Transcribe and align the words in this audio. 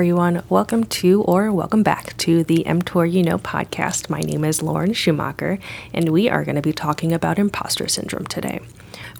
everyone. 0.00 0.42
Welcome 0.48 0.84
to 0.84 1.20
or 1.24 1.52
welcome 1.52 1.82
back 1.82 2.16
to 2.16 2.42
the 2.42 2.64
mTOR 2.66 3.12
You 3.12 3.22
Know 3.22 3.36
podcast. 3.36 4.08
My 4.08 4.20
name 4.20 4.46
is 4.46 4.62
Lauren 4.62 4.94
Schumacher, 4.94 5.58
and 5.92 6.08
we 6.08 6.26
are 6.26 6.42
going 6.42 6.56
to 6.56 6.62
be 6.62 6.72
talking 6.72 7.12
about 7.12 7.38
imposter 7.38 7.86
syndrome 7.86 8.24
today. 8.24 8.60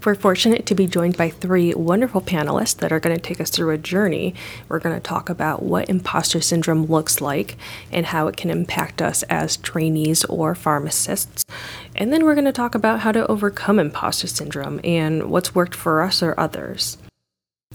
We're 0.03 0.15
fortunate 0.15 0.65
to 0.65 0.75
be 0.75 0.87
joined 0.87 1.19
by 1.19 1.29
three 1.29 1.75
wonderful 1.75 2.23
panelists 2.23 2.79
that 2.79 2.93
are 2.93 2.99
going 2.99 3.15
to 3.15 3.21
take 3.21 3.43
us 3.43 3.51
through 3.51 3.75
a 3.75 3.77
journey. 3.77 4.35
We're 4.71 4.79
going 4.79 4.95
to 4.95 5.03
talk 5.03 5.29
about 5.29 5.63
what 5.63 5.91
imposter 5.91 6.41
syndrome 6.41 6.87
looks 6.87 7.21
like 7.21 7.59
and 7.93 8.07
how 8.07 8.27
it 8.29 8.39
can 8.39 8.49
impact 8.49 9.03
us 9.03 9.23
as 9.25 9.59
trainees 9.59 10.25
or 10.25 10.55
pharmacists. 10.55 11.45
And 11.95 12.11
then 12.11 12.25
we're 12.25 12.35
going 12.35 12.47
to 12.47 12.53
talk 12.53 12.75
about 12.75 13.01
how 13.01 13.13
to 13.13 13.27
overcome 13.27 13.79
imposter 13.79 14.29
syndrome 14.29 14.81
and 14.83 15.31
what's 15.31 15.55
worked 15.55 15.75
for 15.75 16.01
us 16.01 16.23
or 16.23 16.33
others. 16.41 16.97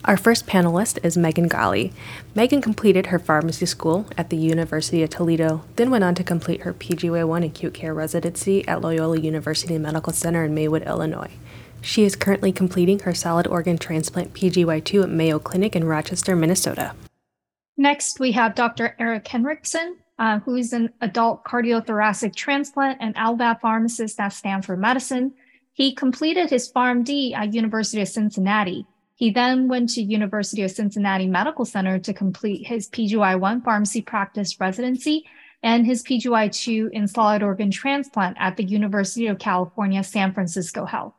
Our 0.06 0.18
first 0.18 0.46
panelist 0.46 1.04
is 1.04 1.18
Megan 1.18 1.48
Galle. 1.48 1.90
Megan 2.36 2.62
completed 2.62 3.08
her 3.08 3.18
pharmacy 3.18 3.66
school 3.66 4.06
at 4.16 4.30
the 4.30 4.38
University 4.38 5.02
of 5.02 5.10
Toledo, 5.10 5.64
then 5.78 5.90
went 5.90 6.04
on 6.04 6.14
to 6.14 6.24
complete 6.24 6.62
her 6.62 6.74
PGY1 6.74 7.44
acute 7.44 7.74
care 7.74 7.92
residency 7.92 8.68
at 8.68 8.82
Loyola 8.82 9.20
University 9.20 9.80
Medical 9.80 10.14
Center 10.14 10.44
in 10.44 10.54
Maywood, 10.54 10.84
Illinois. 10.84 11.32
She 11.82 12.04
is 12.04 12.16
currently 12.16 12.52
completing 12.52 13.00
her 13.00 13.16
solid 13.16 13.48
organ 13.48 13.80
transplant 13.80 14.36
PGY2 14.36 15.04
at 15.04 15.10
Mayo 15.10 15.40
Clinic 15.40 15.76
in 15.76 15.86
Rochester, 15.86 16.36
Minnesota. 16.36 16.94
Next, 17.76 18.20
we 18.20 18.32
have 18.34 18.54
Dr. 18.54 18.96
Erik 19.00 19.28
Henricksen, 19.28 19.96
uh, 20.20 20.38
who 20.38 20.56
is 20.56 20.72
an 20.72 20.94
adult 21.02 21.44
cardiothoracic 21.46 22.36
transplant 22.36 23.00
and 23.02 23.16
LVAD 23.16 23.60
pharmacist 23.60 24.20
at 24.20 24.34
Stanford 24.34 24.80
Medicine. 24.80 25.34
He 25.74 25.96
completed 25.96 26.52
his 26.52 26.72
PharmD 26.72 27.34
at 27.34 27.56
University 27.56 28.04
of 28.04 28.08
Cincinnati. 28.08 28.86
He 29.16 29.32
then 29.32 29.70
went 29.70 29.90
to 29.92 30.02
University 30.02 30.62
of 30.64 30.72
Cincinnati 30.72 31.26
Medical 31.26 31.64
Center 31.64 32.00
to 32.00 32.14
complete 32.14 32.68
his 32.68 32.90
PGY1 32.90 33.64
pharmacy 33.64 34.02
practice 34.02 34.60
residency 34.60 35.26
and 35.64 35.86
his 35.86 36.04
PGY2 36.04 36.92
in 36.92 37.08
solid 37.08 37.42
organ 37.42 37.72
transplant 37.72 38.36
at 38.40 38.58
the 38.58 38.66
University 38.66 39.28
of 39.28 39.40
California, 39.40 40.04
San 40.04 40.34
Francisco 40.34 40.86
Health. 40.86 41.14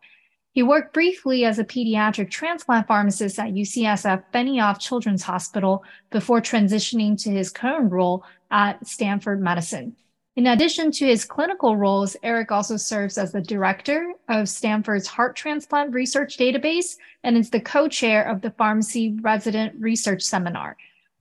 He 0.52 0.62
worked 0.62 0.94
briefly 0.94 1.44
as 1.44 1.58
a 1.58 1.64
pediatric 1.64 2.30
transplant 2.30 2.86
pharmacist 2.86 3.38
at 3.38 3.52
UCSF 3.52 4.24
Benioff 4.32 4.78
Children's 4.78 5.22
Hospital 5.22 5.82
before 6.10 6.40
transitioning 6.40 7.20
to 7.22 7.30
his 7.30 7.50
current 7.50 7.92
role 7.92 8.24
at 8.50 8.86
Stanford 8.86 9.40
Medicine. 9.40 9.96
In 10.36 10.48
addition 10.48 10.92
to 10.92 11.06
his 11.06 11.24
clinical 11.24 11.78
roles, 11.78 12.14
Erik 12.22 12.52
also 12.52 12.76
serves 12.76 13.16
as 13.16 13.32
the 13.32 13.40
director 13.40 14.12
of 14.28 14.50
Stanford's 14.50 15.06
Heart 15.06 15.34
Transplant 15.34 15.94
Research 15.94 16.36
Database 16.36 16.96
and 17.24 17.38
is 17.38 17.48
the 17.48 17.60
co 17.60 17.88
chair 17.88 18.22
of 18.22 18.42
the 18.42 18.50
Pharmacy 18.50 19.16
Resident 19.22 19.74
Research 19.80 20.22
Seminar. 20.22 20.76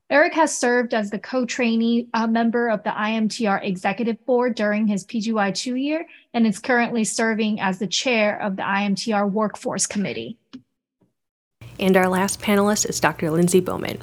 Erik 0.09 0.33
has 0.33 0.55
served 0.55 0.93
as 0.93 1.09
the 1.09 1.17
co-trainee 1.17 2.07
uh, 2.13 2.27
member 2.27 2.67
of 2.67 2.83
the 2.83 2.91
IMTR 2.91 3.63
Executive 3.63 4.23
Board 4.25 4.53
during 4.53 4.85
his 4.85 5.05
PGY2 5.05 5.81
year 5.81 6.05
and 6.33 6.45
is 6.45 6.59
currently 6.59 7.03
serving 7.05 7.59
as 7.59 7.79
the 7.79 7.87
chair 7.87 8.39
of 8.39 8.55
the 8.57 8.61
IMTR 8.61 9.31
Workforce 9.31 9.87
Committee. 9.87 10.37
And 11.79 11.97
our 11.97 12.07
last 12.07 12.39
panelist 12.41 12.87
is 12.87 12.99
Dr. 12.99 13.29
Lyndsey 13.31 13.63
Bowman. 13.63 14.01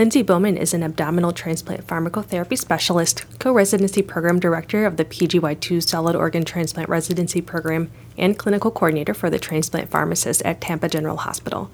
Lyndsey 0.00 0.24
Bowman 0.24 0.56
is 0.56 0.72
an 0.72 0.82
abdominal 0.82 1.30
transplant 1.30 1.86
pharmacotherapy 1.86 2.56
specialist, 2.56 3.26
co 3.38 3.52
residency 3.52 4.00
program 4.00 4.40
director 4.40 4.86
of 4.86 4.96
the 4.96 5.04
PGY2 5.04 5.86
Solid 5.86 6.16
Organ 6.16 6.42
Transplant 6.42 6.88
Residency 6.88 7.42
Program, 7.42 7.90
and 8.16 8.38
clinical 8.38 8.70
coordinator 8.70 9.12
for 9.12 9.28
the 9.28 9.38
transplant 9.38 9.90
pharmacist 9.90 10.40
at 10.40 10.58
Tampa 10.62 10.88
General 10.88 11.18
Hospital. 11.18 11.70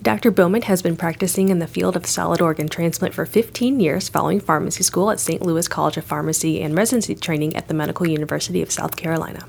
Dr. 0.00 0.30
Bowman 0.30 0.62
has 0.62 0.80
been 0.80 0.96
practicing 0.96 1.50
in 1.50 1.58
the 1.58 1.66
field 1.66 1.96
of 1.96 2.06
solid 2.06 2.40
organ 2.40 2.70
transplant 2.70 3.12
for 3.12 3.26
15 3.26 3.78
years 3.78 4.08
following 4.08 4.40
pharmacy 4.40 4.82
school 4.82 5.10
at 5.10 5.20
St. 5.20 5.42
Louis 5.42 5.68
College 5.68 5.98
of 5.98 6.04
Pharmacy 6.04 6.62
and 6.62 6.74
residency 6.74 7.14
training 7.14 7.54
at 7.56 7.68
the 7.68 7.74
Medical 7.74 8.08
University 8.08 8.62
of 8.62 8.72
South 8.72 8.96
Carolina. 8.96 9.46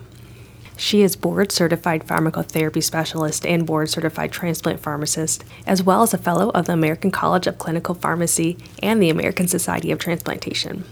She 0.77 1.01
is 1.01 1.15
board 1.15 1.51
certified 1.51 2.05
pharmacotherapy 2.05 2.83
specialist 2.83 3.47
and 3.47 3.65
board 3.65 3.89
certified 3.89 4.31
transplant 4.31 4.79
pharmacist, 4.79 5.43
as 5.65 5.81
well 5.81 6.03
as 6.03 6.13
a 6.13 6.19
fellow 6.19 6.51
of 6.51 6.67
the 6.67 6.73
American 6.73 7.09
College 7.09 7.47
of 7.47 7.57
Clinical 7.57 7.95
Pharmacy 7.95 8.57
and 8.83 9.01
the 9.01 9.09
American 9.09 9.47
Society 9.47 9.91
of 9.91 9.97
Transplantation. 9.97 10.85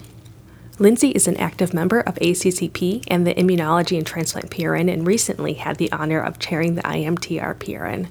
Lyndsey 0.79 1.11
is 1.11 1.27
an 1.27 1.37
active 1.37 1.73
member 1.73 2.01
of 2.01 2.15
ACCP 2.15 3.03
and 3.07 3.25
the 3.25 3.35
Immunology 3.35 3.95
and 3.95 4.05
Transplant 4.05 4.49
PRN 4.49 4.91
and 4.91 5.05
recently 5.05 5.53
had 5.53 5.77
the 5.77 5.91
honor 5.91 6.19
of 6.19 6.39
chairing 6.39 6.75
the 6.75 6.81
IMTR 6.81 7.55
PRN. 7.55 8.07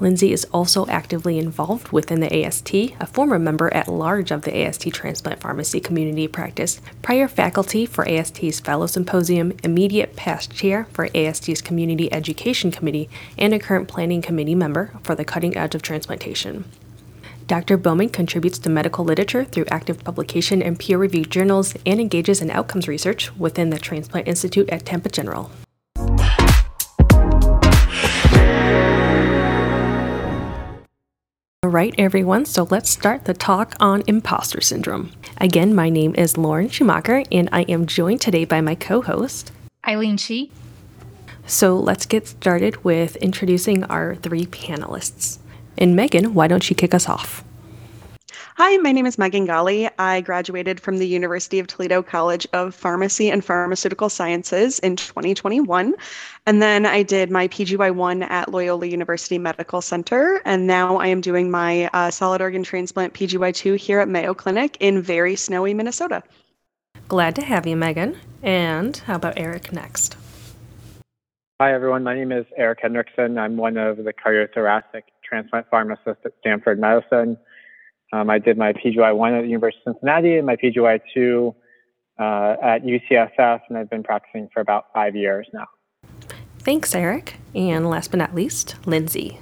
Lyndsey 0.00 0.30
is 0.30 0.44
also 0.52 0.86
actively 0.88 1.38
involved 1.38 1.90
within 1.90 2.20
the 2.20 2.44
AST, 2.44 2.74
a 2.74 3.06
former 3.06 3.38
member 3.38 3.72
at 3.72 3.88
large 3.88 4.30
of 4.30 4.42
the 4.42 4.54
AST 4.54 4.92
Transplant 4.92 5.40
Pharmacy 5.40 5.80
Community 5.80 6.28
Practice, 6.28 6.82
prior 7.00 7.26
faculty 7.26 7.86
for 7.86 8.06
AST's 8.06 8.60
Fellow 8.60 8.86
Symposium, 8.86 9.54
immediate 9.64 10.14
past 10.14 10.54
chair 10.54 10.86
for 10.92 11.08
AST's 11.14 11.62
Community 11.62 12.12
Education 12.12 12.70
Committee, 12.70 13.08
and 13.38 13.54
a 13.54 13.58
current 13.58 13.88
planning 13.88 14.20
committee 14.20 14.54
member 14.54 14.92
for 15.02 15.14
the 15.14 15.24
Cutting 15.24 15.56
Edge 15.56 15.74
of 15.74 15.80
Transplantation. 15.80 16.70
Dr. 17.46 17.76
Bowman 17.76 18.10
contributes 18.10 18.58
to 18.58 18.68
medical 18.68 19.04
literature 19.04 19.44
through 19.44 19.66
active 19.70 20.02
publication 20.04 20.60
in 20.60 20.76
peer 20.76 20.98
reviewed 20.98 21.30
journals 21.30 21.74
and 21.86 22.00
engages 22.00 22.42
in 22.42 22.50
outcomes 22.50 22.88
research 22.88 23.34
within 23.36 23.70
the 23.70 23.78
Transplant 23.78 24.28
Institute 24.28 24.68
at 24.68 24.84
Tampa 24.84 25.08
General. 25.08 25.50
All 31.66 31.72
right, 31.72 31.96
everyone, 31.98 32.44
so 32.44 32.68
let's 32.70 32.88
start 32.88 33.24
the 33.24 33.34
talk 33.34 33.74
on 33.80 34.04
imposter 34.06 34.60
syndrome. 34.60 35.10
Again, 35.38 35.74
my 35.74 35.90
name 35.90 36.14
is 36.14 36.38
Lauren 36.38 36.68
Schumacher, 36.68 37.24
and 37.32 37.48
I 37.50 37.62
am 37.62 37.86
joined 37.86 38.20
today 38.20 38.44
by 38.44 38.60
my 38.60 38.76
co 38.76 39.02
host, 39.02 39.50
Aileen 39.84 40.16
Chi. 40.16 40.46
So 41.44 41.76
let's 41.76 42.06
get 42.06 42.28
started 42.28 42.84
with 42.84 43.16
introducing 43.16 43.82
our 43.82 44.14
three 44.14 44.46
panelists. 44.46 45.38
And 45.76 45.96
Megan, 45.96 46.34
why 46.34 46.46
don't 46.46 46.70
you 46.70 46.76
kick 46.76 46.94
us 46.94 47.08
off? 47.08 47.42
Hi, 48.58 48.78
my 48.78 48.90
name 48.90 49.04
is 49.04 49.18
Megan 49.18 49.44
Galle. 49.44 49.90
I 49.98 50.22
graduated 50.22 50.80
from 50.80 50.96
the 50.96 51.06
University 51.06 51.58
of 51.58 51.66
Toledo 51.66 52.02
College 52.02 52.48
of 52.54 52.74
Pharmacy 52.74 53.30
and 53.30 53.44
Pharmaceutical 53.44 54.08
Sciences 54.08 54.78
in 54.78 54.96
2021. 54.96 55.94
And 56.46 56.62
then 56.62 56.86
I 56.86 57.02
did 57.02 57.30
my 57.30 57.48
PGY1 57.48 58.22
at 58.30 58.50
Loyola 58.50 58.86
University 58.86 59.36
Medical 59.36 59.82
Center. 59.82 60.40
And 60.46 60.66
now 60.66 60.96
I 60.96 61.08
am 61.08 61.20
doing 61.20 61.50
my 61.50 61.90
uh, 61.92 62.10
solid 62.10 62.40
organ 62.40 62.62
transplant 62.62 63.12
PGY2 63.12 63.76
here 63.76 64.00
at 64.00 64.08
Mayo 64.08 64.32
Clinic 64.32 64.78
in 64.80 65.02
very 65.02 65.36
snowy 65.36 65.74
Minnesota. 65.74 66.22
Glad 67.08 67.36
to 67.36 67.42
have 67.42 67.66
you, 67.66 67.76
Megan. 67.76 68.18
And 68.42 68.96
how 68.96 69.16
about 69.16 69.36
Erik 69.36 69.70
next? 69.70 70.16
Hi, 71.60 71.74
everyone. 71.74 72.04
My 72.04 72.14
name 72.14 72.32
is 72.32 72.46
Erik 72.56 72.78
Henricksen. 72.80 73.36
I'm 73.36 73.58
one 73.58 73.76
of 73.76 73.98
the 73.98 74.14
cardiothoracic 74.14 75.02
transplant 75.22 75.66
pharmacists 75.70 76.24
at 76.24 76.32
Stanford 76.40 76.80
Medicine. 76.80 77.36
Um, 78.12 78.30
I 78.30 78.38
did 78.38 78.56
my 78.56 78.72
PGY1 78.72 79.38
at 79.38 79.42
the 79.42 79.48
University 79.48 79.82
of 79.86 79.94
Cincinnati 79.94 80.36
and 80.36 80.46
my 80.46 80.56
PGY2 80.56 81.54
uh, 82.18 82.56
at 82.62 82.82
UCSF, 82.82 83.60
and 83.68 83.78
I've 83.78 83.90
been 83.90 84.02
practicing 84.02 84.48
for 84.52 84.60
about 84.60 84.86
five 84.94 85.16
years 85.16 85.46
now. 85.52 85.66
Thanks, 86.60 86.94
Erik. 86.94 87.36
And 87.54 87.88
last 87.88 88.10
but 88.10 88.18
not 88.18 88.34
least, 88.34 88.76
Lyndsey. 88.82 89.38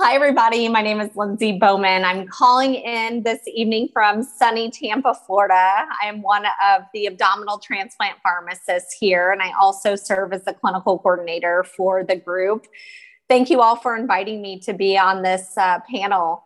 Hi, 0.00 0.14
everybody. 0.14 0.68
My 0.68 0.80
name 0.80 1.00
is 1.00 1.10
Lyndsey 1.10 1.58
Bowman. 1.58 2.04
I'm 2.04 2.28
calling 2.28 2.76
in 2.76 3.24
this 3.24 3.40
evening 3.52 3.88
from 3.92 4.22
sunny 4.22 4.70
Tampa, 4.70 5.12
Florida. 5.26 5.54
I 6.00 6.06
am 6.06 6.22
one 6.22 6.44
of 6.46 6.82
the 6.94 7.06
abdominal 7.06 7.58
transplant 7.58 8.16
pharmacists 8.22 8.94
here, 9.00 9.32
and 9.32 9.42
I 9.42 9.50
also 9.60 9.96
serve 9.96 10.32
as 10.32 10.44
the 10.44 10.52
clinical 10.52 11.00
coordinator 11.00 11.64
for 11.64 12.04
the 12.04 12.14
group. 12.14 12.68
Thank 13.28 13.50
you 13.50 13.60
all 13.60 13.74
for 13.74 13.96
inviting 13.96 14.40
me 14.40 14.60
to 14.60 14.72
be 14.72 14.96
on 14.96 15.22
this 15.22 15.54
uh, 15.56 15.80
panel. 15.92 16.44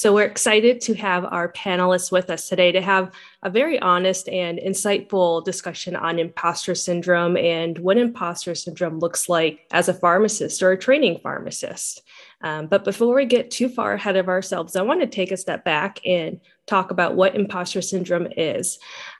So 0.00 0.14
we're 0.14 0.24
excited 0.24 0.80
to 0.80 0.94
have 0.94 1.26
our 1.26 1.52
panelists 1.52 2.10
with 2.10 2.30
us 2.30 2.48
today 2.48 2.72
to 2.72 2.80
have 2.80 3.12
a 3.42 3.50
very 3.50 3.78
honest 3.80 4.30
and 4.30 4.58
insightful 4.58 5.44
discussion 5.44 5.94
on 5.94 6.18
imposter 6.18 6.74
syndrome 6.74 7.36
and 7.36 7.76
what 7.76 7.98
imposter 7.98 8.54
syndrome 8.54 8.98
looks 8.98 9.28
like 9.28 9.66
as 9.72 9.90
a 9.90 9.92
pharmacist 9.92 10.62
or 10.62 10.72
a 10.72 10.78
training 10.78 11.20
pharmacist. 11.22 12.00
Um, 12.40 12.66
but 12.66 12.82
before 12.82 13.14
we 13.14 13.26
get 13.26 13.50
too 13.50 13.68
far 13.68 13.92
ahead 13.92 14.16
of 14.16 14.30
ourselves, 14.30 14.74
I 14.74 14.80
want 14.80 15.02
to 15.02 15.06
take 15.06 15.32
a 15.32 15.36
step 15.36 15.66
back 15.66 16.00
and 16.06 16.40
talk 16.66 16.90
about 16.90 17.14
what 17.14 17.36
imposter 17.36 17.82
syndrome 17.82 18.28
is. 18.38 18.78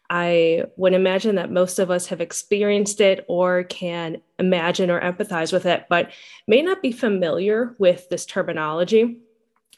I 0.08 0.64
would 0.78 0.94
imagine 0.94 1.34
that 1.34 1.52
most 1.52 1.78
of 1.78 1.90
us 1.90 2.06
have 2.06 2.22
experienced 2.22 3.02
it 3.02 3.26
or 3.28 3.64
can 3.64 4.22
imagine 4.38 4.90
or 4.90 4.98
empathize 4.98 5.52
with 5.52 5.66
it, 5.66 5.84
but 5.90 6.10
may 6.48 6.62
not 6.62 6.80
be 6.80 6.90
familiar 6.90 7.76
with 7.78 8.08
this 8.08 8.24
terminology. 8.24 9.20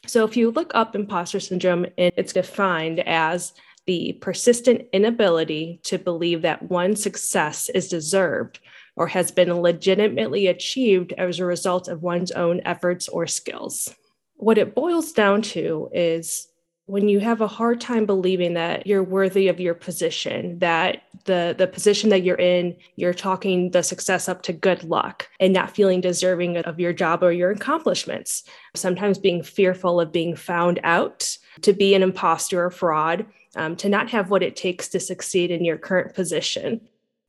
So 0.05 0.25
if 0.25 0.35
you 0.35 0.51
look 0.51 0.71
up 0.73 0.95
imposter 0.95 1.39
syndrome, 1.39 1.85
it's 1.97 2.33
defined 2.33 2.99
as 3.01 3.53
the 3.85 4.17
persistent 4.21 4.83
inability 4.93 5.79
to 5.83 5.97
believe 5.97 6.41
that 6.41 6.69
one's 6.69 7.01
success 7.01 7.69
is 7.69 7.87
deserved 7.87 8.59
or 8.95 9.07
has 9.07 9.31
been 9.31 9.53
legitimately 9.53 10.47
achieved 10.47 11.13
as 11.17 11.39
a 11.39 11.45
result 11.45 11.87
of 11.87 12.03
one's 12.03 12.31
own 12.31 12.61
efforts 12.65 13.07
or 13.09 13.27
skills. 13.27 13.93
What 14.35 14.57
it 14.57 14.75
boils 14.75 15.13
down 15.13 15.41
to 15.43 15.89
is 15.93 16.47
when 16.93 17.09
you 17.09 17.19
have 17.19 17.41
a 17.41 17.47
hard 17.47 17.81
time 17.81 18.05
believing 18.05 18.53
that 18.53 18.85
you're 18.85 19.03
worthy 19.03 19.47
of 19.47 19.59
your 19.59 19.73
position 19.73 20.59
that 20.59 21.01
the 21.25 21.55
the 21.57 21.65
position 21.65 22.11
that 22.11 22.21
you're 22.21 22.37
in 22.37 22.75
you're 22.97 23.15
talking 23.15 23.71
the 23.71 23.81
success 23.81 24.29
up 24.29 24.43
to 24.43 24.53
good 24.53 24.83
luck 24.83 25.27
and 25.39 25.51
not 25.51 25.75
feeling 25.75 26.01
deserving 26.01 26.55
of 26.57 26.79
your 26.79 26.93
job 26.93 27.23
or 27.23 27.31
your 27.31 27.49
accomplishments. 27.49 28.43
Sometimes 28.75 29.17
being 29.17 29.41
fearful 29.41 29.99
of 29.99 30.11
being 30.11 30.35
found 30.35 30.79
out 30.83 31.35
to 31.61 31.73
be 31.73 31.95
an 31.95 32.03
imposter 32.03 32.63
or 32.63 32.69
fraud 32.69 33.25
um, 33.55 33.75
to 33.77 33.89
not 33.89 34.11
have 34.11 34.29
what 34.29 34.43
it 34.43 34.55
takes 34.55 34.87
to 34.89 34.99
succeed 34.99 35.49
in 35.49 35.65
your 35.65 35.79
current 35.79 36.13
position. 36.13 36.79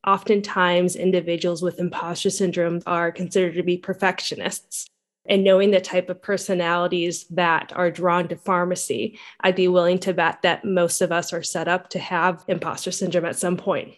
Oftentimes 0.06 0.94
individuals 0.94 1.62
with 1.62 1.80
imposter 1.80 2.28
syndrome 2.28 2.82
are 2.86 3.10
considered 3.10 3.54
to 3.54 3.62
be 3.62 3.78
perfectionists 3.78 4.90
and 5.26 5.44
knowing 5.44 5.70
the 5.70 5.80
type 5.80 6.10
of 6.10 6.22
personalities 6.22 7.24
that 7.30 7.72
are 7.74 7.90
drawn 7.90 8.28
to 8.28 8.36
pharmacy, 8.36 9.18
I'd 9.40 9.56
be 9.56 9.68
willing 9.68 9.98
to 10.00 10.14
bet 10.14 10.42
that 10.42 10.64
most 10.64 11.00
of 11.00 11.12
us 11.12 11.32
are 11.32 11.42
set 11.42 11.68
up 11.68 11.90
to 11.90 11.98
have 11.98 12.44
imposter 12.48 12.90
syndrome 12.90 13.24
at 13.24 13.36
some 13.36 13.56
point. 13.56 13.94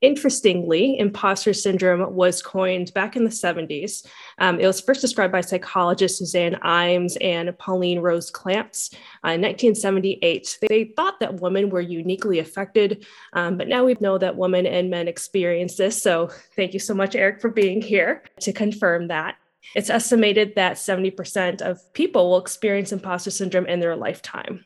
Interestingly, 0.00 0.96
imposter 0.96 1.52
syndrome 1.52 2.14
was 2.14 2.40
coined 2.40 2.94
back 2.94 3.16
in 3.16 3.24
the 3.24 3.30
70s. 3.30 4.06
Um, 4.38 4.60
it 4.60 4.66
was 4.66 4.80
first 4.80 5.00
described 5.00 5.32
by 5.32 5.40
psychologists 5.40 6.20
Suzanne 6.20 6.54
Imes 6.62 7.16
and 7.20 7.56
Pauline 7.58 7.98
Rose 7.98 8.30
Clance 8.30 8.94
uh, 9.24 9.34
in 9.34 9.42
1978. 9.42 10.58
They 10.68 10.84
thought 10.96 11.18
that 11.18 11.40
women 11.40 11.68
were 11.68 11.80
uniquely 11.80 12.38
affected, 12.38 13.06
um, 13.32 13.56
but 13.56 13.66
now 13.66 13.84
we 13.84 13.96
know 13.98 14.18
that 14.18 14.36
women 14.36 14.66
and 14.66 14.88
men 14.88 15.08
experience 15.08 15.74
this. 15.74 16.00
So 16.00 16.30
thank 16.54 16.74
you 16.74 16.80
so 16.80 16.94
much, 16.94 17.16
Erik, 17.16 17.40
for 17.40 17.50
being 17.50 17.82
here 17.82 18.22
to 18.40 18.52
confirm 18.52 19.08
that. 19.08 19.34
It's 19.74 19.90
estimated 19.90 20.54
that 20.54 20.76
70% 20.76 21.60
of 21.60 21.92
people 21.92 22.30
will 22.30 22.38
experience 22.38 22.92
imposter 22.92 23.30
syndrome 23.30 23.66
in 23.66 23.80
their 23.80 23.96
lifetime. 23.96 24.64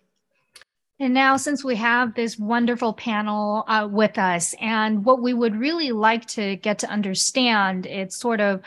And 1.01 1.15
now, 1.15 1.37
since 1.37 1.65
we 1.65 1.75
have 1.77 2.15
this 2.15 2.39
wonderful 2.39 2.93
panel 2.93 3.65
uh, 3.67 3.89
with 3.91 4.19
us, 4.19 4.55
and 4.61 5.05
what 5.05 5.21
we 5.21 5.35
would 5.35 5.57
really 5.57 5.91
like 5.91 6.27
to 6.27 6.55
get 6.57 6.79
to 6.81 6.89
understand, 6.89 7.87
it's 7.87 8.17
sort 8.17 8.41
of 8.41 8.63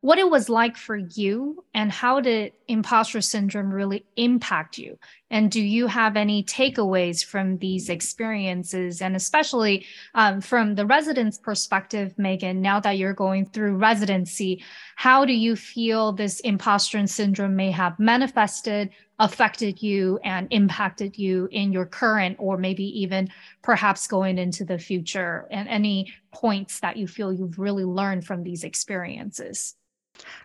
what 0.00 0.18
it 0.18 0.30
was 0.30 0.48
like 0.48 0.76
for 0.76 0.96
you 0.96 1.64
and 1.74 1.90
how 1.90 2.20
did 2.20 2.52
imposter 2.70 3.20
syndrome 3.20 3.72
really 3.72 4.04
impact 4.16 4.78
you? 4.78 4.98
And 5.30 5.50
do 5.50 5.60
you 5.60 5.86
have 5.86 6.16
any 6.16 6.42
takeaways 6.42 7.24
from 7.24 7.58
these 7.58 7.88
experiences? 7.88 9.02
And 9.02 9.14
especially 9.14 9.86
um, 10.14 10.40
from 10.40 10.74
the 10.74 10.86
resident's 10.86 11.38
perspective 11.38 12.14
megan 12.18 12.60
now 12.60 12.80
that 12.80 12.98
you're 12.98 13.12
going 13.12 13.46
through 13.46 13.76
residency 13.76 14.62
how 14.96 15.24
do 15.24 15.32
you 15.32 15.56
feel 15.56 16.12
this 16.12 16.40
imposter 16.40 17.06
syndrome 17.06 17.56
may 17.56 17.70
have 17.70 17.98
manifested 17.98 18.90
affected 19.18 19.82
you 19.82 20.18
and 20.24 20.46
impacted 20.50 21.16
you 21.16 21.48
in 21.52 21.72
your 21.72 21.86
current 21.86 22.36
or 22.38 22.56
maybe 22.56 22.84
even 23.00 23.28
perhaps 23.62 24.06
going 24.06 24.38
into 24.38 24.64
the 24.64 24.78
future? 24.78 25.46
And 25.50 25.68
any 25.68 26.12
points 26.32 26.80
that 26.80 26.96
you 26.96 27.06
feel 27.06 27.32
you've 27.32 27.58
really 27.58 27.84
learned 27.84 28.26
from 28.26 28.42
these 28.42 28.64
experiences 28.64 29.74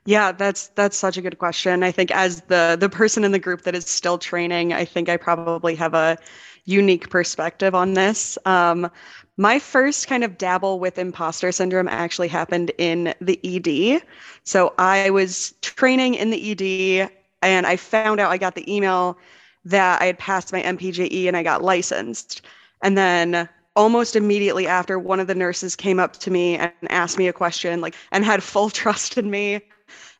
yeah, 0.05 0.31
that's 0.31 0.67
that's 0.69 0.97
such 0.97 1.17
a 1.17 1.21
good 1.21 1.37
question. 1.37 1.83
I 1.83 1.91
think 1.91 2.11
as 2.11 2.41
the 2.41 2.77
the 2.79 2.89
person 2.89 3.23
in 3.23 3.31
the 3.31 3.39
group 3.39 3.61
that 3.63 3.75
is 3.75 3.85
still 3.85 4.17
training, 4.17 4.73
I 4.73 4.85
think 4.85 5.09
I 5.09 5.17
probably 5.17 5.75
have 5.75 5.93
a 5.93 6.17
unique 6.65 7.09
perspective 7.09 7.75
on 7.75 7.93
this. 7.93 8.37
Um, 8.45 8.89
my 9.37 9.59
first 9.59 10.07
kind 10.07 10.23
of 10.23 10.37
dabble 10.37 10.79
with 10.79 10.97
imposter 10.97 11.51
syndrome 11.51 11.87
actually 11.87 12.27
happened 12.27 12.71
in 12.77 13.13
the 13.21 13.39
ED. 13.43 14.01
So 14.43 14.73
I 14.77 15.09
was 15.09 15.53
training 15.61 16.15
in 16.15 16.29
the 16.29 16.51
ED 16.51 17.11
and 17.41 17.67
I 17.67 17.75
found 17.75 18.19
out 18.19 18.31
I 18.31 18.37
got 18.37 18.55
the 18.55 18.73
email 18.73 19.17
that 19.65 20.01
I 20.01 20.05
had 20.05 20.17
passed 20.17 20.53
my 20.53 20.61
MPJE 20.61 21.27
and 21.27 21.35
I 21.35 21.43
got 21.43 21.61
licensed. 21.61 22.41
And 22.81 22.97
then 22.97 23.49
almost 23.75 24.15
immediately 24.15 24.67
after 24.67 24.97
one 24.97 25.19
of 25.19 25.27
the 25.27 25.35
nurses 25.35 25.75
came 25.75 25.99
up 25.99 26.13
to 26.17 26.31
me 26.31 26.57
and 26.57 26.71
asked 26.89 27.17
me 27.17 27.27
a 27.27 27.33
question 27.33 27.81
like 27.81 27.95
and 28.11 28.23
had 28.23 28.41
full 28.43 28.69
trust 28.81 29.17
in 29.17 29.29
me. 29.29 29.61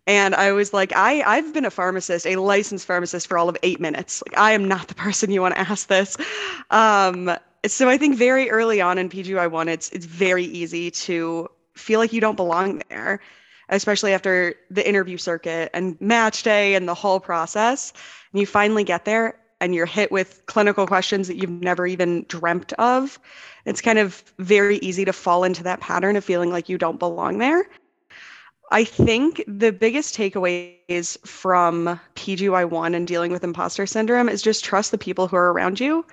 And 0.07 0.36
i 0.36 0.52
was 0.52 0.74
like 0.74 0.94
i 0.96 1.24
i've 1.24 1.54
been 1.54 1.66
a 1.66 1.72
pharmacist 1.72 2.28
a 2.28 2.36
licensed 2.36 2.86
pharmacist 2.86 3.28
for 3.28 3.38
all 3.38 3.50
of 3.50 3.57
eight 3.63 3.80
minutes. 3.80 4.22
Like 4.28 4.38
i 4.38 4.52
am 4.52 4.68
not 4.68 4.88
the 4.88 4.96
person 5.06 5.31
you 5.31 5.42
want 5.42 5.56
to 5.56 5.62
ask 5.62 5.88
this. 5.88 6.18
Um, 6.69 7.31
so 7.66 7.90
i 7.90 7.98
think 7.98 8.16
very 8.16 8.50
early 8.52 8.80
on 8.81 8.98
in 9.00 9.10
pgy1 9.10 9.68
it's 9.68 9.90
it's 9.90 10.06
very 10.06 10.44
easy 10.46 10.92
to 10.92 11.48
feel 11.74 12.00
like 12.00 12.13
you 12.13 12.22
don't 12.22 12.36
belong 12.36 12.84
there 12.90 13.19
especially 13.69 14.13
after 14.13 14.56
the 14.69 14.88
interview 14.88 15.18
circuit 15.18 15.69
and 15.74 16.00
match 16.00 16.44
day 16.44 16.75
and 16.75 16.88
the 16.88 16.94
whole 16.94 17.19
process. 17.19 17.92
And 18.31 18.40
you 18.40 18.46
finally 18.46 18.84
get 18.84 19.06
there 19.06 19.40
and 19.62 19.74
you're 19.74 19.86
hit 19.86 20.12
with 20.12 20.46
clinical 20.46 20.86
questions 20.86 21.28
that 21.28 21.38
you've 21.38 21.50
never 21.50 21.88
even 21.88 22.25
dreamt 22.28 22.74
of, 22.74 23.19
it's 23.66 23.81
kind 23.81 24.00
of 24.00 24.24
very 24.40 24.78
easy 24.78 25.06
to 25.06 25.13
fall 25.13 25.44
into 25.44 25.63
that 25.63 25.80
pattern 25.80 26.16
of 26.16 26.24
feeling 26.24 26.52
like 26.52 26.69
you 26.69 26.78
don't 26.78 27.00
belong 27.00 27.38
there. 27.38 27.66
I 28.72 28.84
think 28.84 29.44
the 29.48 29.72
biggest 29.72 30.16
takeaways 30.16 31.18
from 31.25 32.00
PGY1 32.16 32.96
and 32.96 33.07
dealing 33.07 33.31
with 33.31 33.44
imposter 33.44 33.86
syndrome 33.86 34.28
is 34.28 34.42
just 34.42 34.66
trust 34.66 34.92
the 34.92 34.98
people 34.98 35.28
who 35.28 35.36
are 35.36 35.54
around 35.54 35.80
you. 35.80 36.06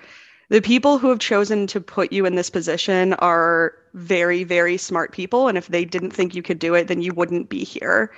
The 0.49 0.61
people 0.61 0.97
who 0.99 1.09
have 1.09 1.19
chosen 1.19 1.65
to 1.67 1.81
put 1.81 2.11
you 2.11 2.25
in 2.25 2.35
this 2.35 2.49
position 2.49 3.13
are 3.15 3.73
very, 3.93 4.43
very 4.43 4.77
smart 4.77 5.11
people. 5.11 5.47
And 5.47 5.57
if 5.57 5.67
they 5.67 5.83
didn't 5.83 6.11
think 6.11 6.35
you 6.35 6.43
could 6.43 6.59
do 6.59 6.75
it, 6.75 6.87
then 6.87 7.01
you 7.01 7.13
wouldn't 7.13 7.49
be 7.49 7.63
here. 7.63 8.11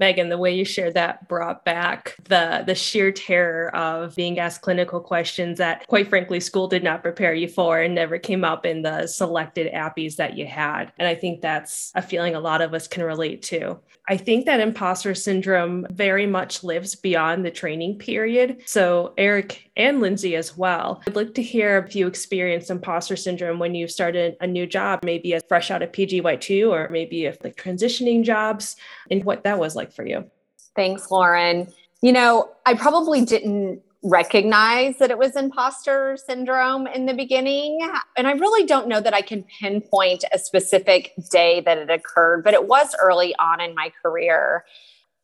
Megan, 0.00 0.30
the 0.30 0.38
way 0.38 0.52
you 0.52 0.64
shared 0.64 0.94
that 0.94 1.28
brought 1.28 1.64
back 1.64 2.16
the 2.24 2.64
the 2.66 2.74
sheer 2.74 3.12
terror 3.12 3.74
of 3.76 4.16
being 4.16 4.38
asked 4.38 4.62
clinical 4.62 5.00
questions 5.00 5.58
that, 5.58 5.86
quite 5.86 6.08
frankly, 6.08 6.40
school 6.40 6.66
did 6.66 6.82
not 6.82 7.02
prepare 7.02 7.34
you 7.34 7.46
for 7.46 7.80
and 7.80 7.94
never 7.94 8.18
came 8.18 8.42
up 8.42 8.64
in 8.64 8.82
the 8.82 9.06
selected 9.06 9.72
APPEs 9.72 10.16
that 10.16 10.36
you 10.36 10.46
had. 10.46 10.92
And 10.98 11.06
I 11.06 11.14
think 11.14 11.42
that's 11.42 11.92
a 11.94 12.02
feeling 12.02 12.34
a 12.34 12.40
lot 12.40 12.62
of 12.62 12.74
us 12.74 12.88
can 12.88 13.04
relate 13.04 13.42
to. 13.42 13.78
I 14.08 14.16
think 14.16 14.46
that 14.46 14.58
imposter 14.58 15.14
syndrome 15.14 15.86
very 15.90 16.26
much 16.26 16.64
lives 16.64 16.96
beyond 16.96 17.44
the 17.44 17.50
training 17.50 17.98
period. 17.98 18.62
So, 18.66 19.14
Erik 19.16 19.70
and 19.76 20.02
Lyndsey 20.02 20.36
as 20.36 20.56
well, 20.56 21.00
I'd 21.06 21.14
like 21.14 21.34
to 21.34 21.42
hear 21.42 21.78
if 21.78 21.94
you 21.94 22.08
experienced 22.08 22.70
imposter 22.70 23.14
syndrome 23.14 23.58
when 23.58 23.74
you 23.74 23.86
started 23.86 24.36
a 24.40 24.46
new 24.46 24.66
job, 24.66 25.00
maybe 25.04 25.34
as 25.34 25.44
fresh 25.46 25.70
out 25.70 25.82
of 25.82 25.92
PGY2 25.92 26.70
or 26.70 26.88
maybe 26.90 27.26
if 27.26 27.42
like 27.44 27.56
transitioning 27.56 28.24
jobs 28.24 28.74
and 29.10 29.22
what 29.22 29.44
that 29.44 29.58
was 29.58 29.76
like 29.76 29.89
like 29.90 29.96
for 29.96 30.06
you? 30.06 30.30
Thanks, 30.76 31.10
Lauren. 31.10 31.68
You 32.02 32.12
know, 32.12 32.50
I 32.64 32.74
probably 32.74 33.24
didn't 33.24 33.82
recognize 34.02 34.96
that 34.98 35.10
it 35.10 35.18
was 35.18 35.36
imposter 35.36 36.16
syndrome 36.16 36.86
in 36.86 37.04
the 37.04 37.12
beginning. 37.12 37.78
And 38.16 38.26
I 38.26 38.32
really 38.32 38.66
don't 38.66 38.88
know 38.88 39.00
that 39.00 39.12
I 39.12 39.20
can 39.20 39.44
pinpoint 39.60 40.24
a 40.32 40.38
specific 40.38 41.12
day 41.30 41.60
that 41.60 41.76
it 41.76 41.90
occurred, 41.90 42.42
but 42.42 42.54
it 42.54 42.66
was 42.66 42.94
early 43.00 43.34
on 43.36 43.60
in 43.60 43.74
my 43.74 43.92
career. 44.00 44.64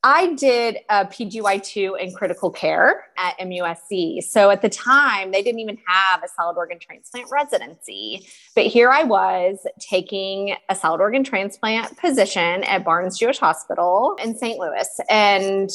I 0.08 0.34
did 0.34 0.78
a 0.88 1.04
PGY2 1.04 2.00
in 2.00 2.12
critical 2.14 2.48
care 2.48 3.06
at 3.18 3.36
MUSC. 3.40 4.22
So 4.22 4.50
at 4.50 4.62
the 4.62 4.68
time, 4.68 5.32
they 5.32 5.42
didn't 5.42 5.58
even 5.58 5.78
have 5.84 6.22
a 6.22 6.28
solid 6.28 6.56
organ 6.56 6.78
transplant 6.78 7.28
residency. 7.28 8.24
But 8.54 8.66
here 8.66 8.92
I 8.92 9.02
was 9.02 9.66
taking 9.80 10.54
a 10.68 10.76
solid 10.76 11.00
organ 11.00 11.24
transplant 11.24 11.98
position 11.98 12.62
at 12.62 12.84
Barnes 12.84 13.18
Jewish 13.18 13.38
Hospital 13.38 14.16
in 14.22 14.38
St. 14.38 14.60
Louis. 14.60 14.88
And 15.10 15.70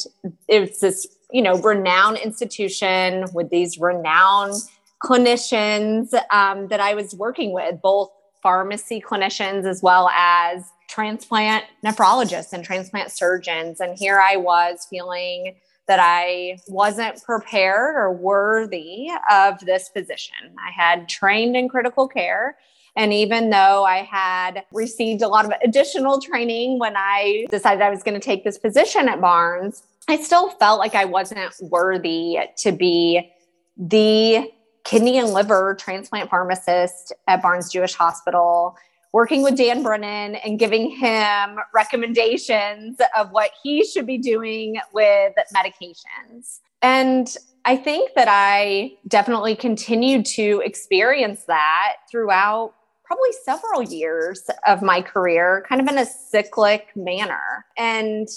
it's 0.47 0.79
this, 0.79 1.05
you 1.29 1.41
know, 1.41 1.57
renowned 1.57 2.17
institution 2.19 3.25
with 3.33 3.49
these 3.49 3.79
renowned 3.79 4.55
clinicians 5.03 6.13
um, 6.31 6.69
that 6.69 6.79
I 6.79 6.93
was 6.93 7.13
working 7.15 7.51
with, 7.51 7.81
both 7.81 8.09
pharmacy 8.41 9.01
clinicians 9.01 9.65
as 9.65 9.83
well 9.83 10.09
as 10.09 10.71
transplant 10.91 11.63
nephrologists 11.85 12.51
and 12.51 12.63
transplant 12.63 13.11
surgeons. 13.11 13.79
And 13.79 13.97
here 13.97 14.19
I 14.19 14.35
was 14.35 14.85
feeling 14.89 15.55
that 15.87 15.99
I 16.01 16.57
wasn't 16.67 17.23
prepared 17.23 17.95
or 17.95 18.11
worthy 18.11 19.09
of 19.31 19.59
this 19.61 19.89
position. 19.89 20.35
I 20.59 20.71
had 20.71 21.07
trained 21.07 21.55
in 21.55 21.69
critical 21.69 22.07
care. 22.07 22.57
And 22.97 23.13
even 23.13 23.49
though 23.49 23.85
I 23.85 23.99
had 23.99 24.65
received 24.73 25.21
a 25.21 25.29
lot 25.29 25.45
of 25.45 25.53
additional 25.63 26.19
training 26.19 26.77
when 26.77 26.93
I 26.97 27.45
decided 27.49 27.81
I 27.81 27.89
was 27.89 28.03
going 28.03 28.19
to 28.19 28.25
take 28.25 28.43
this 28.43 28.57
position 28.57 29.07
at 29.07 29.21
Barnes, 29.21 29.83
I 30.09 30.17
still 30.17 30.49
felt 30.49 30.77
like 30.77 30.93
I 30.93 31.05
wasn't 31.05 31.53
worthy 31.61 32.37
to 32.57 32.71
be 32.73 33.31
the 33.77 34.51
kidney 34.83 35.19
and 35.19 35.29
liver 35.29 35.75
transplant 35.79 36.29
pharmacist 36.29 37.13
at 37.27 37.41
Barnes 37.41 37.71
Jewish 37.71 37.93
Hospital 37.93 38.75
working 39.13 39.41
with 39.41 39.55
Dan 39.57 39.83
Brennan 39.83 40.35
and 40.35 40.57
giving 40.57 40.89
him 40.89 41.57
recommendations 41.73 42.97
of 43.17 43.31
what 43.31 43.51
he 43.61 43.83
should 43.85 44.07
be 44.07 44.17
doing 44.17 44.77
with 44.93 45.33
medications. 45.55 46.59
And 46.81 47.35
I 47.65 47.75
think 47.75 48.11
that 48.15 48.27
I 48.29 48.93
definitely 49.07 49.55
continued 49.55 50.25
to 50.27 50.61
experience 50.65 51.43
that 51.45 51.97
throughout 52.09 52.73
probably 53.03 53.29
several 53.43 53.83
years 53.83 54.49
of 54.65 54.81
my 54.81 55.01
career, 55.01 55.65
kind 55.67 55.81
of 55.81 55.87
in 55.87 55.97
a 55.97 56.05
cyclic 56.05 56.87
manner. 56.95 57.65
And 57.77 58.27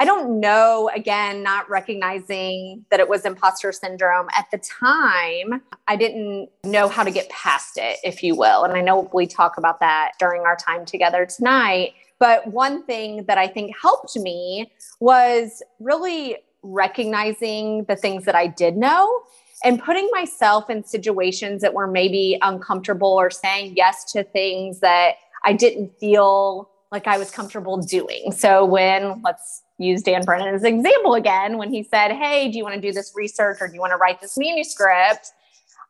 I 0.00 0.06
don't 0.06 0.40
know, 0.40 0.90
again, 0.94 1.42
not 1.42 1.68
recognizing 1.68 2.86
that 2.90 3.00
it 3.00 3.08
was 3.08 3.26
imposter 3.26 3.70
syndrome 3.70 4.28
at 4.34 4.46
the 4.50 4.56
time, 4.56 5.60
I 5.88 5.96
didn't 5.96 6.48
know 6.64 6.88
how 6.88 7.04
to 7.04 7.10
get 7.10 7.28
past 7.28 7.76
it, 7.76 7.98
if 8.02 8.22
you 8.22 8.34
will. 8.34 8.64
And 8.64 8.72
I 8.72 8.80
know 8.80 9.10
we 9.12 9.26
talk 9.26 9.58
about 9.58 9.78
that 9.80 10.12
during 10.18 10.40
our 10.42 10.56
time 10.56 10.86
together 10.86 11.26
tonight. 11.26 11.92
But 12.18 12.46
one 12.46 12.82
thing 12.84 13.24
that 13.24 13.36
I 13.36 13.46
think 13.46 13.76
helped 13.76 14.16
me 14.16 14.72
was 15.00 15.62
really 15.80 16.38
recognizing 16.62 17.84
the 17.84 17.96
things 17.96 18.24
that 18.24 18.34
I 18.34 18.46
did 18.46 18.78
know 18.78 19.22
and 19.64 19.82
putting 19.82 20.08
myself 20.12 20.70
in 20.70 20.82
situations 20.82 21.60
that 21.60 21.74
were 21.74 21.86
maybe 21.86 22.38
uncomfortable 22.40 23.12
or 23.12 23.28
saying 23.28 23.74
yes 23.76 24.10
to 24.12 24.24
things 24.24 24.80
that 24.80 25.16
I 25.44 25.52
didn't 25.52 25.92
feel 26.00 26.70
like 26.90 27.06
I 27.06 27.18
was 27.18 27.30
comfortable 27.30 27.76
doing. 27.76 28.32
So 28.32 28.64
when 28.64 29.20
let's 29.22 29.62
use 29.80 30.02
Dan 30.02 30.24
Brennan 30.24 30.54
as 30.54 30.62
an 30.62 30.74
example 30.78 31.14
again, 31.14 31.56
when 31.58 31.72
he 31.72 31.82
said, 31.82 32.12
Hey, 32.12 32.50
do 32.50 32.58
you 32.58 32.64
want 32.64 32.74
to 32.74 32.80
do 32.80 32.92
this 32.92 33.12
research 33.14 33.58
or 33.60 33.68
do 33.68 33.74
you 33.74 33.80
want 33.80 33.92
to 33.92 33.96
write 33.96 34.20
this 34.20 34.36
manuscript? 34.36 35.32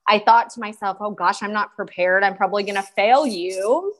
I 0.08 0.18
thought 0.20 0.50
to 0.50 0.60
myself, 0.60 0.98
Oh 1.00 1.10
gosh, 1.10 1.42
I'm 1.42 1.52
not 1.52 1.74
prepared. 1.74 2.22
I'm 2.22 2.36
probably 2.36 2.62
going 2.62 2.76
to 2.76 2.82
fail 2.82 3.26
you. 3.26 3.94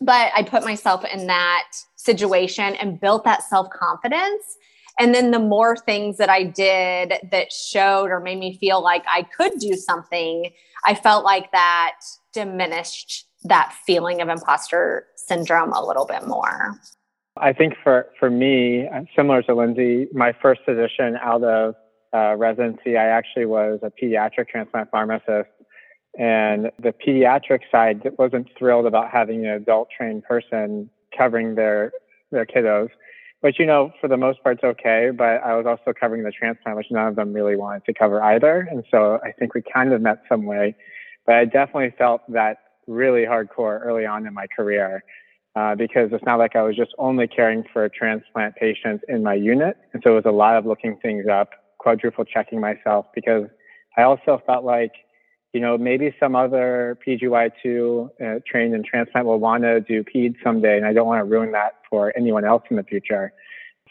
But 0.00 0.32
I 0.34 0.42
put 0.42 0.64
myself 0.64 1.04
in 1.04 1.26
that 1.26 1.68
situation 1.96 2.74
and 2.76 3.00
built 3.00 3.24
that 3.24 3.42
self 3.42 3.68
confidence. 3.70 4.56
And 4.98 5.14
then 5.14 5.30
the 5.30 5.38
more 5.38 5.76
things 5.76 6.18
that 6.18 6.28
I 6.28 6.42
did 6.42 7.14
that 7.30 7.52
showed 7.52 8.10
or 8.10 8.20
made 8.20 8.38
me 8.38 8.56
feel 8.58 8.82
like 8.82 9.04
I 9.08 9.22
could 9.22 9.52
do 9.58 9.74
something, 9.74 10.50
I 10.84 10.94
felt 10.94 11.24
like 11.24 11.52
that 11.52 11.92
diminished 12.32 13.26
that 13.44 13.74
feeling 13.86 14.20
of 14.20 14.28
imposter 14.28 15.06
syndrome 15.16 15.72
a 15.72 15.84
little 15.84 16.04
bit 16.04 16.26
more. 16.26 16.78
I 17.36 17.52
think 17.52 17.74
for, 17.82 18.06
for 18.18 18.30
me, 18.30 18.88
similar 19.16 19.42
to 19.42 19.54
Lindsay, 19.54 20.08
my 20.12 20.32
first 20.42 20.64
position 20.64 21.16
out 21.22 21.42
of 21.44 21.74
uh, 22.12 22.34
residency, 22.36 22.96
I 22.96 23.06
actually 23.06 23.46
was 23.46 23.78
a 23.82 23.90
pediatric 23.90 24.48
transplant 24.48 24.90
pharmacist. 24.90 25.48
And 26.18 26.70
the 26.82 26.92
pediatric 26.92 27.60
side 27.70 28.02
wasn't 28.18 28.48
thrilled 28.58 28.86
about 28.86 29.10
having 29.10 29.46
an 29.46 29.52
adult 29.52 29.88
trained 29.96 30.24
person 30.24 30.90
covering 31.16 31.54
their, 31.54 31.92
their 32.32 32.44
kiddos. 32.44 32.88
But 33.42 33.58
you 33.58 33.64
know, 33.64 33.92
for 34.00 34.08
the 34.08 34.16
most 34.16 34.42
part, 34.42 34.56
it's 34.56 34.64
okay. 34.64 35.10
But 35.16 35.42
I 35.44 35.54
was 35.54 35.66
also 35.66 35.94
covering 35.98 36.24
the 36.24 36.32
transplant, 36.32 36.76
which 36.76 36.88
none 36.90 37.06
of 37.06 37.16
them 37.16 37.32
really 37.32 37.56
wanted 37.56 37.84
to 37.86 37.94
cover 37.94 38.22
either. 38.22 38.66
And 38.70 38.84
so 38.90 39.20
I 39.24 39.30
think 39.32 39.54
we 39.54 39.62
kind 39.62 39.92
of 39.92 40.02
met 40.02 40.22
some 40.28 40.46
way. 40.46 40.74
But 41.26 41.36
I 41.36 41.44
definitely 41.44 41.94
felt 41.96 42.22
that 42.32 42.58
really 42.86 43.22
hardcore 43.22 43.80
early 43.82 44.04
on 44.04 44.26
in 44.26 44.34
my 44.34 44.46
career 44.54 45.04
uh, 45.56 45.74
because 45.74 46.10
it's 46.12 46.24
not 46.24 46.38
like 46.38 46.54
I 46.54 46.62
was 46.62 46.76
just 46.76 46.92
only 46.98 47.26
caring 47.26 47.64
for 47.72 47.88
transplant 47.88 48.56
patients 48.56 49.04
in 49.08 49.22
my 49.22 49.34
unit. 49.34 49.76
And 49.92 50.02
so 50.04 50.12
it 50.12 50.14
was 50.14 50.24
a 50.26 50.30
lot 50.30 50.56
of 50.56 50.66
looking 50.66 50.96
things 51.02 51.26
up, 51.30 51.50
quadruple 51.78 52.24
checking 52.24 52.60
myself 52.60 53.06
because 53.14 53.46
I 53.96 54.02
also 54.02 54.40
felt 54.46 54.64
like, 54.64 54.92
you 55.52 55.60
know, 55.60 55.76
maybe 55.76 56.14
some 56.20 56.36
other 56.36 56.96
PGY2 57.04 58.10
uh, 58.20 58.40
trained 58.46 58.74
in 58.74 58.84
transplant 58.84 59.26
will 59.26 59.40
want 59.40 59.64
to 59.64 59.80
do 59.80 60.04
PED 60.04 60.36
someday, 60.44 60.76
and 60.76 60.86
I 60.86 60.92
don't 60.92 61.08
want 61.08 61.20
to 61.20 61.24
ruin 61.24 61.50
that 61.52 61.78
for 61.88 62.12
anyone 62.16 62.44
else 62.44 62.62
in 62.70 62.76
the 62.76 62.84
future. 62.84 63.32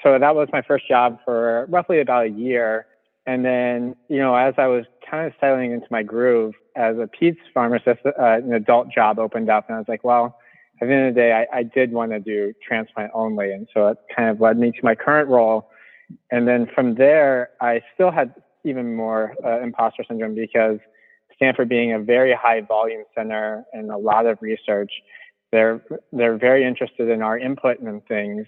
So 0.01 0.17
that 0.17 0.35
was 0.35 0.47
my 0.53 0.61
first 0.61 0.87
job 0.87 1.19
for 1.25 1.65
roughly 1.69 1.99
about 1.99 2.27
a 2.27 2.29
year. 2.29 2.85
And 3.25 3.43
then, 3.43 3.97
you 4.07 4.19
know, 4.19 4.33
as 4.35 4.53
I 4.57 4.67
was 4.67 4.85
kind 5.09 5.27
of 5.27 5.33
settling 5.41 5.73
into 5.73 5.87
my 5.91 6.03
groove 6.03 6.53
as 6.77 6.95
a 6.97 7.07
PEDS 7.07 7.37
pharmacist, 7.53 7.99
uh, 8.05 8.11
an 8.17 8.53
adult 8.53 8.89
job 8.89 9.19
opened 9.19 9.49
up, 9.49 9.67
and 9.67 9.75
I 9.75 9.79
was 9.79 9.89
like, 9.89 10.05
well, 10.05 10.37
at 10.81 10.87
the 10.87 10.93
end 10.93 11.07
of 11.07 11.15
the 11.15 11.19
day, 11.19 11.33
I, 11.33 11.59
I 11.59 11.63
did 11.63 11.91
want 11.91 12.11
to 12.11 12.19
do 12.19 12.53
transplant 12.65 13.11
only. 13.13 13.51
And 13.51 13.67
so 13.73 13.87
it 13.87 13.97
kind 14.15 14.29
of 14.29 14.39
led 14.39 14.57
me 14.57 14.71
to 14.71 14.79
my 14.81 14.95
current 14.95 15.29
role. 15.29 15.69
And 16.31 16.47
then 16.47 16.67
from 16.73 16.95
there, 16.95 17.51
I 17.61 17.81
still 17.93 18.11
had 18.11 18.33
even 18.63 18.95
more 18.95 19.33
uh, 19.45 19.61
imposter 19.61 20.03
syndrome 20.07 20.35
because 20.35 20.79
Stanford 21.35 21.69
being 21.69 21.93
a 21.93 21.99
very 21.99 22.33
high 22.33 22.61
volume 22.61 23.03
center 23.15 23.63
and 23.73 23.91
a 23.91 23.97
lot 23.97 24.25
of 24.25 24.37
research, 24.41 24.91
they're, 25.51 25.81
they're 26.11 26.37
very 26.37 26.65
interested 26.65 27.09
in 27.09 27.21
our 27.21 27.37
input 27.37 27.79
and 27.79 28.05
things. 28.07 28.45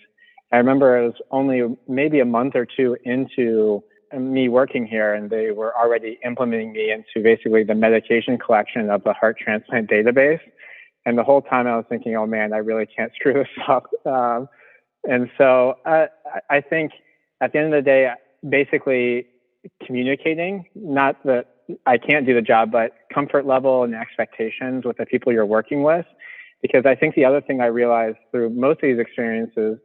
I 0.52 0.58
remember 0.58 0.98
it 0.98 1.06
was 1.06 1.22
only 1.32 1.78
maybe 1.88 2.20
a 2.20 2.26
month 2.26 2.56
or 2.56 2.66
two 2.66 2.98
into 3.04 3.84
me 4.18 4.50
working 4.50 4.86
here 4.86 5.14
and 5.14 5.30
they 5.30 5.52
were 5.52 5.74
already 5.76 6.20
implementing 6.26 6.74
me 6.74 6.92
into 6.92 7.24
basically 7.24 7.64
the 7.64 7.76
medication 7.76 8.38
collection 8.38 8.90
of 8.90 9.04
the 9.04 9.14
heart 9.14 9.38
transplant 9.40 9.90
database. 9.90 10.42
And 11.06 11.18
the 11.18 11.24
whole 11.24 11.42
time 11.42 11.68
I 11.68 11.76
was 11.76 11.86
thinking, 11.90 12.16
oh 12.16 12.28
man, 12.28 12.54
I 12.54 12.58
really 12.58 12.86
can't 12.86 13.12
screw 13.20 13.34
this 13.34 13.48
up. 13.68 13.90
Um, 14.06 14.50
and 15.04 15.30
so 15.38 15.76
uh, 15.86 16.08
I 16.50 16.62
think 16.62 16.92
at 17.42 17.54
the 17.54 17.60
end 17.60 17.74
of 17.74 17.84
the 17.84 17.90
day, 17.90 18.12
basically 18.48 19.28
communicating, 19.86 20.66
not 20.76 21.24
that 21.26 21.48
I 21.86 21.98
can't 21.98 22.26
do 22.26 22.34
the 22.34 22.42
job, 22.42 22.72
but 22.72 22.92
comfort 23.14 23.46
level 23.46 23.84
and 23.84 23.96
expectations 23.96 24.86
with 24.86 24.98
the 24.98 25.06
people 25.06 25.32
you're 25.32 25.46
working 25.46 25.84
with. 25.84 26.06
Because 26.62 26.86
I 26.86 26.94
think 26.94 27.16
the 27.16 27.26
other 27.26 27.42
thing 27.42 27.62
I 27.62 27.68
realized 27.68 28.18
through 28.32 28.52
most 28.52 28.78
of 28.78 28.82
these 28.84 29.00
experiences, 29.00 29.80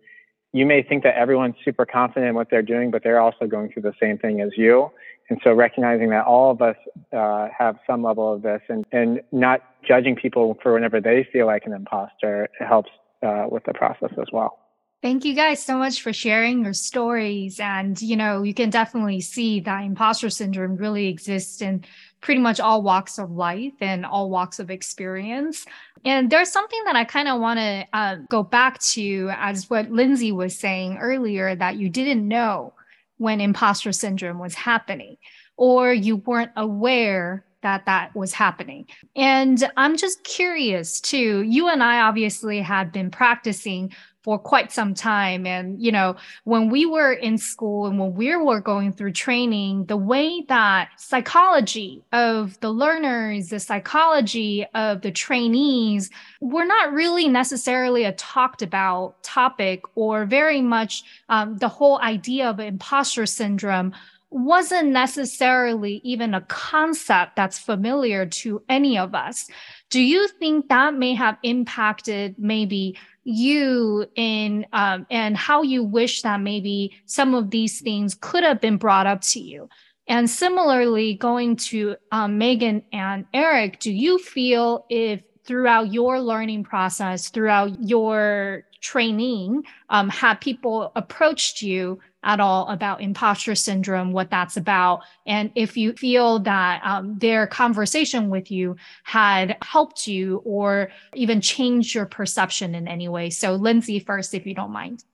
you 0.52 0.66
may 0.66 0.82
think 0.82 1.04
that 1.04 1.16
everyone's 1.16 1.54
super 1.64 1.86
confident 1.86 2.28
in 2.28 2.34
what 2.34 2.48
they're 2.50 2.62
doing, 2.62 2.90
but 2.90 3.02
they're 3.02 3.20
also 3.20 3.46
going 3.46 3.72
through 3.72 3.82
the 3.82 3.94
same 4.00 4.18
thing 4.18 4.42
as 4.42 4.50
you. 4.56 4.90
And 5.28 5.40
so 5.42 5.52
recognizing 5.52 6.10
that 6.10 6.24
all 6.24 6.50
of 6.50 6.62
us 6.62 6.76
uh, 7.12 7.48
have 7.56 7.76
some 7.86 8.02
level 8.02 8.32
of 8.32 8.42
this 8.42 8.62
and, 8.68 8.84
and 8.92 9.20
not 9.32 9.62
judging 9.86 10.14
people 10.14 10.56
for 10.62 10.72
whenever 10.72 11.00
they 11.00 11.28
feel 11.32 11.46
like 11.46 11.66
an 11.66 11.72
imposter 11.72 12.48
helps 12.60 12.90
uh, 13.22 13.46
with 13.50 13.64
the 13.64 13.74
process 13.74 14.12
as 14.20 14.28
well. 14.32 14.58
Thank 15.02 15.24
you 15.24 15.34
guys 15.34 15.62
so 15.62 15.76
much 15.76 16.00
for 16.00 16.12
sharing 16.12 16.64
your 16.64 16.72
stories. 16.72 17.60
And, 17.60 18.00
you 18.00 18.16
know, 18.16 18.42
you 18.42 18.54
can 18.54 18.70
definitely 18.70 19.20
see 19.20 19.60
that 19.60 19.84
imposter 19.84 20.30
syndrome 20.30 20.76
really 20.76 21.08
exists 21.08 21.60
in 21.60 21.84
pretty 22.20 22.40
much 22.40 22.60
all 22.60 22.82
walks 22.82 23.18
of 23.18 23.30
life 23.30 23.74
and 23.80 24.06
all 24.06 24.30
walks 24.30 24.58
of 24.58 24.70
experience. 24.70 25.66
And 26.04 26.30
there's 26.30 26.50
something 26.50 26.82
that 26.86 26.96
I 26.96 27.04
kind 27.04 27.28
of 27.28 27.40
want 27.40 27.58
to 27.58 27.86
uh, 27.92 28.16
go 28.30 28.42
back 28.42 28.80
to 28.80 29.30
as 29.36 29.68
what 29.68 29.90
Lyndsey 29.90 30.32
was 30.32 30.58
saying 30.58 30.96
earlier 30.96 31.54
that 31.54 31.76
you 31.76 31.88
didn't 31.88 32.26
know 32.26 32.72
when 33.18 33.40
imposter 33.40 33.92
syndrome 33.92 34.38
was 34.38 34.54
happening, 34.54 35.16
or 35.56 35.92
you 35.92 36.16
weren't 36.16 36.52
aware 36.56 37.45
that 37.66 37.84
that 37.86 38.14
was 38.14 38.32
happening. 38.32 38.86
And 39.16 39.68
I'm 39.76 39.96
just 39.96 40.22
curious 40.22 41.00
too. 41.00 41.42
You 41.42 41.68
and 41.68 41.82
I 41.82 42.00
obviously 42.00 42.60
had 42.60 42.92
been 42.92 43.10
practicing 43.10 43.92
for 44.22 44.38
quite 44.40 44.72
some 44.72 44.92
time. 44.92 45.46
And, 45.46 45.80
you 45.80 45.92
know, 45.92 46.16
when 46.42 46.68
we 46.68 46.84
were 46.84 47.12
in 47.12 47.38
school 47.38 47.86
and 47.86 47.96
when 47.96 48.14
we 48.14 48.34
were 48.34 48.60
going 48.60 48.92
through 48.92 49.12
training, 49.12 49.86
the 49.86 49.96
way 49.96 50.44
that 50.48 50.90
psychology 50.96 52.02
of 52.12 52.58
the 52.58 52.70
learners, 52.70 53.50
the 53.50 53.60
psychology 53.60 54.66
of 54.74 55.02
the 55.02 55.12
trainees 55.12 56.10
were 56.40 56.64
not 56.64 56.92
really 56.92 57.28
necessarily 57.28 58.02
a 58.02 58.12
talked 58.12 58.62
about 58.62 59.22
topic 59.22 59.82
or 59.94 60.24
very 60.24 60.60
much 60.60 61.04
um, 61.28 61.56
the 61.58 61.68
whole 61.68 62.00
idea 62.00 62.50
of 62.50 62.58
imposter 62.58 63.26
syndrome 63.26 63.92
wasn't 64.36 64.90
necessarily 64.90 66.00
even 66.04 66.34
a 66.34 66.42
concept 66.42 67.36
that's 67.36 67.58
familiar 67.58 68.26
to 68.26 68.62
any 68.68 68.98
of 68.98 69.14
us. 69.14 69.48
Do 69.90 70.00
you 70.00 70.28
think 70.28 70.68
that 70.68 70.94
may 70.94 71.14
have 71.14 71.38
impacted 71.42 72.36
maybe 72.38 72.96
you 73.24 74.06
in 74.14 74.66
um, 74.72 75.06
and 75.10 75.36
how 75.36 75.62
you 75.62 75.82
wish 75.82 76.22
that 76.22 76.40
maybe 76.40 76.92
some 77.06 77.34
of 77.34 77.50
these 77.50 77.80
things 77.80 78.14
could 78.14 78.44
have 78.44 78.60
been 78.60 78.76
brought 78.76 79.06
up 79.06 79.20
to 79.20 79.40
you 79.40 79.68
and 80.06 80.30
similarly 80.30 81.14
going 81.14 81.56
to 81.56 81.96
um, 82.12 82.38
megan 82.38 82.80
and 82.92 83.26
erik 83.34 83.80
do 83.80 83.92
you 83.92 84.16
feel 84.20 84.86
if 84.90 85.20
throughout 85.44 85.92
your 85.92 86.20
learning 86.20 86.62
process 86.62 87.28
throughout 87.28 87.76
your 87.82 88.62
training 88.80 89.60
um, 89.90 90.08
have 90.08 90.38
people 90.40 90.92
approached 90.94 91.62
you 91.62 91.98
at 92.26 92.40
all 92.40 92.68
about 92.68 93.00
imposter 93.00 93.54
syndrome, 93.54 94.12
what 94.12 94.28
that's 94.28 94.56
about, 94.56 95.02
and 95.26 95.50
if 95.54 95.76
you 95.76 95.94
feel 95.94 96.40
that 96.40 96.82
um, 96.84 97.18
their 97.18 97.46
conversation 97.46 98.28
with 98.28 98.50
you 98.50 98.76
had 99.04 99.56
helped 99.62 100.06
you 100.06 100.42
or 100.44 100.90
even 101.14 101.40
changed 101.40 101.94
your 101.94 102.04
perception 102.04 102.74
in 102.74 102.86
any 102.88 103.08
way. 103.08 103.30
So, 103.30 103.58
Lyndsey, 103.58 104.04
first, 104.04 104.34
if 104.34 104.46
you 104.46 104.54
don't 104.54 104.72
mind. 104.72 105.04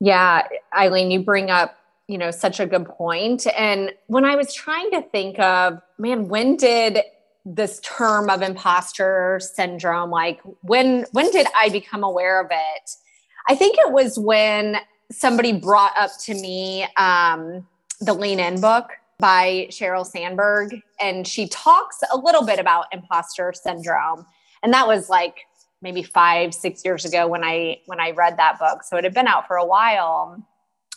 Yeah, 0.00 0.46
Aileen, 0.74 1.10
you 1.10 1.22
bring 1.22 1.50
up 1.50 1.76
you 2.08 2.18
know 2.18 2.30
such 2.30 2.60
a 2.60 2.66
good 2.66 2.86
point 2.86 3.46
and 3.56 3.92
when 4.06 4.24
i 4.24 4.36
was 4.36 4.52
trying 4.52 4.90
to 4.90 5.00
think 5.00 5.38
of 5.38 5.80
man 5.98 6.28
when 6.28 6.56
did 6.56 6.98
this 7.44 7.80
term 7.80 8.28
of 8.28 8.42
imposter 8.42 9.40
syndrome 9.40 10.10
like 10.10 10.40
when 10.62 11.06
when 11.12 11.30
did 11.30 11.46
i 11.56 11.68
become 11.68 12.02
aware 12.02 12.40
of 12.40 12.48
it 12.50 12.90
i 13.48 13.54
think 13.54 13.78
it 13.78 13.92
was 13.92 14.18
when 14.18 14.76
somebody 15.12 15.52
brought 15.52 15.96
up 15.96 16.10
to 16.24 16.34
me 16.34 16.86
um, 16.96 17.66
the 18.00 18.14
Lean 18.14 18.40
In 18.40 18.60
book 18.60 18.90
by 19.18 19.68
Sheryl 19.70 20.04
Sandberg, 20.04 20.74
and 21.00 21.26
she 21.26 21.48
talks 21.48 21.98
a 22.12 22.16
little 22.16 22.44
bit 22.44 22.58
about 22.58 22.86
imposter 22.92 23.52
syndrome. 23.52 24.26
And 24.62 24.72
that 24.72 24.86
was 24.86 25.08
like 25.08 25.36
maybe 25.80 26.02
five, 26.02 26.54
six 26.54 26.84
years 26.84 27.04
ago 27.04 27.26
when 27.26 27.44
I 27.44 27.80
when 27.86 28.00
I 28.00 28.10
read 28.12 28.36
that 28.38 28.58
book. 28.58 28.82
So 28.84 28.96
it 28.96 29.04
had 29.04 29.14
been 29.14 29.28
out 29.28 29.46
for 29.46 29.56
a 29.56 29.64
while. 29.64 30.42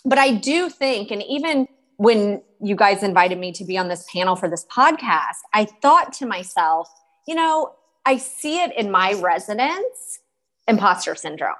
But 0.05 0.17
I 0.17 0.31
do 0.31 0.69
think, 0.69 1.11
and 1.11 1.23
even 1.23 1.67
when 1.97 2.41
you 2.61 2.75
guys 2.75 3.03
invited 3.03 3.39
me 3.39 3.51
to 3.53 3.65
be 3.65 3.77
on 3.77 3.87
this 3.87 4.05
panel 4.11 4.35
for 4.35 4.49
this 4.49 4.65
podcast, 4.75 5.37
I 5.53 5.65
thought 5.81 6.13
to 6.13 6.25
myself, 6.25 6.89
you 7.27 7.35
know, 7.35 7.73
I 8.05 8.17
see 8.17 8.61
it 8.61 8.75
in 8.77 8.91
my 8.91 9.13
residents, 9.13 10.19
imposter 10.67 11.15
syndrome, 11.15 11.55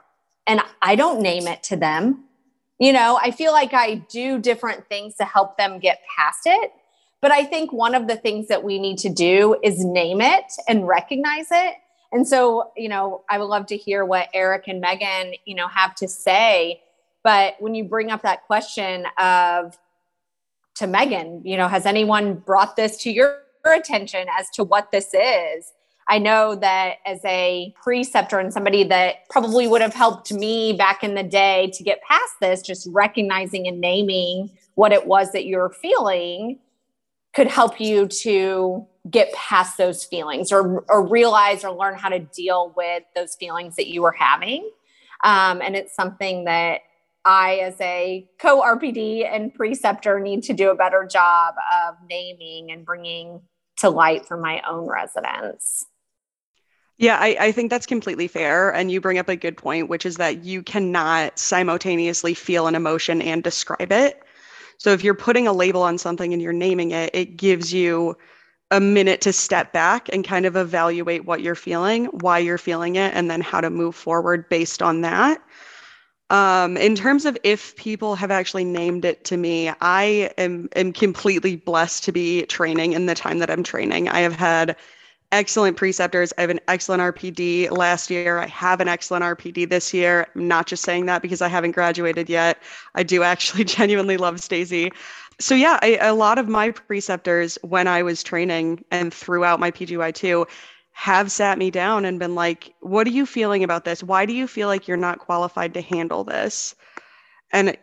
and 0.46 0.62
I 0.82 0.96
don't 0.96 1.22
name 1.22 1.48
it 1.48 1.64
to 1.64 1.76
them. 1.76 2.26
You 2.80 2.94
know, 2.94 3.20
I 3.22 3.32
feel 3.32 3.52
like 3.52 3.74
I 3.74 3.96
do 4.10 4.40
different 4.40 4.88
things 4.88 5.16
to 5.16 5.26
help 5.26 5.58
them 5.58 5.80
get 5.80 6.02
past 6.18 6.42
it. 6.46 6.72
But 7.22 7.32
I 7.32 7.44
think 7.44 7.72
one 7.72 7.96
of 7.96 8.08
the 8.08 8.18
things 8.18 8.48
that 8.50 8.64
we 8.64 8.78
need 8.78 8.98
to 9.00 9.10
do 9.10 9.56
is 9.64 9.84
name 9.84 10.22
it 10.22 10.46
and 10.68 10.88
recognize 10.88 11.48
it. 11.52 11.76
And 12.12 12.28
so, 12.28 12.72
you 12.78 12.88
know, 12.88 13.24
I 13.30 13.40
would 13.40 13.46
love 13.46 13.66
to 13.68 13.78
hear 13.78 14.06
what 14.06 14.30
Erik 14.34 14.68
and 14.68 14.80
Megan, 14.80 15.34
you 15.46 15.56
know, 15.56 15.68
have 15.68 15.96
to 15.96 16.08
say. 16.08 16.82
But 17.24 17.56
when 17.60 17.74
you 17.74 17.84
bring 17.84 18.12
up 18.12 18.22
that 18.22 18.46
question 18.46 19.06
of, 19.18 19.78
to 20.76 20.88
Megan, 20.88 21.42
you 21.44 21.58
know, 21.58 21.68
has 21.68 21.86
anyone 21.86 22.36
brought 22.36 22.76
this 22.76 22.98
to 22.98 23.12
your 23.12 23.40
attention 23.66 24.28
as 24.38 24.50
to 24.52 24.64
what 24.64 24.92
this 24.92 25.14
is? 25.14 25.72
I 26.08 26.20
know 26.20 26.56
that 26.56 26.98
as 27.06 27.20
a 27.26 27.74
preceptor 27.82 28.38
and 28.38 28.54
somebody 28.54 28.84
that 28.86 29.28
probably 29.30 29.68
would 29.68 29.82
have 29.82 29.94
helped 29.94 30.32
me 30.32 30.74
back 30.74 31.04
in 31.04 31.16
the 31.16 31.24
day 31.24 31.72
to 31.74 31.84
get 31.84 32.02
past 32.04 32.34
this, 32.40 32.62
just 32.62 32.88
recognizing 32.92 33.68
and 33.68 33.82
naming 33.82 34.52
what 34.76 34.92
it 34.92 35.08
was 35.08 35.32
that 35.32 35.46
you're 35.46 35.72
feeling 35.72 36.60
could 37.34 37.48
help 37.48 37.82
you 37.82 38.08
to 38.08 38.86
get 39.10 39.34
past 39.34 39.78
those 39.78 40.04
feelings 40.04 40.52
or, 40.52 40.84
or 40.90 41.06
realize 41.06 41.64
or 41.64 41.72
learn 41.76 41.96
how 41.96 42.10
to 42.10 42.20
deal 42.20 42.74
with 42.78 43.04
those 43.16 43.36
feelings 43.36 43.76
that 43.76 43.88
you 43.88 44.02
were 44.02 44.12
having. 44.12 44.70
Um, 45.24 45.62
and 45.62 45.76
it's 45.76 45.96
something 45.96 46.46
that 46.46 46.82
I, 47.26 47.56
as 47.56 47.76
a 47.82 48.28
co 48.40 48.62
RPD 48.62 49.28
and 49.30 49.54
preceptor, 49.54 50.20
need 50.20 50.44
to 50.44 50.54
do 50.54 50.70
a 50.70 50.76
better 50.76 51.08
job 51.12 51.56
of 51.88 51.96
naming 52.08 52.72
and 52.72 52.86
bringing 52.86 53.42
to 53.78 53.90
light 53.90 54.28
for 54.28 54.38
my 54.38 54.62
own 54.68 54.88
residents. 54.88 55.86
Yeah, 56.98 57.18
I, 57.20 57.36
I 57.40 57.52
think 57.52 57.70
that's 57.70 57.86
completely 57.86 58.28
fair. 58.28 58.74
And 58.74 58.92
you 58.92 59.02
bring 59.02 59.18
up 59.18 59.28
a 59.28 59.36
good 59.36 59.58
point, 59.58 59.90
which 59.90 60.06
is 60.06 60.16
that 60.18 60.46
you 60.46 60.64
cannot 60.64 61.38
simultaneously 61.38 62.34
feel 62.34 62.68
an 62.68 62.76
emotion 62.76 63.22
and 63.22 63.44
describe 63.44 63.92
it. 63.92 64.22
So 64.78 64.92
if 64.92 65.04
you're 65.04 65.14
putting 65.14 65.48
a 65.48 65.54
label 65.54 65.82
on 65.84 65.98
something 65.98 66.34
and 66.34 66.42
you're 66.42 66.54
naming 66.54 66.92
it, 66.92 67.12
it 67.14 67.38
gives 67.38 67.74
you 67.74 68.18
a 68.72 68.80
minute 68.80 69.22
to 69.22 69.34
step 69.34 69.74
back 69.74 70.10
and 70.14 70.26
kind 70.26 70.46
of 70.46 70.56
evaluate 70.56 71.26
what 71.26 71.42
you're 71.42 71.56
feeling, 71.56 72.06
why 72.08 72.40
you're 72.40 72.58
feeling 72.58 72.96
it, 72.96 73.14
and 73.14 73.30
then 73.32 73.42
how 73.42 73.62
to 73.62 73.70
move 73.70 73.96
forward 73.96 74.50
based 74.50 74.82
on 74.82 75.02
that. 75.02 75.42
Um, 76.32 76.76
in 76.78 76.96
terms 76.96 77.26
of 77.26 77.38
if 77.44 77.76
people 77.76 78.16
have 78.16 78.32
actually 78.32 78.66
named 78.66 79.06
it 79.06 79.24
to 79.26 79.38
me, 79.38 79.72
I 79.82 80.32
am, 80.38 80.70
am 80.76 80.92
completely 80.92 81.56
blessed 81.56 82.04
to 82.06 82.12
be 82.12 82.46
training 82.48 82.94
in 82.94 83.06
the 83.06 83.14
time 83.14 83.40
that 83.40 83.52
I'm 83.52 83.64
training. 83.64 84.10
I 84.10 84.22
have 84.22 84.36
had 84.36 84.76
excellent 85.32 85.78
preceptors. 85.78 86.34
I 86.38 86.42
have 86.42 86.50
an 86.50 86.60
excellent 86.68 87.02
RPD 87.02 87.72
last 87.72 88.10
year. 88.10 88.40
I 88.40 88.48
have 88.48 88.80
an 88.80 88.88
excellent 88.88 89.24
RPD 89.24 89.70
this 89.70 89.94
year. 89.94 90.28
I'm 90.36 90.48
not 90.48 90.68
just 90.68 90.84
saying 90.84 91.06
that 91.08 91.22
because 91.22 91.42
I 91.42 91.48
haven't 91.48 91.72
graduated 91.72 92.30
yet. 92.30 92.62
I 92.96 93.04
do 93.04 93.24
actually 93.24 93.64
genuinely 93.78 94.18
love 94.18 94.40
Stacey. 94.40 94.92
So 95.40 95.54
yeah, 95.56 95.80
I, 95.82 95.98
a 96.02 96.14
lot 96.14 96.38
of 96.38 96.48
my 96.48 96.72
preceptors 96.72 97.58
when 97.62 97.88
I 97.88 98.04
was 98.04 98.24
training 98.24 98.86
and 98.92 99.14
throughout 99.14 99.60
my 99.60 99.72
PGY2 99.72 100.48
have 100.94 101.30
sat 101.30 101.58
me 101.58 101.70
down 101.70 102.06
and 102.06 102.20
been 102.20 102.36
like, 102.36 102.74
what 102.80 103.06
are 103.06 103.12
you 103.12 103.26
feeling 103.26 103.64
about 103.64 103.84
this? 103.84 104.02
Why 104.02 104.26
do 104.26 104.32
you 104.32 104.48
feel 104.48 104.70
like 104.70 104.88
you're 104.88 104.96
not 104.96 105.20
qualified 105.20 105.74
to 105.74 105.82
handle 105.82 106.24
this? 106.24 106.74
And 107.52 107.76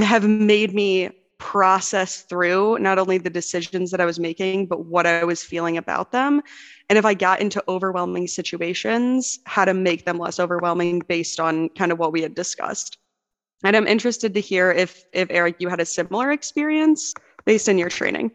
have 0.00 0.28
made 0.28 0.74
me 0.74 1.10
process 1.40 2.22
through 2.22 2.78
not 2.78 2.98
only 2.98 3.18
the 3.18 3.30
decisions 3.30 3.90
that 3.90 4.00
I 4.00 4.04
was 4.04 4.20
making, 4.20 4.66
but 4.66 4.86
what 4.86 5.06
I 5.06 5.24
was 5.24 5.42
feeling 5.42 5.76
about 5.76 6.12
them. 6.12 6.42
And 6.88 6.98
if 6.98 7.04
I 7.04 7.14
got 7.14 7.40
into 7.40 7.64
overwhelming 7.66 8.28
situations, 8.28 9.40
how 9.46 9.64
to 9.64 9.74
make 9.74 10.04
them 10.04 10.18
less 10.18 10.38
overwhelming 10.38 11.00
based 11.08 11.40
on 11.40 11.70
kind 11.70 11.90
of 11.90 11.98
what 11.98 12.12
we 12.12 12.22
had 12.22 12.34
discussed. 12.34 12.98
And 13.64 13.76
I'm 13.76 13.86
interested 13.86 14.34
to 14.34 14.40
hear 14.40 14.70
if 14.70 15.04
if 15.12 15.28
Erik, 15.30 15.56
you 15.58 15.68
had 15.68 15.80
a 15.80 15.84
similar 15.84 16.30
experience 16.30 17.14
based 17.44 17.68
on 17.68 17.78
your 17.78 17.88
training. 17.88 18.30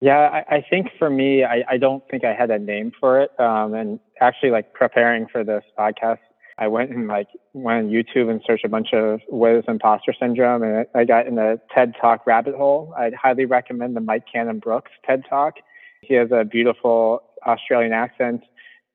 Yeah, 0.00 0.18
I, 0.18 0.56
I 0.56 0.66
think 0.68 0.88
for 0.98 1.08
me, 1.08 1.44
I, 1.44 1.64
I, 1.66 1.76
don't 1.78 2.02
think 2.10 2.24
I 2.24 2.34
had 2.34 2.50
a 2.50 2.58
name 2.58 2.92
for 3.00 3.22
it. 3.22 3.30
Um, 3.40 3.72
and 3.72 3.98
actually, 4.20 4.50
like 4.50 4.74
preparing 4.74 5.26
for 5.28 5.44
this 5.44 5.64
podcast, 5.78 6.18
I 6.58 6.68
went 6.68 6.90
and 6.90 7.08
like 7.08 7.28
went 7.52 7.86
on 7.86 7.92
YouTube 7.92 8.30
and 8.30 8.40
searched 8.46 8.64
a 8.64 8.68
bunch 8.68 8.92
of 8.92 9.20
what 9.28 9.52
is 9.52 9.64
imposter 9.66 10.14
syndrome, 10.18 10.62
and 10.62 10.86
I 10.94 11.04
got 11.04 11.26
in 11.26 11.38
a 11.38 11.58
TED 11.74 11.94
Talk 12.00 12.26
rabbit 12.26 12.54
hole. 12.54 12.94
I'd 12.96 13.14
highly 13.14 13.44
recommend 13.44 13.96
the 13.96 14.00
Mike 14.00 14.24
Cannon 14.32 14.60
Brooks 14.60 14.92
TED 15.04 15.24
Talk. 15.28 15.54
He 16.02 16.14
has 16.14 16.30
a 16.30 16.44
beautiful 16.44 17.22
Australian 17.46 17.92
accent, 17.92 18.42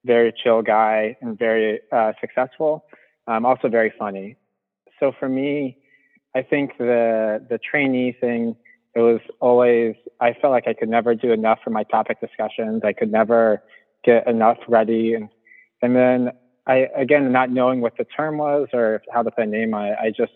very 0.05 0.33
chill 0.43 0.61
guy, 0.61 1.17
and 1.21 1.37
very 1.37 1.81
uh, 1.91 2.13
successful. 2.21 2.85
Um, 3.27 3.45
also 3.45 3.67
very 3.67 3.93
funny. 3.99 4.37
So 4.99 5.11
for 5.19 5.27
me, 5.27 5.77
I 6.35 6.41
think 6.43 6.77
the 6.77 7.45
the 7.49 7.57
trainee 7.57 8.13
thing 8.13 8.55
it 8.95 8.99
was 8.99 9.19
always 9.39 9.95
I 10.19 10.33
felt 10.33 10.51
like 10.51 10.67
I 10.67 10.73
could 10.73 10.89
never 10.89 11.13
do 11.13 11.31
enough 11.31 11.59
for 11.63 11.69
my 11.71 11.83
topic 11.83 12.21
discussions. 12.21 12.81
I 12.83 12.93
could 12.93 13.11
never 13.11 13.61
get 14.03 14.27
enough 14.27 14.57
ready, 14.67 15.13
and 15.13 15.29
and 15.81 15.95
then 15.95 16.31
I 16.69 16.87
again 16.95 17.31
not 17.31 17.49
knowing 17.49 17.81
what 17.81 17.97
the 17.97 18.05
term 18.05 18.37
was 18.37 18.67
or 18.73 19.01
how 19.11 19.23
to 19.23 19.31
put 19.31 19.47
name 19.49 19.73
on 19.73 19.87
it. 19.87 19.97
I 19.99 20.11
just 20.11 20.33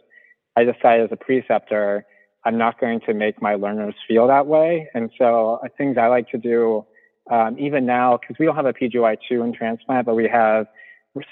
I 0.58 0.64
decided 0.64 1.06
as 1.06 1.12
a 1.12 1.18
preceptor 1.18 2.06
I'm 2.46 2.58
not 2.58 2.80
going 2.80 3.00
to 3.02 3.14
make 3.14 3.42
my 3.42 3.56
learners 3.56 3.96
feel 4.06 4.28
that 4.28 4.48
way, 4.48 4.90
and 4.94 5.10
so 5.18 5.62
uh, 5.64 5.68
things 5.78 5.98
I 5.98 6.08
like 6.08 6.30
to 6.32 6.38
do 6.38 6.86
um, 7.32 7.58
even 7.58 7.86
now 7.86 8.18
because 8.18 8.36
we 8.40 8.46
don't 8.46 8.56
have 8.56 8.66
a 8.66 8.74
PGY2 8.74 9.32
in 9.32 9.54
transplant, 9.54 10.06
but 10.06 10.16
we 10.16 10.28
have 10.28 10.66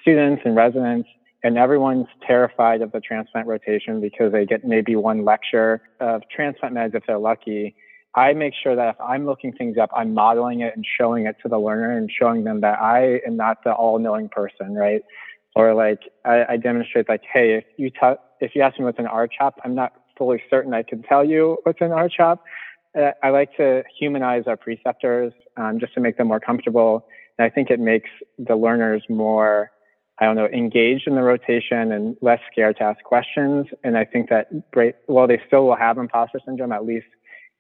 students 0.02 0.44
and 0.46 0.56
residents 0.56 1.10
and 1.44 1.58
everyone's 1.58 2.08
terrified 2.26 2.82
of 2.82 2.92
the 2.92 3.00
transplant 3.00 3.48
rotation 3.48 4.00
because 4.00 4.32
they 4.32 4.46
get 4.46 4.64
maybe 4.64 4.96
one 4.96 5.26
lecture 5.26 5.82
of 6.00 6.22
transplant 6.34 6.76
meds 6.76 6.94
if 6.94 7.04
they're 7.08 7.18
lucky. 7.18 7.76
I 8.16 8.34
make 8.34 8.54
sure 8.62 8.76
that 8.76 8.90
if 8.90 9.02
I'm 9.02 9.26
looking 9.26 9.54
things 9.54 9.78
up, 9.78 9.90
I'm 9.96 10.14
modeling 10.14 10.62
it 10.62 10.74
and 10.76 10.86
showing 11.00 11.26
it 11.28 11.38
to 11.44 11.50
the 11.50 11.58
learner 11.58 11.98
and 11.98 12.12
showing 12.12 12.44
them 12.44 12.62
that 12.62 12.82
I 12.82 13.22
am 13.26 13.38
not 13.38 13.64
the 13.64 13.72
all-knowing 13.72 14.30
person, 14.30 14.76
right? 14.76 15.02
Or 15.56 15.74
like 15.74 16.00
I, 16.26 16.46
I 16.50 16.58
demonstrate 16.58 17.08
like, 17.08 17.22
hey, 17.32 17.56
if 17.56 17.66
you 17.78 17.90
t- 17.90 18.20
if 18.42 18.52
you 18.56 18.62
ask 18.62 18.78
me 18.80 18.86
what's 18.86 19.00
an 19.00 19.08
R-CHOP, 19.08 19.60
I'm 19.64 19.76
not 19.76 19.94
fully 20.18 20.42
certain 20.50 20.74
I 20.74 20.84
can 20.84 21.04
tell 21.04 21.24
you 21.24 21.58
what's 21.64 21.80
an 21.82 21.92
R-CHOP. 21.92 22.44
Uh, 22.98 23.12
I 23.24 23.30
like 23.30 23.56
to 23.58 23.84
humanize 23.98 24.44
our 24.48 24.58
preceptors 24.58 25.32
um, 25.56 25.80
just 25.80 25.94
to 25.94 26.02
make 26.02 26.18
them 26.18 26.28
more 26.28 26.40
comfortable, 26.40 27.06
and 27.38 27.46
I 27.46 27.50
think 27.50 27.70
it 27.70 27.80
makes 27.80 28.10
the 28.38 28.56
learners 28.56 29.04
more 29.10 29.72
I 30.20 30.26
don't 30.26 30.36
know, 30.36 30.46
engaged 30.48 31.08
in 31.08 31.16
the 31.16 31.24
rotation 31.24 31.92
and 31.92 32.16
less 32.22 32.40
scared 32.52 32.78
to 32.78 32.84
ask 32.84 33.04
questions. 33.04 33.66
And 33.84 33.98
I 33.98 34.06
think 34.06 34.30
that 34.30 34.50
while 35.08 35.28
they 35.28 35.42
still 35.48 35.66
will 35.66 35.76
have 35.76 35.98
imposter 35.98 36.40
syndrome, 36.46 36.72
at 36.72 36.86
least 36.86 37.08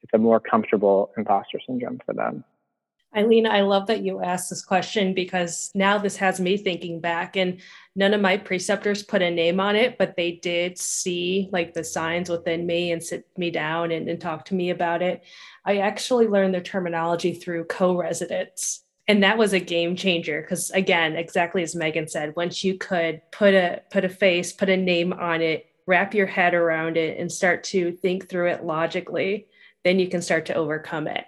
it's 0.04 0.14
a 0.14 0.18
more 0.18 0.40
comfortable 0.40 1.12
imposter 1.18 1.60
syndrome 1.66 2.00
for 2.06 2.14
them. 2.14 2.44
Aileen, 3.16 3.46
I 3.46 3.60
love 3.62 3.88
that 3.88 4.04
you 4.04 4.22
asked 4.22 4.50
this 4.50 4.64
question 4.64 5.14
because 5.14 5.70
now 5.76 5.98
this 5.98 6.16
has 6.16 6.40
me 6.40 6.56
thinking 6.56 7.02
back, 7.02 7.36
and 7.36 7.60
none 7.94 8.14
of 8.14 8.22
my 8.22 8.38
preceptors 8.38 9.04
put 9.04 9.22
a 9.22 9.30
name 9.30 9.60
on 9.60 9.76
it, 9.76 9.98
but 9.98 10.16
they 10.16 10.32
did 10.32 10.78
see 10.78 11.50
like 11.52 11.74
the 11.74 11.84
signs 11.84 12.30
within 12.30 12.66
me 12.66 12.94
and 12.94 13.04
sit 13.04 13.28
me 13.38 13.52
down 13.52 13.92
and, 13.92 14.08
and 14.08 14.22
talk 14.22 14.46
to 14.46 14.56
me 14.56 14.70
about 14.70 15.02
it. 15.02 15.24
I 15.66 15.80
actually 15.80 16.28
learned 16.28 16.56
the 16.56 16.62
terminology 16.62 17.34
through 17.34 17.66
co 17.66 17.98
residents 17.98 18.86
and 19.08 19.24
that 19.24 19.38
was 19.38 19.52
a 19.52 19.60
game 19.60 19.96
changer 19.96 20.42
because 20.42 20.70
again 20.72 21.16
exactly 21.16 21.64
as 21.64 21.76
megan 21.76 22.08
said 22.08 22.34
once 22.36 22.64
you 22.64 22.78
could 22.78 23.22
put 23.32 23.54
a 23.54 23.82
put 23.92 24.06
a 24.06 24.10
face 24.10 24.54
put 24.54 24.70
a 24.70 24.78
name 24.78 25.12
on 25.12 25.42
it 25.42 25.66
wrap 25.88 26.14
your 26.14 26.28
head 26.28 26.54
around 26.54 26.98
it 26.98 27.20
and 27.20 27.32
start 27.32 27.64
to 27.64 27.92
think 27.92 28.30
through 28.30 28.48
it 28.48 28.64
logically 28.64 29.48
then 29.84 30.00
you 30.00 30.08
can 30.08 30.22
start 30.22 30.46
to 30.46 30.56
overcome 30.56 31.08
it 31.08 31.26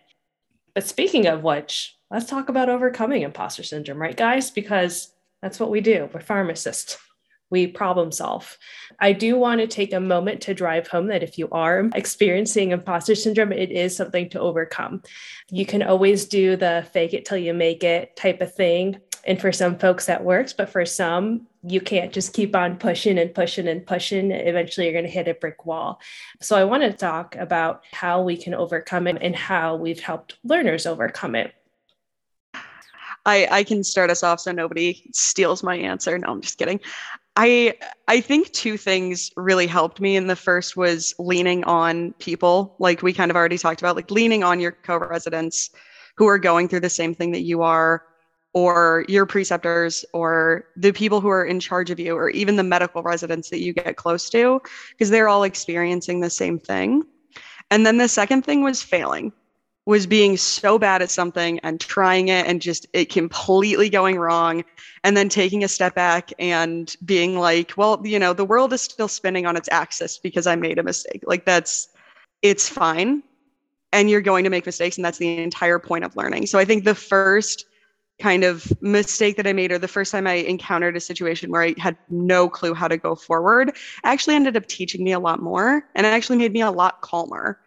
but 0.73 0.87
speaking 0.87 1.27
of 1.27 1.43
which 1.43 1.97
let's 2.11 2.29
talk 2.29 2.49
about 2.49 2.69
overcoming 2.69 3.21
imposter 3.21 3.63
syndrome 3.63 4.01
right 4.01 4.17
guys 4.17 4.51
because 4.51 5.11
that's 5.41 5.59
what 5.59 5.69
we 5.69 5.81
do 5.81 6.09
we're 6.13 6.21
pharmacists 6.21 6.97
we 7.53 7.67
problem 7.67 8.11
solve. 8.11 8.57
I 8.99 9.13
do 9.13 9.37
want 9.37 9.61
to 9.61 9.67
take 9.67 9.93
a 9.93 9.99
moment 9.99 10.41
to 10.41 10.55
drive 10.55 10.87
home 10.87 11.07
that 11.07 11.21
if 11.21 11.37
you 11.37 11.47
are 11.51 11.87
experiencing 11.93 12.71
imposter 12.71 13.13
syndrome, 13.13 13.53
it 13.53 13.71
is 13.71 13.95
something 13.95 14.27
to 14.29 14.39
overcome. 14.39 15.03
You 15.51 15.65
can 15.65 15.83
always 15.83 16.25
do 16.25 16.55
the 16.55 16.85
fake 16.91 17.13
it 17.13 17.25
till 17.25 17.37
you 17.37 17.53
make 17.53 17.83
it 17.83 18.15
type 18.15 18.41
of 18.41 18.53
thing. 18.55 18.97
And 19.25 19.39
for 19.39 19.51
some 19.51 19.77
folks 19.77 20.05
that 20.07 20.23
works, 20.23 20.51
but 20.51 20.69
for 20.69 20.85
some, 20.85 21.47
you 21.65 21.79
can't 21.79 22.11
just 22.11 22.33
keep 22.33 22.55
on 22.55 22.77
pushing 22.77 23.17
and 23.17 23.33
pushing 23.33 23.67
and 23.69 23.85
pushing. 23.85 24.31
Eventually, 24.31 24.85
you're 24.85 24.93
going 24.93 25.05
to 25.05 25.11
hit 25.11 25.29
a 25.29 25.33
brick 25.33 25.65
wall. 25.65 26.01
So, 26.41 26.57
I 26.57 26.65
want 26.65 26.83
to 26.83 26.91
talk 26.91 27.35
about 27.37 27.83
how 27.91 28.21
we 28.21 28.35
can 28.35 28.53
overcome 28.53 29.07
it 29.07 29.17
and 29.21 29.35
how 29.35 29.77
we've 29.77 29.99
helped 29.99 30.37
learners 30.43 30.85
overcome 30.85 31.35
it. 31.35 31.53
I, 33.25 33.47
I 33.49 33.63
can 33.63 33.83
start 33.83 34.09
us 34.09 34.23
off 34.23 34.41
so 34.41 34.51
nobody 34.51 35.01
steals 35.13 35.63
my 35.63 35.75
answer. 35.75 36.17
No, 36.17 36.27
I'm 36.27 36.41
just 36.41 36.57
kidding. 36.57 36.79
I 37.35 37.75
I 38.07 38.21
think 38.21 38.51
two 38.51 38.77
things 38.77 39.31
really 39.35 39.65
helped 39.65 39.99
me 39.99 40.15
and 40.15 40.29
the 40.29 40.35
first 40.35 40.77
was 40.77 41.15
leaning 41.17 41.63
on 41.63 42.13
people 42.13 42.75
like 42.79 43.01
we 43.01 43.13
kind 43.13 43.31
of 43.31 43.37
already 43.37 43.57
talked 43.57 43.81
about 43.81 43.95
like 43.95 44.11
leaning 44.11 44.43
on 44.43 44.59
your 44.59 44.71
co-residents 44.71 45.71
who 46.15 46.27
are 46.27 46.37
going 46.37 46.67
through 46.67 46.81
the 46.81 46.89
same 46.89 47.15
thing 47.15 47.31
that 47.31 47.41
you 47.41 47.63
are 47.63 48.03
or 48.53 49.05
your 49.07 49.25
preceptors 49.25 50.05
or 50.13 50.65
the 50.75 50.91
people 50.91 51.19
who 51.19 51.29
are 51.29 51.43
in 51.43 51.59
charge 51.59 51.89
of 51.89 51.99
you 51.99 52.15
or 52.15 52.29
even 52.29 52.55
the 52.55 52.63
medical 52.63 53.01
residents 53.01 53.49
that 53.49 53.61
you 53.61 53.73
get 53.73 53.97
close 53.97 54.29
to 54.29 54.61
because 54.91 55.09
they're 55.09 55.27
all 55.27 55.43
experiencing 55.43 56.19
the 56.19 56.29
same 56.29 56.59
thing. 56.59 57.03
And 57.71 57.85
then 57.85 57.97
the 57.97 58.07
second 58.07 58.43
thing 58.43 58.61
was 58.63 58.81
failing 58.81 59.33
was 59.85 60.07
being 60.07 60.37
so 60.37 60.79
bad 60.79 61.01
at 61.01 61.11
something 61.11 61.59
and 61.59 61.79
trying 61.79 62.29
it 62.29 62.45
and 62.45 62.61
just 62.61 62.87
it 62.93 63.09
completely 63.09 63.89
going 63.89 64.17
wrong 64.17 64.63
and 65.03 65.17
then 65.17 65.27
taking 65.27 65.63
a 65.63 65.67
step 65.67 65.93
back 65.93 66.31
and 66.39 66.95
being 67.03 67.37
like 67.37 67.73
well 67.75 68.01
you 68.05 68.17
know 68.17 68.33
the 68.33 68.45
world 68.45 68.71
is 68.71 68.81
still 68.81 69.07
spinning 69.07 69.45
on 69.45 69.57
its 69.57 69.67
axis 69.71 70.17
because 70.17 70.47
i 70.47 70.55
made 70.55 70.79
a 70.79 70.83
mistake 70.83 71.21
like 71.25 71.45
that's 71.45 71.89
it's 72.41 72.69
fine 72.69 73.21
and 73.91 74.09
you're 74.09 74.21
going 74.21 74.43
to 74.43 74.49
make 74.49 74.65
mistakes 74.65 74.97
and 74.97 75.03
that's 75.03 75.17
the 75.17 75.37
entire 75.37 75.79
point 75.79 76.05
of 76.05 76.15
learning 76.15 76.45
so 76.45 76.57
i 76.57 76.65
think 76.65 76.85
the 76.85 76.95
first 76.95 77.65
kind 78.19 78.43
of 78.43 78.71
mistake 78.81 79.35
that 79.37 79.47
i 79.47 79.53
made 79.53 79.71
or 79.71 79.77
the 79.77 79.87
first 79.87 80.11
time 80.11 80.27
i 80.27 80.33
encountered 80.33 80.95
a 80.95 80.99
situation 80.99 81.49
where 81.49 81.63
i 81.63 81.73
had 81.77 81.97
no 82.09 82.47
clue 82.47 82.73
how 82.73 82.87
to 82.87 82.97
go 82.97 83.15
forward 83.15 83.75
actually 84.03 84.35
ended 84.35 84.55
up 84.55 84.65
teaching 84.67 85.03
me 85.03 85.11
a 85.11 85.19
lot 85.19 85.41
more 85.41 85.83
and 85.95 86.05
it 86.05 86.09
actually 86.09 86.37
made 86.37 86.53
me 86.53 86.61
a 86.61 86.71
lot 86.71 87.01
calmer 87.01 87.59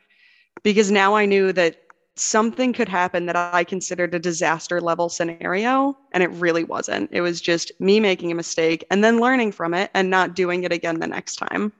because 0.63 0.91
now 0.91 1.15
i 1.15 1.27
knew 1.27 1.53
that 1.53 1.77
something 2.17 2.73
could 2.73 2.89
happen 2.89 3.27
that 3.27 3.37
I 3.37 3.63
considered 3.63 4.15
a 4.15 4.19
disaster 4.19 4.81
level 4.81 5.09
scenario. 5.09 5.97
And 6.13 6.23
it 6.23 6.31
really 6.31 6.65
wasn't. 6.65 7.11
It 7.13 7.21
was 7.21 7.41
just 7.41 7.71
me 7.79 8.01
making 8.01 8.33
a 8.33 8.35
mistake 8.35 8.85
and 8.91 9.05
then 9.05 9.21
learning 9.21 9.53
from 9.53 9.75
it 9.75 9.91
and 9.95 10.11
not 10.11 10.35
doing 10.35 10.65
it 10.65 10.73
again 10.73 10.99
the 10.99 11.07
next 11.07 11.37
time. 11.37 11.73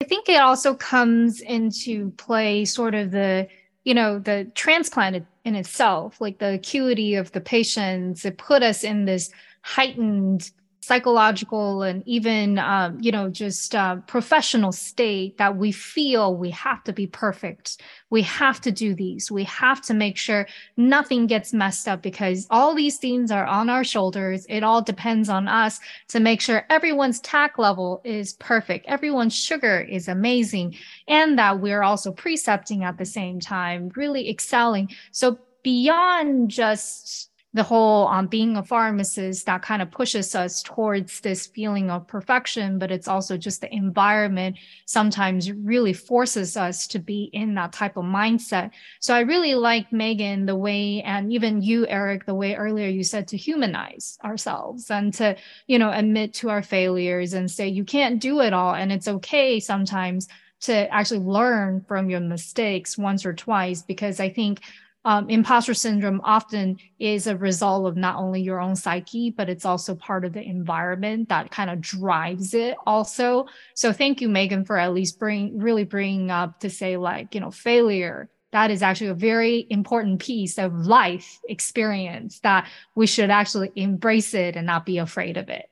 I 0.00 0.04
think 0.04 0.28
it 0.28 0.40
also 0.40 0.74
comes 0.74 1.40
into 1.40 2.10
play 2.12 2.64
sort 2.64 2.94
of 2.94 3.12
the, 3.12 3.46
you 3.84 3.94
know, 3.94 4.18
the 4.18 4.50
transplant 4.54 5.26
in 5.44 5.54
itself, 5.54 6.20
like 6.20 6.38
the 6.38 6.54
acuity 6.54 7.14
of 7.14 7.32
the 7.32 7.40
patients. 7.40 8.24
It 8.24 8.38
put 8.38 8.62
us 8.62 8.84
in 8.84 9.04
this 9.04 9.30
heightened 9.62 10.50
psychological 10.82 11.82
and 11.82 12.02
even 12.06 12.58
um, 12.58 12.98
you 13.00 13.12
know 13.12 13.30
just 13.30 13.74
uh, 13.74 13.96
professional 14.06 14.72
state 14.72 15.38
that 15.38 15.56
we 15.56 15.70
feel 15.72 16.36
we 16.36 16.50
have 16.50 16.82
to 16.84 16.92
be 16.92 17.06
perfect. 17.06 17.80
We 18.10 18.22
have 18.22 18.60
to 18.62 18.72
do 18.72 18.94
these. 18.94 19.30
We 19.30 19.44
have 19.44 19.80
to 19.82 19.94
make 19.94 20.18
sure 20.18 20.46
nothing 20.76 21.26
gets 21.26 21.52
messed 21.54 21.88
up 21.88 22.02
because 22.02 22.46
all 22.50 22.74
these 22.74 22.98
things 22.98 23.30
are 23.30 23.46
on 23.46 23.70
our 23.70 23.84
shoulders. 23.84 24.44
It 24.48 24.62
all 24.62 24.82
depends 24.82 25.28
on 25.28 25.48
us 25.48 25.80
to 26.08 26.20
make 26.20 26.40
sure 26.40 26.66
everyone's 26.68 27.20
tac 27.20 27.58
level 27.58 28.02
is 28.04 28.34
perfect. 28.34 28.86
Everyone's 28.86 29.34
sugar 29.34 29.80
is 29.80 30.08
amazing 30.08 30.76
and 31.08 31.38
that 31.38 31.60
we're 31.60 31.82
also 31.82 32.12
precepting 32.12 32.84
at 32.84 32.98
the 32.98 33.06
same 33.06 33.40
time 33.40 33.90
really 33.96 34.28
excelling. 34.28 34.90
So 35.12 35.38
beyond 35.62 36.50
just 36.50 37.30
the 37.54 37.62
whole 37.62 38.08
um, 38.08 38.26
being 38.26 38.56
a 38.56 38.62
pharmacist 38.62 39.44
that 39.46 39.62
kind 39.62 39.82
of 39.82 39.90
pushes 39.90 40.34
us 40.34 40.62
towards 40.62 41.20
this 41.20 41.46
feeling 41.46 41.90
of 41.90 42.06
perfection 42.06 42.78
but 42.78 42.90
it's 42.90 43.08
also 43.08 43.36
just 43.36 43.60
the 43.60 43.74
environment 43.74 44.56
sometimes 44.86 45.52
really 45.52 45.92
forces 45.92 46.56
us 46.56 46.86
to 46.86 46.98
be 46.98 47.30
in 47.32 47.54
that 47.54 47.72
type 47.72 47.96
of 47.96 48.04
mindset. 48.04 48.70
So 49.00 49.14
i 49.14 49.20
really 49.20 49.54
like 49.54 49.92
megan 49.92 50.46
the 50.46 50.56
way 50.56 51.02
and 51.02 51.32
even 51.32 51.62
you 51.62 51.86
erik 51.86 52.24
the 52.26 52.34
way 52.34 52.54
earlier 52.54 52.88
you 52.88 53.04
said 53.04 53.28
to 53.28 53.36
humanize 53.36 54.18
ourselves 54.24 54.90
and 54.90 55.12
to 55.14 55.36
you 55.66 55.78
know 55.78 55.90
admit 55.90 56.34
to 56.34 56.50
our 56.50 56.62
failures 56.62 57.34
and 57.34 57.50
say 57.50 57.68
you 57.68 57.84
can't 57.84 58.20
do 58.20 58.40
it 58.40 58.52
all 58.52 58.74
and 58.74 58.92
it's 58.92 59.08
okay 59.08 59.60
sometimes 59.60 60.28
to 60.60 60.72
actually 60.94 61.20
learn 61.20 61.80
from 61.88 62.08
your 62.08 62.20
mistakes 62.20 62.96
once 62.96 63.26
or 63.26 63.34
twice 63.34 63.82
because 63.82 64.20
i 64.20 64.28
think 64.28 64.60
um, 65.04 65.28
imposter 65.28 65.74
syndrome 65.74 66.20
often 66.22 66.78
is 66.98 67.26
a 67.26 67.36
result 67.36 67.86
of 67.86 67.96
not 67.96 68.16
only 68.16 68.40
your 68.40 68.60
own 68.60 68.76
psyche, 68.76 69.30
but 69.30 69.48
it's 69.48 69.64
also 69.64 69.94
part 69.94 70.24
of 70.24 70.32
the 70.32 70.42
environment 70.42 71.28
that 71.28 71.50
kind 71.50 71.70
of 71.70 71.80
drives 71.80 72.54
it 72.54 72.76
also. 72.86 73.46
So 73.74 73.92
thank 73.92 74.20
you, 74.20 74.28
Megan, 74.28 74.64
for 74.64 74.78
at 74.78 74.94
least 74.94 75.18
bring 75.18 75.58
really 75.58 75.84
bringing 75.84 76.30
up 76.30 76.60
to 76.60 76.70
say 76.70 76.96
like, 76.96 77.34
you 77.34 77.40
know, 77.40 77.50
failure. 77.50 78.30
That 78.52 78.70
is 78.70 78.82
actually 78.82 79.08
a 79.08 79.14
very 79.14 79.66
important 79.70 80.20
piece 80.20 80.58
of 80.58 80.86
life 80.86 81.40
experience 81.48 82.38
that 82.40 82.68
we 82.94 83.06
should 83.06 83.30
actually 83.30 83.72
embrace 83.74 84.34
it 84.34 84.56
and 84.56 84.66
not 84.66 84.86
be 84.86 84.98
afraid 84.98 85.36
of 85.36 85.48
it. 85.48 85.70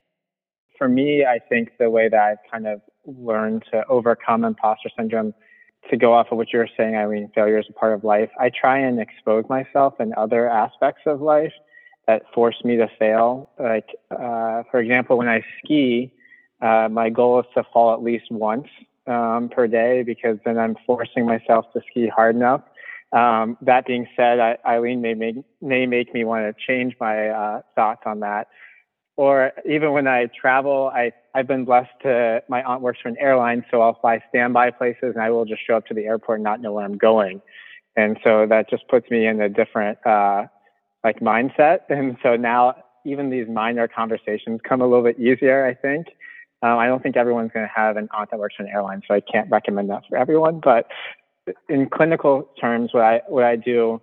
For 0.78 0.88
me, 0.88 1.26
I 1.26 1.38
think 1.38 1.72
the 1.78 1.90
way 1.90 2.08
that 2.08 2.18
I've 2.18 2.50
kind 2.50 2.66
of 2.66 2.80
learned 3.04 3.64
to 3.70 3.86
overcome 3.88 4.44
imposter 4.44 4.88
syndrome 4.96 5.34
to 5.88 5.96
go 5.96 6.12
off 6.12 6.28
of 6.30 6.38
what 6.38 6.52
you're 6.52 6.68
saying, 6.76 6.94
Aileen, 6.94 7.30
failure 7.34 7.58
is 7.58 7.66
a 7.68 7.72
part 7.72 7.94
of 7.94 8.04
life. 8.04 8.30
I 8.38 8.50
try 8.50 8.78
and 8.78 9.00
expose 9.00 9.44
myself 9.48 9.94
in 10.00 10.12
other 10.16 10.48
aspects 10.48 11.02
of 11.06 11.20
life 11.20 11.52
that 12.06 12.22
force 12.34 12.56
me 12.64 12.76
to 12.76 12.88
fail. 12.98 13.50
Like, 13.58 13.88
uh, 14.10 14.62
for 14.70 14.80
example, 14.80 15.16
when 15.18 15.28
I 15.28 15.44
ski, 15.58 16.12
uh, 16.60 16.88
my 16.90 17.08
goal 17.08 17.40
is 17.40 17.46
to 17.54 17.64
fall 17.72 17.94
at 17.94 18.02
least 18.02 18.26
once 18.30 18.68
um, 19.06 19.48
per 19.48 19.66
day 19.66 20.02
because 20.02 20.38
then 20.44 20.58
I'm 20.58 20.76
forcing 20.86 21.26
myself 21.26 21.66
to 21.72 21.80
ski 21.90 22.08
hard 22.08 22.36
enough. 22.36 22.62
Um, 23.12 23.56
that 23.62 23.86
being 23.86 24.06
said, 24.16 24.38
I, 24.38 24.58
Aileen 24.66 25.00
may 25.00 25.14
make, 25.14 25.36
may 25.60 25.86
make 25.86 26.14
me 26.14 26.24
want 26.24 26.44
to 26.44 26.64
change 26.66 26.94
my 27.00 27.28
uh, 27.28 27.62
thoughts 27.74 28.02
on 28.06 28.20
that 28.20 28.48
or 29.16 29.52
even 29.68 29.92
when 29.92 30.06
I 30.06 30.26
travel, 30.26 30.90
I, 30.94 31.12
I've 31.34 31.46
been 31.46 31.64
blessed 31.64 31.90
to, 32.02 32.42
my 32.48 32.62
aunt 32.62 32.82
works 32.82 33.00
for 33.02 33.08
an 33.08 33.16
airline, 33.18 33.64
so 33.70 33.82
I'll 33.82 33.98
fly 34.00 34.22
standby 34.30 34.70
places 34.72 35.12
and 35.14 35.20
I 35.20 35.30
will 35.30 35.44
just 35.44 35.60
show 35.66 35.76
up 35.76 35.86
to 35.86 35.94
the 35.94 36.04
airport 36.04 36.38
and 36.38 36.44
not 36.44 36.60
know 36.60 36.72
where 36.72 36.84
I'm 36.84 36.96
going. 36.96 37.42
And 37.96 38.18
so 38.24 38.46
that 38.48 38.70
just 38.70 38.88
puts 38.88 39.10
me 39.10 39.26
in 39.26 39.40
a 39.40 39.48
different, 39.48 39.98
uh, 40.06 40.46
like 41.04 41.20
mindset. 41.20 41.80
And 41.90 42.16
so 42.22 42.36
now 42.36 42.76
even 43.04 43.30
these 43.30 43.48
minor 43.48 43.88
conversations 43.88 44.60
come 44.66 44.80
a 44.80 44.86
little 44.86 45.04
bit 45.04 45.18
easier, 45.18 45.66
I 45.66 45.74
think. 45.74 46.06
Um, 46.62 46.78
I 46.78 46.86
don't 46.86 47.02
think 47.02 47.16
everyone's 47.16 47.50
going 47.52 47.66
to 47.66 47.72
have 47.74 47.96
an 47.96 48.08
aunt 48.12 48.30
that 48.30 48.38
works 48.38 48.56
for 48.56 48.64
an 48.64 48.68
airline, 48.68 49.02
so 49.08 49.14
I 49.14 49.20
can't 49.20 49.50
recommend 49.50 49.88
that 49.90 50.02
for 50.08 50.18
everyone. 50.18 50.60
But 50.62 50.88
in 51.68 51.88
clinical 51.88 52.48
terms, 52.60 52.90
what 52.92 53.02
I, 53.02 53.22
what 53.28 53.44
I 53.44 53.56
do 53.56 54.00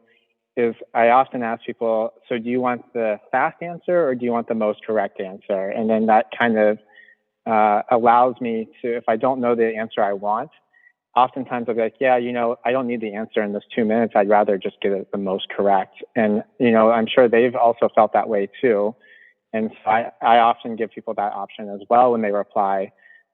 is 0.57 0.75
I 0.93 1.09
often 1.09 1.43
ask 1.43 1.63
people, 1.63 2.13
so 2.27 2.37
do 2.37 2.49
you 2.49 2.59
want 2.59 2.91
the 2.93 3.19
fast 3.31 3.61
answer 3.61 4.07
or 4.07 4.15
do 4.15 4.25
you 4.25 4.31
want 4.31 4.47
the 4.47 4.55
most 4.55 4.83
correct 4.85 5.21
answer? 5.21 5.69
And 5.69 5.89
then 5.89 6.07
that 6.07 6.25
kind 6.37 6.57
of 6.57 6.79
uh, 7.45 7.83
allows 7.91 8.35
me 8.41 8.67
to, 8.81 8.97
if 8.97 9.03
I 9.07 9.15
don't 9.15 9.39
know 9.39 9.55
the 9.55 9.75
answer 9.75 10.03
I 10.03 10.13
want, 10.13 10.49
oftentimes 11.15 11.67
I'll 11.69 11.75
be 11.75 11.81
like, 11.81 11.95
yeah, 11.99 12.17
you 12.17 12.31
know, 12.31 12.57
I 12.65 12.71
don't 12.71 12.87
need 12.87 13.01
the 13.01 13.13
answer 13.13 13.43
in 13.43 13.53
this 13.53 13.63
two 13.73 13.85
minutes. 13.85 14.13
I'd 14.15 14.29
rather 14.29 14.57
just 14.57 14.81
get 14.81 14.91
it 14.91 15.11
the 15.11 15.17
most 15.19 15.47
correct. 15.49 16.03
And, 16.15 16.43
you 16.59 16.71
know, 16.71 16.89
I'm 16.91 17.07
sure 17.07 17.29
they've 17.29 17.55
also 17.55 17.89
felt 17.93 18.13
that 18.13 18.27
way 18.27 18.49
too. 18.59 18.95
And 19.53 19.71
so 19.71 19.89
I, 19.89 20.11
I 20.21 20.39
often 20.39 20.75
give 20.75 20.91
people 20.91 21.13
that 21.13 21.33
option 21.33 21.69
as 21.69 21.81
well 21.89 22.11
when 22.11 22.21
they 22.21 22.31
reply. 22.31 22.91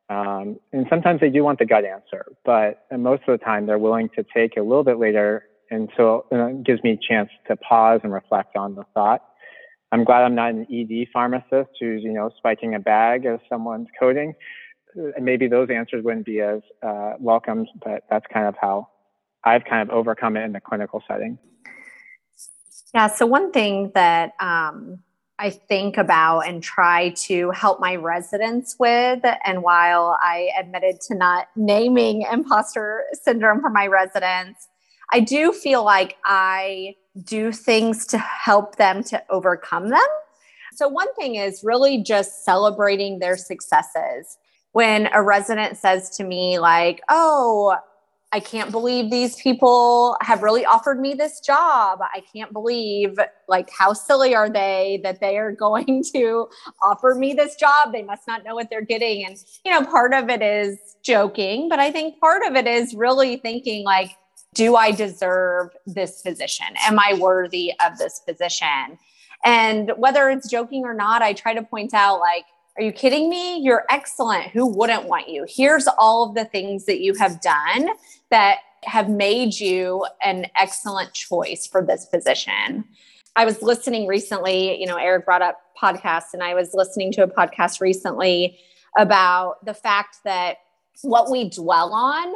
Um, 0.09 0.59
and 0.73 0.85
sometimes 0.89 1.21
they 1.21 1.29
do 1.29 1.43
want 1.43 1.59
the 1.59 1.65
gut 1.65 1.85
answer, 1.85 2.25
but 2.43 2.85
most 2.95 3.23
of 3.27 3.39
the 3.39 3.43
time 3.43 3.65
they're 3.65 3.79
willing 3.79 4.09
to 4.15 4.25
take 4.35 4.57
a 4.57 4.61
little 4.61 4.83
bit 4.83 4.99
later 4.99 5.45
and 5.73 5.89
so 5.97 6.25
it 6.31 6.63
gives 6.63 6.83
me 6.83 6.91
a 6.91 6.97
chance 6.97 7.29
to 7.47 7.55
pause 7.55 8.01
and 8.03 8.13
reflect 8.13 8.55
on 8.55 8.75
the 8.75 8.83
thought. 8.93 9.21
I'm 9.91 10.03
glad 10.03 10.23
I'm 10.23 10.35
not 10.35 10.51
an 10.51 10.67
ED 10.71 11.07
pharmacist 11.11 11.71
who's, 11.79 12.03
you 12.03 12.13
know, 12.13 12.29
spiking 12.37 12.75
a 12.75 12.79
bag 12.79 13.25
as 13.25 13.39
someone's 13.49 13.87
coding. 13.99 14.33
Maybe 15.19 15.47
those 15.47 15.69
answers 15.69 16.03
wouldn't 16.03 16.25
be 16.25 16.41
as 16.41 16.61
uh, 16.83 17.13
welcomed, 17.19 17.69
but 17.83 18.03
that's 18.09 18.25
kind 18.31 18.47
of 18.47 18.55
how 18.59 18.87
I've 19.43 19.65
kind 19.65 19.87
of 19.87 19.95
overcome 19.95 20.37
it 20.37 20.43
in 20.43 20.53
the 20.53 20.61
clinical 20.61 21.03
setting. 21.07 21.37
Yeah. 22.93 23.07
So 23.07 23.25
one 23.25 23.51
thing 23.51 23.91
that 23.95 24.33
um, 24.39 24.99
I 25.39 25.49
think 25.49 25.97
about 25.97 26.41
and 26.41 26.61
try 26.61 27.09
to 27.25 27.49
help 27.51 27.79
my 27.79 27.95
residents 27.95 28.75
with, 28.79 29.23
and 29.43 29.63
while 29.63 30.17
I 30.21 30.51
admitted 30.59 31.01
to 31.07 31.15
not 31.15 31.47
naming 31.55 32.21
imposter 32.31 33.05
syndrome 33.13 33.61
for 33.61 33.71
my 33.71 33.87
residents, 33.87 34.67
I 35.11 35.19
do 35.19 35.51
feel 35.51 35.83
like 35.83 36.17
I 36.25 36.95
do 37.23 37.51
things 37.51 38.05
to 38.07 38.17
help 38.17 38.77
them 38.77 39.03
to 39.05 39.23
overcome 39.29 39.89
them. 39.89 40.01
So, 40.75 40.87
one 40.87 41.13
thing 41.15 41.35
is 41.35 41.63
really 41.63 42.01
just 42.01 42.43
celebrating 42.43 43.19
their 43.19 43.37
successes. 43.37 44.37
When 44.71 45.07
a 45.13 45.21
resident 45.21 45.77
says 45.77 46.09
to 46.17 46.23
me, 46.23 46.57
like, 46.57 47.01
oh, 47.09 47.77
I 48.33 48.39
can't 48.39 48.71
believe 48.71 49.11
these 49.11 49.35
people 49.35 50.17
have 50.21 50.41
really 50.41 50.65
offered 50.65 50.99
me 50.99 51.13
this 51.13 51.39
job. 51.39 51.99
I 52.01 52.23
can't 52.33 52.51
believe, 52.51 53.19
like, 53.47 53.69
how 53.69 53.93
silly 53.93 54.33
are 54.33 54.49
they 54.49 54.99
that 55.03 55.19
they 55.19 55.37
are 55.37 55.51
going 55.67 56.03
to 56.15 56.47
offer 56.81 57.13
me 57.13 57.35
this 57.35 57.55
job? 57.55 57.91
They 57.93 58.01
must 58.01 58.27
not 58.27 58.43
know 58.43 58.55
what 58.55 58.71
they're 58.71 58.81
getting. 58.81 59.23
And, 59.23 59.37
you 59.63 59.71
know, 59.71 59.85
part 59.85 60.15
of 60.15 60.29
it 60.29 60.41
is 60.41 60.79
joking, 61.03 61.69
but 61.69 61.77
I 61.77 61.91
think 61.91 62.19
part 62.19 62.41
of 62.43 62.55
it 62.55 62.65
is 62.65 62.95
really 62.95 63.37
thinking, 63.37 63.85
like, 63.85 64.09
do 64.53 64.75
I 64.75 64.91
deserve 64.91 65.69
this 65.85 66.21
position? 66.21 66.67
Am 66.85 66.99
I 66.99 67.15
worthy 67.19 67.73
of 67.85 67.97
this 67.97 68.19
position? 68.19 68.97
And 69.43 69.91
whether 69.97 70.29
it's 70.29 70.49
joking 70.49 70.85
or 70.85 70.93
not, 70.93 71.21
I 71.21 71.33
try 71.33 71.53
to 71.53 71.63
point 71.63 71.93
out 71.93 72.19
like 72.19 72.45
Are 72.77 72.83
you 72.83 72.91
kidding 72.91 73.29
me? 73.29 73.59
You're 73.59 73.85
excellent. 73.89 74.47
Who 74.47 74.65
wouldn't 74.65 75.05
want 75.05 75.29
you? 75.29 75.45
Here's 75.47 75.87
all 75.99 76.29
of 76.29 76.35
the 76.35 76.45
things 76.45 76.85
that 76.85 77.01
you 77.01 77.13
have 77.15 77.39
done 77.41 77.89
that 78.31 78.59
have 78.83 79.09
made 79.09 79.59
you 79.59 80.05
an 80.23 80.47
excellent 80.59 81.13
choice 81.13 81.67
for 81.67 81.85
this 81.85 82.05
position. 82.05 82.83
I 83.35 83.45
was 83.45 83.61
listening 83.61 84.07
recently, 84.07 84.79
you 84.79 84.85
know, 84.85 84.97
Erik 84.97 85.25
brought 85.25 85.41
up 85.41 85.59
podcasts, 85.81 86.33
and 86.33 86.43
I 86.43 86.53
was 86.53 86.73
listening 86.73 87.11
to 87.13 87.23
a 87.23 87.27
podcast 87.27 87.81
recently 87.81 88.59
about 88.97 89.65
the 89.65 89.73
fact 89.73 90.17
that 90.23 90.57
what 91.01 91.31
we 91.31 91.49
dwell 91.49 91.93
on 91.93 92.33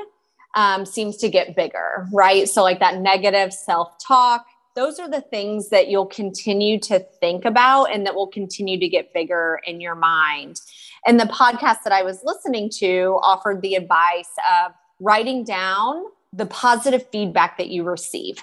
um, 0.58 0.88
seems 0.88 1.16
to 1.18 1.30
get 1.30 1.56
bigger, 1.56 2.08
right? 2.12 2.50
So, 2.50 2.64
like 2.64 2.80
that 2.80 3.00
negative 3.00 3.54
self 3.54 3.96
talk, 4.06 4.46
those 4.76 5.00
are 5.00 5.10
the 5.10 5.22
things 5.22 5.70
that 5.70 5.88
you'll 5.88 6.08
continue 6.08 6.80
to 6.82 7.00
think 7.00 7.46
about 7.46 7.86
and 7.86 8.06
that 8.06 8.16
will 8.16 8.28
continue 8.28 8.80
to 8.80 8.90
get 8.90 9.14
bigger 9.14 9.62
in 9.66 9.80
your 9.80 9.96
mind. 9.96 10.60
And 11.06 11.20
the 11.20 11.26
podcast 11.26 11.84
that 11.84 11.94
I 11.94 12.02
was 12.02 12.22
listening 12.24 12.72
to 12.80 13.20
offered 13.22 13.62
the 13.62 13.76
advice 13.76 14.32
of 14.52 14.72
writing 15.00 15.44
down 15.44 16.06
the 16.34 16.48
positive 16.48 17.06
feedback 17.12 17.60
that 17.60 17.70
you 17.70 17.84
receive. 17.84 18.40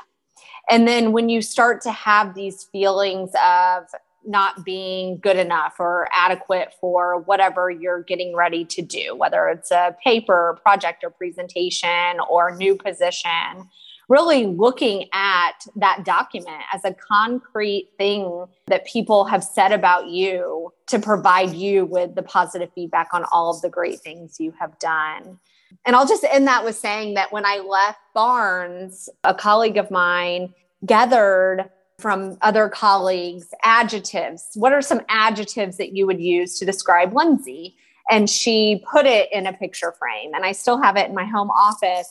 And 0.70 0.86
then 0.86 1.10
when 1.12 1.28
you 1.28 1.42
start 1.42 1.82
to 1.82 1.90
have 1.90 2.34
these 2.34 2.62
feelings 2.64 3.30
of 3.44 3.84
not 4.26 4.64
being 4.64 5.18
good 5.18 5.36
enough 5.36 5.74
or 5.78 6.08
adequate 6.12 6.72
for 6.80 7.20
whatever 7.20 7.70
you're 7.70 8.02
getting 8.02 8.34
ready 8.34 8.64
to 8.64 8.82
do, 8.82 9.14
whether 9.14 9.48
it's 9.48 9.70
a 9.70 9.96
paper, 10.02 10.58
project, 10.62 11.04
or 11.04 11.10
presentation, 11.10 12.18
or 12.28 12.56
new 12.56 12.76
position, 12.76 13.68
really 14.08 14.46
looking 14.46 15.08
at 15.12 15.66
that 15.76 16.04
document 16.04 16.62
as 16.72 16.84
a 16.84 16.94
concrete 16.94 17.90
thing 17.96 18.46
that 18.66 18.86
people 18.86 19.24
have 19.24 19.42
said 19.42 19.72
about 19.72 20.08
you 20.08 20.72
to 20.86 20.98
provide 20.98 21.52
you 21.54 21.86
with 21.86 22.14
the 22.14 22.22
positive 22.22 22.70
feedback 22.74 23.08
on 23.12 23.24
all 23.32 23.54
of 23.54 23.62
the 23.62 23.70
great 23.70 24.00
things 24.00 24.36
you 24.38 24.52
have 24.58 24.78
done. 24.78 25.38
And 25.86 25.96
I'll 25.96 26.06
just 26.06 26.24
end 26.24 26.46
that 26.46 26.64
with 26.64 26.76
saying 26.76 27.14
that 27.14 27.32
when 27.32 27.44
I 27.44 27.58
left 27.58 27.98
Barnes, 28.14 29.08
a 29.24 29.34
colleague 29.34 29.76
of 29.76 29.90
mine 29.90 30.54
gathered 30.86 31.70
from 32.04 32.36
other 32.42 32.68
colleagues 32.68 33.46
adjectives. 33.64 34.50
What 34.56 34.74
are 34.74 34.82
some 34.82 35.00
adjectives 35.08 35.78
that 35.78 35.96
you 35.96 36.06
would 36.06 36.20
use 36.20 36.58
to 36.58 36.66
describe 36.66 37.14
Lyndsey? 37.14 37.76
And 38.10 38.28
she 38.28 38.84
put 38.92 39.06
it 39.06 39.32
in 39.32 39.46
a 39.46 39.54
picture 39.54 39.90
frame, 39.92 40.34
and 40.34 40.44
I 40.44 40.52
still 40.52 40.82
have 40.82 40.98
it 40.98 41.08
in 41.08 41.14
my 41.14 41.24
home 41.24 41.48
office. 41.48 42.10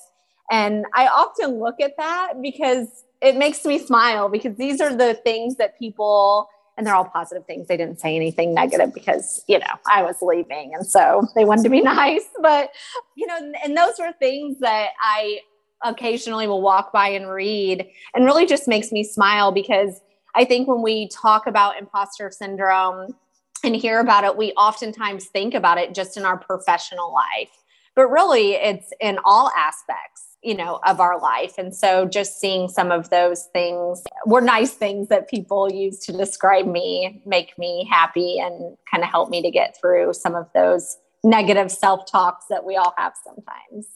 And 0.49 0.87
I 0.95 1.05
often 1.09 1.59
look 1.59 1.79
at 1.79 1.95
that 1.97 2.41
because 2.41 2.87
it 3.21 3.35
makes 3.35 3.63
me 3.65 3.77
smile 3.77 4.29
because 4.29 4.57
these 4.57 4.81
are 4.81 4.95
the 4.95 5.13
things 5.13 5.57
that 5.57 5.77
people, 5.77 6.49
and 6.75 6.87
they're 6.87 6.95
all 6.95 7.05
positive 7.05 7.45
things. 7.45 7.67
They 7.67 7.77
didn't 7.77 7.99
say 7.99 8.15
anything 8.15 8.55
negative 8.55 8.95
because, 8.95 9.43
you 9.47 9.59
know, 9.59 9.75
I 9.87 10.01
was 10.01 10.15
leaving. 10.23 10.73
And 10.73 10.87
so 10.87 11.27
they 11.35 11.45
wanted 11.45 11.65
to 11.65 11.69
be 11.69 11.81
nice. 11.99 12.25
But, 12.41 12.71
you 13.13 13.27
know, 13.27 13.53
and 13.63 13.77
those 13.77 13.99
were 13.99 14.11
things 14.19 14.57
that 14.61 14.89
I 15.03 15.41
occasionally 15.83 16.47
will 16.47 16.61
walk 16.61 16.91
by 16.91 17.09
and 17.09 17.29
read 17.29 17.87
and 18.13 18.25
really 18.25 18.45
just 18.45 18.67
makes 18.67 18.91
me 18.91 19.03
smile 19.03 19.51
because 19.51 20.01
I 20.35 20.45
think 20.45 20.67
when 20.67 20.81
we 20.81 21.09
talk 21.09 21.47
about 21.47 21.77
imposter 21.77 22.31
syndrome 22.31 23.15
and 23.63 23.75
hear 23.75 23.99
about 23.99 24.23
it, 24.23 24.35
we 24.35 24.51
oftentimes 24.53 25.27
think 25.27 25.53
about 25.53 25.77
it 25.77 25.93
just 25.93 26.17
in 26.17 26.25
our 26.25 26.37
professional 26.37 27.13
life. 27.13 27.51
But 27.95 28.07
really, 28.07 28.53
it's 28.53 28.91
in 28.99 29.19
all 29.23 29.51
aspects 29.55 30.33
you 30.43 30.55
know 30.55 30.79
of 30.85 30.99
our 30.99 31.19
life 31.19 31.53
and 31.57 31.73
so 31.73 32.05
just 32.05 32.39
seeing 32.39 32.67
some 32.67 32.91
of 32.91 33.09
those 33.09 33.45
things 33.53 34.03
were 34.25 34.41
nice 34.41 34.73
things 34.73 35.07
that 35.07 35.29
people 35.29 35.71
use 35.71 35.99
to 35.99 36.11
describe 36.11 36.67
me 36.67 37.21
make 37.25 37.57
me 37.57 37.87
happy 37.89 38.39
and 38.39 38.75
kind 38.91 39.03
of 39.03 39.09
help 39.09 39.29
me 39.29 39.41
to 39.41 39.49
get 39.49 39.75
through 39.79 40.13
some 40.13 40.35
of 40.35 40.45
those 40.53 40.97
negative 41.23 41.71
self-talks 41.71 42.45
that 42.49 42.65
we 42.65 42.75
all 42.75 42.93
have 42.97 43.13
sometimes 43.23 43.87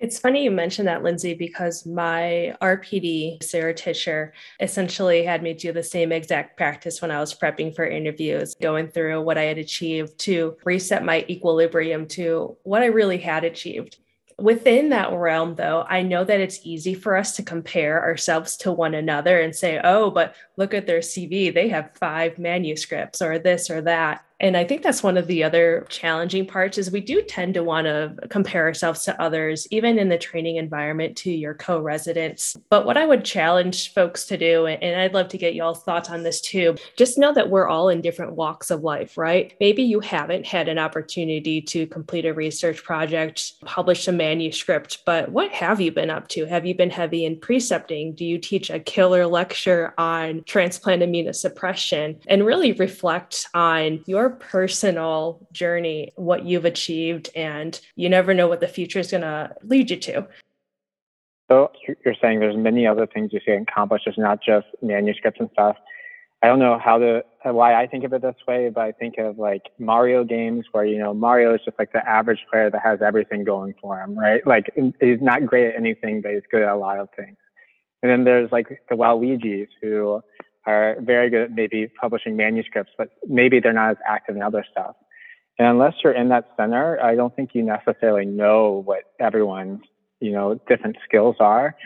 it's 0.00 0.18
funny 0.18 0.42
you 0.44 0.50
mentioned 0.50 0.88
that, 0.88 1.02
Lyndsey, 1.02 1.36
because 1.36 1.84
my 1.84 2.56
RPD, 2.62 3.42
Sarah 3.42 3.74
Tischer, 3.74 4.32
essentially 4.58 5.24
had 5.24 5.42
me 5.42 5.52
do 5.52 5.72
the 5.72 5.82
same 5.82 6.10
exact 6.10 6.56
practice 6.56 7.02
when 7.02 7.10
I 7.10 7.20
was 7.20 7.34
prepping 7.34 7.76
for 7.76 7.86
interviews, 7.86 8.54
going 8.54 8.88
through 8.88 9.20
what 9.20 9.36
I 9.36 9.42
had 9.42 9.58
achieved 9.58 10.18
to 10.20 10.56
reset 10.64 11.04
my 11.04 11.26
equilibrium 11.28 12.06
to 12.08 12.56
what 12.62 12.80
I 12.82 12.86
really 12.86 13.18
had 13.18 13.44
achieved. 13.44 13.98
Within 14.38 14.88
that 14.88 15.12
realm, 15.12 15.54
though, 15.54 15.84
I 15.86 16.00
know 16.00 16.24
that 16.24 16.40
it's 16.40 16.60
easy 16.64 16.94
for 16.94 17.14
us 17.14 17.36
to 17.36 17.42
compare 17.42 18.02
ourselves 18.02 18.56
to 18.58 18.72
one 18.72 18.94
another 18.94 19.38
and 19.38 19.54
say, 19.54 19.82
oh, 19.84 20.10
but 20.10 20.34
look 20.56 20.72
at 20.72 20.86
their 20.86 21.00
CV. 21.00 21.52
They 21.52 21.68
have 21.68 21.94
five 21.96 22.38
manuscripts 22.38 23.20
or 23.20 23.38
this 23.38 23.68
or 23.68 23.82
that. 23.82 24.24
And 24.40 24.56
I 24.56 24.64
think 24.64 24.82
that's 24.82 25.02
one 25.02 25.16
of 25.16 25.26
the 25.26 25.44
other 25.44 25.86
challenging 25.88 26.46
parts 26.46 26.78
is 26.78 26.90
we 26.90 27.00
do 27.00 27.22
tend 27.22 27.54
to 27.54 27.62
want 27.62 27.86
to 27.86 28.14
compare 28.28 28.64
ourselves 28.64 29.04
to 29.04 29.22
others, 29.22 29.68
even 29.70 29.98
in 29.98 30.08
the 30.08 30.18
training 30.18 30.56
environment 30.56 31.16
to 31.18 31.30
your 31.30 31.54
co-residents. 31.54 32.56
But 32.70 32.86
what 32.86 32.96
I 32.96 33.06
would 33.06 33.24
challenge 33.24 33.92
folks 33.92 34.24
to 34.26 34.36
do, 34.36 34.66
and 34.66 35.00
I'd 35.00 35.14
love 35.14 35.28
to 35.28 35.38
get 35.38 35.54
y'all's 35.54 35.82
thoughts 35.84 36.10
on 36.10 36.22
this 36.22 36.40
too, 36.40 36.76
just 36.96 37.18
know 37.18 37.34
that 37.34 37.50
we're 37.50 37.68
all 37.68 37.90
in 37.90 38.00
different 38.00 38.32
walks 38.32 38.70
of 38.70 38.82
life, 38.82 39.18
right? 39.18 39.54
Maybe 39.60 39.82
you 39.82 40.00
haven't 40.00 40.46
had 40.46 40.68
an 40.68 40.78
opportunity 40.78 41.60
to 41.62 41.86
complete 41.86 42.24
a 42.24 42.32
research 42.32 42.82
project, 42.82 43.52
publish 43.66 44.08
a 44.08 44.12
manuscript, 44.12 45.04
but 45.04 45.30
what 45.30 45.50
have 45.52 45.80
you 45.80 45.92
been 45.92 46.10
up 46.10 46.28
to? 46.28 46.46
Have 46.46 46.64
you 46.64 46.74
been 46.74 46.90
heavy 46.90 47.24
in 47.26 47.38
precepting? 47.38 48.14
Do 48.14 48.24
you 48.24 48.38
teach 48.38 48.70
a 48.70 48.80
killer 48.80 49.26
lecture 49.26 49.92
on 49.98 50.42
transplant 50.44 51.02
immunosuppression? 51.02 52.16
And 52.26 52.46
really 52.46 52.72
reflect 52.72 53.46
on 53.54 54.02
your 54.06 54.29
personal 54.30 55.46
journey, 55.52 56.12
what 56.16 56.44
you've 56.44 56.64
achieved, 56.64 57.30
and 57.34 57.80
you 57.96 58.08
never 58.08 58.34
know 58.34 58.48
what 58.48 58.60
the 58.60 58.68
future 58.68 58.98
is 58.98 59.10
going 59.10 59.22
to 59.22 59.54
lead 59.62 59.90
you 59.90 59.96
to. 59.96 60.26
So 61.50 61.72
you're 62.04 62.14
saying 62.22 62.38
there's 62.38 62.56
many 62.56 62.86
other 62.86 63.06
things 63.06 63.32
you 63.32 63.40
can 63.40 63.62
accomplish. 63.68 64.02
It's 64.06 64.16
not 64.16 64.40
just 64.42 64.66
manuscripts 64.82 65.40
and 65.40 65.50
stuff. 65.52 65.76
I 66.42 66.46
don't 66.46 66.58
know 66.58 66.78
how 66.78 66.98
to 66.98 67.22
why 67.44 67.74
I 67.74 67.86
think 67.86 68.04
of 68.04 68.12
it 68.12 68.22
this 68.22 68.36
way, 68.46 68.70
but 68.70 68.80
I 68.82 68.92
think 68.92 69.18
of 69.18 69.38
like 69.38 69.62
Mario 69.78 70.24
games 70.24 70.64
where 70.72 70.84
you 70.84 70.98
know 70.98 71.12
Mario 71.12 71.54
is 71.54 71.60
just 71.64 71.78
like 71.78 71.92
the 71.92 72.08
average 72.08 72.38
player 72.50 72.70
that 72.70 72.80
has 72.82 73.02
everything 73.02 73.44
going 73.44 73.74
for 73.80 74.00
him, 74.00 74.18
right? 74.18 74.46
Like 74.46 74.70
he's 75.00 75.20
not 75.20 75.44
great 75.44 75.68
at 75.68 75.76
anything, 75.76 76.22
but 76.22 76.32
he's 76.32 76.42
good 76.50 76.62
at 76.62 76.70
a 76.70 76.76
lot 76.76 76.98
of 76.98 77.08
things. 77.16 77.36
And 78.02 78.10
then 78.10 78.24
there's 78.24 78.50
like 78.50 78.68
the 78.88 78.96
Waluigi's 78.96 79.68
who 79.82 80.22
are 80.70 81.00
very 81.00 81.30
good 81.30 81.42
at 81.42 81.52
maybe 81.52 81.88
publishing 82.00 82.36
manuscripts, 82.36 82.92
but 82.96 83.10
maybe 83.26 83.60
they're 83.60 83.72
not 83.72 83.90
as 83.92 83.96
active 84.06 84.36
in 84.36 84.42
other 84.42 84.64
stuff. 84.70 84.94
And 85.58 85.68
unless 85.68 85.94
you're 86.02 86.14
in 86.14 86.28
that 86.30 86.48
center, 86.56 86.98
I 87.02 87.14
don't 87.14 87.34
think 87.36 87.50
you 87.54 87.62
necessarily 87.62 88.24
know 88.24 88.82
what 88.84 89.04
everyone's, 89.18 89.80
you 90.20 90.32
know, 90.32 90.58
different 90.68 90.96
skills 91.06 91.36
are. 91.40 91.76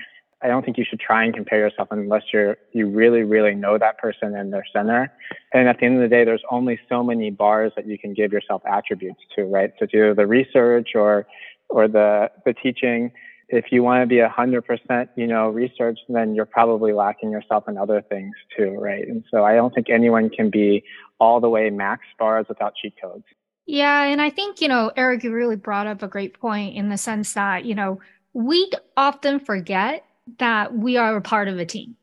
I 0.43 0.49
don't 0.49 0.65
think 0.65 0.77
you 0.77 0.85
should 0.89 1.01
try 1.01 1.25
and 1.25 1.35
compare 1.35 1.59
yourself 1.59 1.89
unless 1.91 2.23
you're 2.33 2.59
you 2.73 2.89
really, 2.89 3.23
really 3.23 3.55
know 3.55 3.79
that 3.79 3.99
person 3.99 4.37
and 4.37 4.53
their 4.53 4.65
center. 4.73 5.11
And 5.55 5.69
at 5.69 5.79
the 5.81 5.87
end 5.87 5.97
of 5.97 6.03
the 6.03 6.09
day, 6.09 6.25
there's 6.25 6.43
only 6.51 6.79
so 6.89 7.03
many 7.03 7.31
bars 7.31 7.73
that 7.77 7.87
you 7.87 7.99
can 7.99 8.13
give 8.13 8.31
yourself 8.31 8.63
attributes 8.67 9.21
to, 9.37 9.45
right? 9.45 9.73
So 9.81 9.87
do 9.87 10.15
the 10.15 10.27
research 10.27 10.91
or 10.95 11.27
or 11.71 11.89
the 11.89 12.31
the 12.45 12.53
teaching 12.53 13.11
if 13.55 13.67
you 13.71 13.83
want 13.83 14.03
to 14.03 14.07
be 14.07 14.19
a 14.19 14.29
hundred 14.29 14.63
percent, 14.63 15.11
you 15.17 15.27
know, 15.27 15.49
research, 15.49 15.99
then 16.09 16.35
you're 16.35 16.45
probably 16.45 16.93
lacking 16.93 17.31
yourself 17.31 17.69
in 17.69 17.79
other 17.79 18.03
things 18.03 18.35
too, 18.57 18.77
right? 18.79 19.07
And 19.07 19.25
so 19.31 19.45
I 19.45 19.55
don't 19.55 19.75
think 19.75 19.89
anyone 19.91 20.29
can 20.29 20.51
be 20.51 20.85
all 21.21 21.41
the 21.41 21.49
way 21.49 21.71
max 21.71 22.03
bars 22.19 22.47
without 22.49 22.75
cheat 22.75 22.95
codes. 23.01 23.25
Yeah, 23.67 24.05
and 24.05 24.21
I 24.21 24.31
think 24.31 24.61
you 24.61 24.69
know, 24.69 24.91
Erik, 24.97 25.25
you 25.25 25.33
really 25.33 25.57
brought 25.57 25.87
up 25.87 26.03
a 26.03 26.09
great 26.09 26.39
point 26.39 26.77
in 26.77 26.89
the 26.89 26.99
sense 26.99 27.33
that 27.35 27.65
you 27.65 27.75
know 27.75 28.01
we 28.33 28.71
often 28.97 29.41
forget 29.41 30.05
that 30.39 30.75
we 30.75 30.97
are 30.97 31.17
a 31.17 31.23
part 31.23 31.49
of 31.49 31.59
a 31.59 31.65
team. 31.65 31.97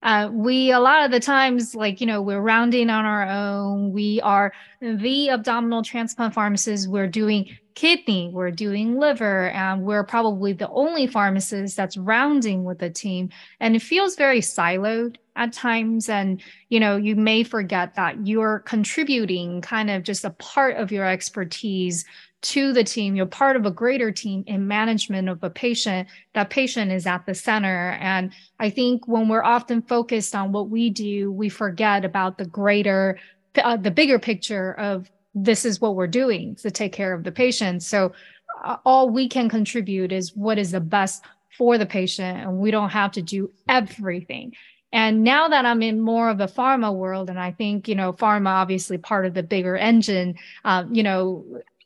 Uh, 0.00 0.30
we 0.32 0.70
a 0.70 0.78
lot 0.78 1.04
of 1.04 1.10
the 1.10 1.18
times 1.18 1.74
like 1.74 2.00
you 2.00 2.06
know 2.06 2.22
we're 2.22 2.40
rounding 2.40 2.88
on 2.88 3.04
our 3.04 3.28
own 3.28 3.92
we 3.92 4.20
are 4.20 4.52
the 4.80 5.28
abdominal 5.30 5.82
transplant 5.82 6.32
pharmacists 6.32 6.86
we're 6.86 7.08
doing 7.08 7.48
kidney, 7.78 8.28
we're 8.32 8.50
doing 8.50 8.98
liver, 8.98 9.50
and 9.50 9.84
we're 9.84 10.02
probably 10.02 10.52
the 10.52 10.68
only 10.70 11.06
pharmacist 11.06 11.76
that's 11.76 11.96
rounding 11.96 12.64
with 12.64 12.80
the 12.80 12.90
team. 12.90 13.28
And 13.60 13.76
it 13.76 13.82
feels 13.82 14.16
very 14.16 14.40
siloed 14.40 15.14
at 15.36 15.52
times. 15.52 16.08
And, 16.08 16.42
you 16.70 16.80
know, 16.80 16.96
you 16.96 17.14
may 17.14 17.44
forget 17.44 17.94
that 17.94 18.26
you're 18.26 18.64
contributing 18.66 19.60
kind 19.60 19.90
of 19.90 20.02
just 20.02 20.24
a 20.24 20.30
part 20.30 20.76
of 20.76 20.90
your 20.90 21.06
expertise 21.06 22.04
to 22.40 22.72
the 22.72 22.82
team. 22.82 23.14
You're 23.14 23.26
part 23.26 23.54
of 23.54 23.64
a 23.64 23.70
greater 23.70 24.10
team 24.10 24.42
in 24.48 24.66
management 24.66 25.28
of 25.28 25.44
a 25.44 25.50
patient. 25.50 26.08
That 26.34 26.50
patient 26.50 26.90
is 26.90 27.06
at 27.06 27.26
the 27.26 27.34
center. 27.34 27.96
And 28.00 28.32
I 28.58 28.70
think 28.70 29.06
when 29.06 29.28
we're 29.28 29.44
often 29.44 29.82
focused 29.82 30.34
on 30.34 30.50
what 30.50 30.68
we 30.68 30.90
do, 30.90 31.30
we 31.30 31.48
forget 31.48 32.04
about 32.04 32.38
the 32.38 32.46
greater, 32.46 33.20
uh, 33.54 33.76
the 33.76 33.92
bigger 33.92 34.18
picture 34.18 34.72
of 34.72 35.08
this 35.44 35.64
is 35.64 35.80
what 35.80 35.94
we're 35.94 36.06
doing 36.06 36.56
to 36.56 36.70
take 36.70 36.92
care 36.92 37.12
of 37.12 37.24
the 37.24 37.32
patient. 37.32 37.82
So 37.82 38.12
uh, 38.64 38.76
all 38.84 39.10
we 39.10 39.28
can 39.28 39.48
contribute 39.48 40.12
is 40.12 40.34
what 40.34 40.58
is 40.58 40.70
the 40.72 40.80
best 40.80 41.24
for 41.56 41.78
the 41.78 41.86
patient, 41.86 42.38
and 42.38 42.58
we 42.58 42.70
don't 42.70 42.90
have 42.90 43.12
to 43.12 43.22
do 43.22 43.50
everything. 43.68 44.54
And 44.92 45.22
now 45.22 45.48
that 45.48 45.66
I'm 45.66 45.82
in 45.82 46.00
more 46.00 46.30
of 46.30 46.40
a 46.40 46.46
pharma 46.46 46.94
world, 46.94 47.28
and 47.28 47.38
I 47.38 47.52
think, 47.52 47.88
you 47.88 47.94
know, 47.94 48.12
pharma 48.12 48.48
obviously 48.48 48.96
part 48.96 49.26
of 49.26 49.34
the 49.34 49.42
bigger 49.42 49.76
engine, 49.76 50.36
um, 50.64 50.94
you 50.94 51.02
know, 51.02 51.44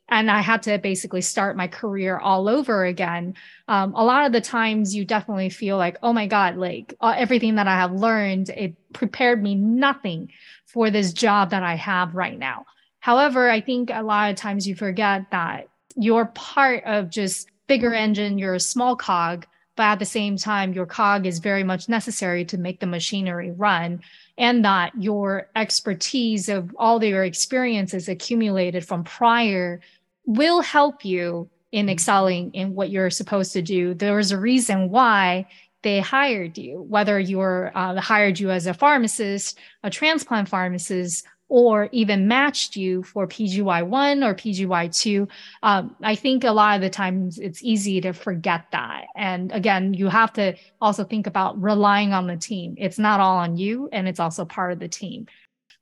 and 0.09 0.29
I 0.29 0.41
had 0.41 0.63
to 0.63 0.77
basically 0.77 1.21
start 1.21 1.57
my 1.57 1.67
career 1.67 2.17
all 2.17 2.47
over 2.47 2.85
again. 2.85 3.33
Um, 3.67 3.93
a 3.95 4.05
lot 4.05 4.25
of 4.25 4.31
the 4.31 4.41
times 4.41 4.95
you 4.95 5.05
definitely 5.05 5.49
feel 5.49 5.77
like, 5.77 5.97
oh 6.03 6.13
my 6.13 6.27
God, 6.27 6.55
like 6.55 6.93
uh, 7.01 7.15
everything 7.17 7.55
that 7.55 7.67
I 7.67 7.75
have 7.75 7.91
learned, 7.91 8.49
it 8.49 8.75
prepared 8.93 9.41
me 9.41 9.55
nothing 9.55 10.31
for 10.65 10.91
this 10.91 11.13
job 11.13 11.49
that 11.49 11.63
I 11.63 11.75
have 11.75 12.15
right 12.15 12.37
now. 12.37 12.65
However, 13.03 13.49
I 13.49 13.59
think 13.59 13.89
a 13.89 14.01
lot 14.01 14.29
of 14.29 14.37
times 14.37 14.65
you 14.65 14.75
forget 14.75 15.29
that 15.31 15.67
you're 15.97 16.27
part 16.27 16.85
of 16.85 17.09
just 17.09 17.49
bigger 17.67 17.93
engine, 17.93 18.37
you're 18.37 18.53
a 18.53 18.61
small 18.61 18.95
cog, 18.95 19.45
but 19.75 19.83
at 19.83 19.99
the 19.99 20.05
same 20.05 20.37
time, 20.37 20.71
your 20.71 20.85
cog 20.85 21.25
is 21.25 21.39
very 21.39 21.65
much 21.65 21.89
necessary 21.89 22.45
to 22.45 22.57
make 22.57 22.79
the 22.79 22.85
machinery 22.85 23.51
run 23.51 24.01
and 24.37 24.63
that 24.63 24.93
your 24.97 25.49
expertise 25.53 26.47
of 26.47 26.73
all 26.79 27.03
your 27.03 27.25
experiences 27.25 28.07
accumulated 28.07 28.85
from 28.85 29.03
prior 29.03 29.81
will 30.25 30.61
help 30.61 31.03
you 31.03 31.49
in 31.73 31.89
excelling 31.89 32.51
in 32.53 32.73
what 32.73 32.89
you're 32.89 33.09
supposed 33.09 33.51
to 33.51 33.61
do. 33.61 33.93
There's 33.93 34.31
a 34.31 34.39
reason 34.39 34.89
why 34.89 35.47
they 35.81 35.99
hired 35.99 36.57
you, 36.57 36.83
whether 36.83 37.19
you're 37.19 37.69
uh, 37.75 37.99
hired 37.99 38.39
you 38.39 38.49
as 38.49 38.65
a 38.65 38.73
pharmacist, 38.73 39.59
a 39.83 39.89
transplant 39.89 40.47
pharmacist, 40.47 41.27
or 41.49 41.89
even 41.91 42.27
matched 42.27 42.75
you 42.75 43.03
for 43.03 43.27
PGY1 43.27 44.25
or 44.25 44.33
PGY2. 44.33 45.29
Um, 45.61 45.95
I 46.01 46.15
think 46.15 46.43
a 46.43 46.51
lot 46.51 46.75
of 46.75 46.81
the 46.81 46.89
times 46.89 47.37
it's 47.37 47.63
easy 47.63 48.01
to 48.01 48.13
forget 48.13 48.65
that. 48.71 49.05
And 49.15 49.51
again, 49.51 49.93
you 49.93 50.07
have 50.07 50.33
to 50.33 50.55
also 50.81 51.03
think 51.03 51.27
about 51.27 51.61
relying 51.61 52.13
on 52.13 52.27
the 52.27 52.37
team. 52.37 52.75
It's 52.77 52.97
not 52.97 53.19
all 53.19 53.37
on 53.37 53.57
you, 53.57 53.89
and 53.91 54.07
it's 54.07 54.19
also 54.19 54.45
part 54.45 54.71
of 54.71 54.79
the 54.79 54.87
team. 54.87 55.27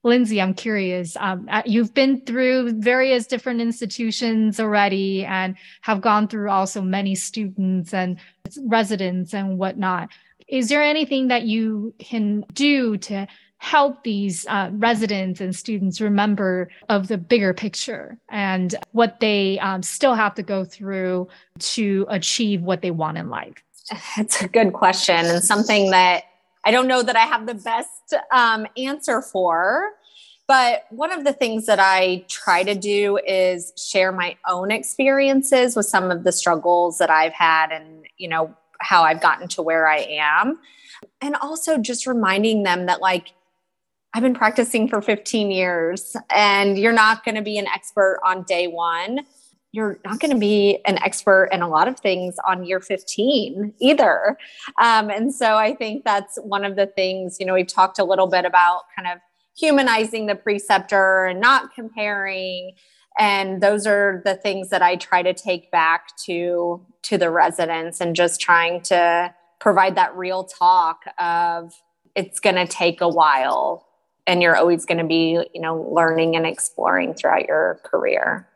Lyndsey, 0.04 0.42
I'm 0.42 0.56
curious. 0.56 1.16
Um, 1.20 1.48
uh, 1.50 1.62
you've 1.66 1.94
been 1.94 2.22
through 2.22 2.82
various 2.82 3.28
different 3.28 3.62
institutions 3.62 4.60
already 4.60 5.24
and 5.26 5.56
have 5.82 6.02
gone 6.02 6.28
through 6.28 6.50
also 6.50 6.82
many 6.82 7.14
students 7.14 7.94
and 7.94 8.18
residents 8.64 9.34
and 9.34 9.60
whatnot. 9.60 10.10
Is 10.48 10.70
there 10.70 10.82
anything 10.82 11.28
that 11.28 11.44
you 11.44 11.94
can 12.00 12.44
do 12.54 12.98
to 12.98 13.28
help 13.62 14.04
these 14.04 14.44
uh, 14.50 14.72
residents 14.74 15.40
and 15.40 15.56
students 15.56 16.02
remember 16.02 16.68
of 16.90 17.10
the 17.10 17.18
bigger 17.18 17.54
picture 17.54 18.18
and 18.30 18.74
what 18.94 19.20
they 19.20 19.60
um, 19.60 19.84
still 19.84 20.16
have 20.16 20.34
to 20.34 20.42
go 20.42 20.66
through 20.66 21.28
to 21.60 22.08
achieve 22.10 22.64
what 22.64 22.82
they 22.82 22.90
want 22.90 23.20
in 23.20 23.30
life? 23.30 23.54
That's 24.18 24.42
a 24.42 24.48
good 24.48 24.74
question 24.74 25.28
and 25.28 25.44
something 25.44 25.92
that 25.92 26.24
I 26.66 26.72
don't 26.72 26.88
know 26.88 27.04
that 27.04 27.16
I 27.16 27.20
have 27.20 27.46
the 27.46 27.54
best 27.54 28.16
um, 28.32 28.66
answer 28.78 29.22
for. 29.22 29.92
But 30.48 30.86
one 30.90 31.12
of 31.12 31.24
the 31.24 31.32
things 31.32 31.68
that 31.68 31.80
I 31.80 32.26
try 32.28 32.64
to 32.64 32.74
do 32.74 33.20
is 33.28 33.74
share 33.78 34.12
my 34.12 34.38
own 34.50 34.72
experiences 34.72 35.76
with 35.76 35.86
some 35.86 36.10
of 36.10 36.24
the 36.24 36.32
struggles 36.32 36.98
that 36.98 37.12
I've 37.12 37.34
had 37.34 37.72
and, 37.72 38.08
you 38.18 38.28
know, 38.28 38.56
how 38.80 39.04
I've 39.04 39.22
gotten 39.22 39.48
to 39.50 39.62
where 39.62 39.88
I 39.88 40.00
am. 40.00 40.58
And 41.22 41.36
also 41.36 41.78
just 41.78 42.08
reminding 42.08 42.64
them 42.64 42.88
that, 42.88 43.02
like, 43.02 43.34
I've 44.14 44.24
been 44.24 44.34
practicing 44.34 44.90
for 44.90 45.02
15 45.02 45.52
years 45.52 46.18
and 46.30 46.78
you're 46.78 46.92
not 46.92 47.24
going 47.24 47.36
to 47.36 47.42
be 47.42 47.58
an 47.58 47.68
expert 47.68 48.20
on 48.26 48.44
day 48.44 48.68
one. 48.68 49.22
You're 49.72 50.00
not 50.04 50.20
going 50.20 50.32
to 50.32 50.38
be 50.38 50.80
an 50.86 51.02
expert 51.02 51.48
in 51.54 51.62
a 51.62 51.70
lot 51.70 51.88
of 51.88 51.98
things 51.98 52.36
on 52.46 52.66
year 52.66 52.82
15 52.82 53.74
either. 53.80 54.38
Um, 54.82 55.10
and 55.10 55.34
so 55.34 55.56
I 55.56 55.74
think 55.74 56.04
that's 56.04 56.38
one 56.44 56.66
of 56.66 56.76
the 56.76 56.88
things, 56.88 57.38
you 57.40 57.46
know, 57.46 57.54
we've 57.54 57.68
talked 57.68 58.00
a 58.00 58.04
little 58.04 58.28
bit 58.28 58.44
about 58.44 58.82
kind 58.94 59.08
of 59.08 59.20
humanizing 59.58 60.26
the 60.26 60.36
preceptor 60.36 61.24
and 61.24 61.40
not 61.40 61.74
comparing. 61.74 62.74
And 63.18 63.64
those 63.64 63.88
are 63.88 64.22
the 64.26 64.36
things 64.36 64.70
that 64.70 64.82
I 64.82 64.98
try 64.98 65.24
to 65.24 65.34
take 65.34 65.72
back 65.72 66.18
to 66.26 66.86
to 67.04 67.18
the 67.18 67.30
residents 67.30 68.02
and 68.02 68.16
just 68.16 68.42
trying 68.42 68.82
to 68.84 69.34
provide 69.60 69.96
that 69.96 70.16
real 70.16 70.44
talk 70.44 71.04
of 71.18 71.74
it's 72.16 72.40
going 72.40 72.56
to 72.56 72.68
take 72.68 73.00
a 73.00 73.10
while 73.10 73.88
and 74.32 74.42
you're 74.42 74.56
always 74.56 74.86
going 74.86 74.98
to 74.98 75.04
be 75.04 75.44
you 75.54 75.62
know 75.62 75.76
learning 75.94 76.38
and 76.38 76.46
exploring 76.48 77.14
throughout 77.14 77.48
your 77.48 77.82
career. 77.84 78.48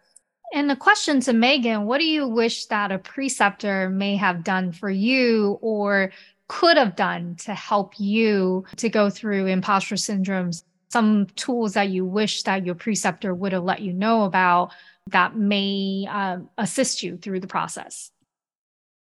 And 0.54 0.70
the 0.70 0.76
question 0.76 1.20
to 1.22 1.34
megan 1.34 1.86
what 1.86 1.98
do 1.98 2.06
you 2.06 2.28
wish 2.28 2.68
that 2.68 2.92
a 2.92 2.98
preceptor 2.98 3.90
may 3.90 4.16
have 4.16 4.44
done 4.44 4.72
for 4.72 4.90
you 4.90 5.60
or 5.62 6.12
could 6.48 6.78
have 6.78 6.96
done 6.96 7.36
to 7.38 7.54
help 7.54 8.00
you 8.00 8.64
to 8.78 8.88
go 8.88 9.10
through 9.10 9.48
imposter 9.48 9.96
syndromes 9.96 10.64
some 10.92 11.26
tools 11.36 11.74
that 11.74 11.90
you 11.90 12.06
wish 12.06 12.44
that 12.44 12.66
your 12.66 12.76
preceptor 12.76 13.34
would 13.34 13.52
have 13.52 13.64
let 13.64 13.82
you 13.82 13.92
know 13.92 14.24
about 14.24 14.72
that 15.08 15.36
may 15.36 16.08
um, 16.10 16.50
assist 16.58 17.04
you 17.04 17.18
through 17.18 17.42
the 17.42 17.48
process 17.48 18.12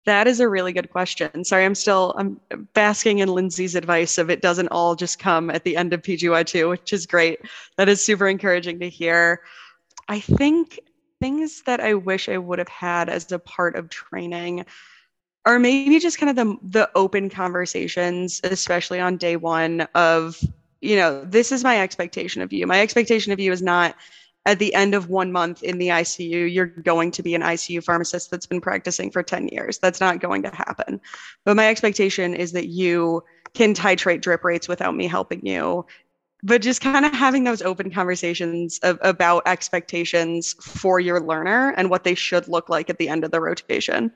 that 0.07 0.27
is 0.27 0.41
a 0.41 0.49
really 0.49 0.73
good 0.73 0.91
question. 0.91 1.45
Sorry, 1.45 1.65
I'm 1.65 1.75
still 1.75 2.15
I'm 2.17 2.41
basking 2.75 3.19
in 3.21 3.29
Lyndsey's 3.29 3.75
advice 3.75 4.19
of 4.19 4.31
it 4.31 4.43
doesn't 4.43 4.69
all 4.69 4.95
just 4.95 5.19
come 5.19 5.51
at 5.51 5.65
the 5.65 5.77
end 5.77 5.93
of 5.93 6.03
PGY2, 6.03 6.69
which 6.69 6.93
is 6.93 7.07
great. 7.07 7.41
That 7.77 7.89
is 7.89 8.05
super 8.05 8.29
encouraging 8.29 8.81
to 8.81 8.89
hear. 8.89 9.41
I 10.09 10.21
think 10.21 10.81
things 11.21 11.63
that 11.63 11.81
I 11.81 11.95
wish 11.95 12.29
I 12.29 12.39
would 12.39 12.59
have 12.59 12.69
had 12.69 13.09
as 13.09 13.33
a 13.33 13.39
part 13.39 13.77
of 13.77 13.89
training 13.89 14.67
are 15.47 15.59
maybe 15.59 15.99
just 15.99 16.19
kind 16.19 16.31
of 16.31 16.37
the 16.37 16.57
the 16.81 16.91
open 16.95 17.31
conversations, 17.31 18.41
especially 18.45 19.01
on 19.01 19.17
day 19.17 19.37
1 19.37 19.83
of, 19.95 20.39
you 20.81 20.97
know, 20.97 21.25
this 21.25 21.53
is 21.53 21.65
my 21.65 21.81
expectation 21.81 22.43
of 22.43 22.53
you. 22.53 22.67
My 22.67 22.81
expectation 22.81 23.33
of 23.33 23.41
you 23.41 23.53
is 23.53 23.63
not 23.63 23.95
at 24.47 24.59
the 24.59 24.75
end 24.75 24.95
of 24.95 25.09
one 25.09 25.33
month 25.33 25.63
in 25.63 25.79
the 25.79 25.89
ICU, 25.89 26.53
you're 26.53 26.67
going 26.67 27.11
to 27.13 27.23
be 27.23 27.35
an 27.35 27.41
ICU 27.43 27.83
pharmacist 27.83 28.31
that's 28.31 28.47
been 28.47 28.61
practicing 28.61 29.11
for 29.11 29.23
10 29.23 29.49
years. 29.49 29.79
That's 29.79 30.01
not 30.01 30.21
going 30.21 30.43
to 30.43 30.51
happen. 30.51 31.01
But 31.45 31.57
my 31.57 31.69
expectation 31.69 32.35
is 32.35 32.53
that 32.53 32.69
you 32.69 33.25
can 33.55 33.75
titrate 33.75 34.21
drip 34.21 34.45
rates 34.45 34.69
without 34.69 34.95
me 34.95 35.07
helping 35.07 35.45
you. 35.47 35.87
But 36.43 36.61
just 36.61 36.83
kind 36.83 37.07
of 37.07 37.13
having 37.13 37.45
those 37.45 37.63
open 37.63 37.91
conversations 37.91 38.79
of, 38.83 38.99
about 39.01 39.45
expectations 39.47 40.55
for 40.61 41.01
your 41.01 41.21
learner 41.21 41.73
and 41.79 41.89
what 41.89 42.05
they 42.05 42.15
should 42.15 42.47
look 42.49 42.69
like 42.69 42.91
at 42.91 42.99
the 42.99 43.09
end 43.09 43.25
of 43.25 43.31
the 43.31 43.41
rotation. 43.41 44.13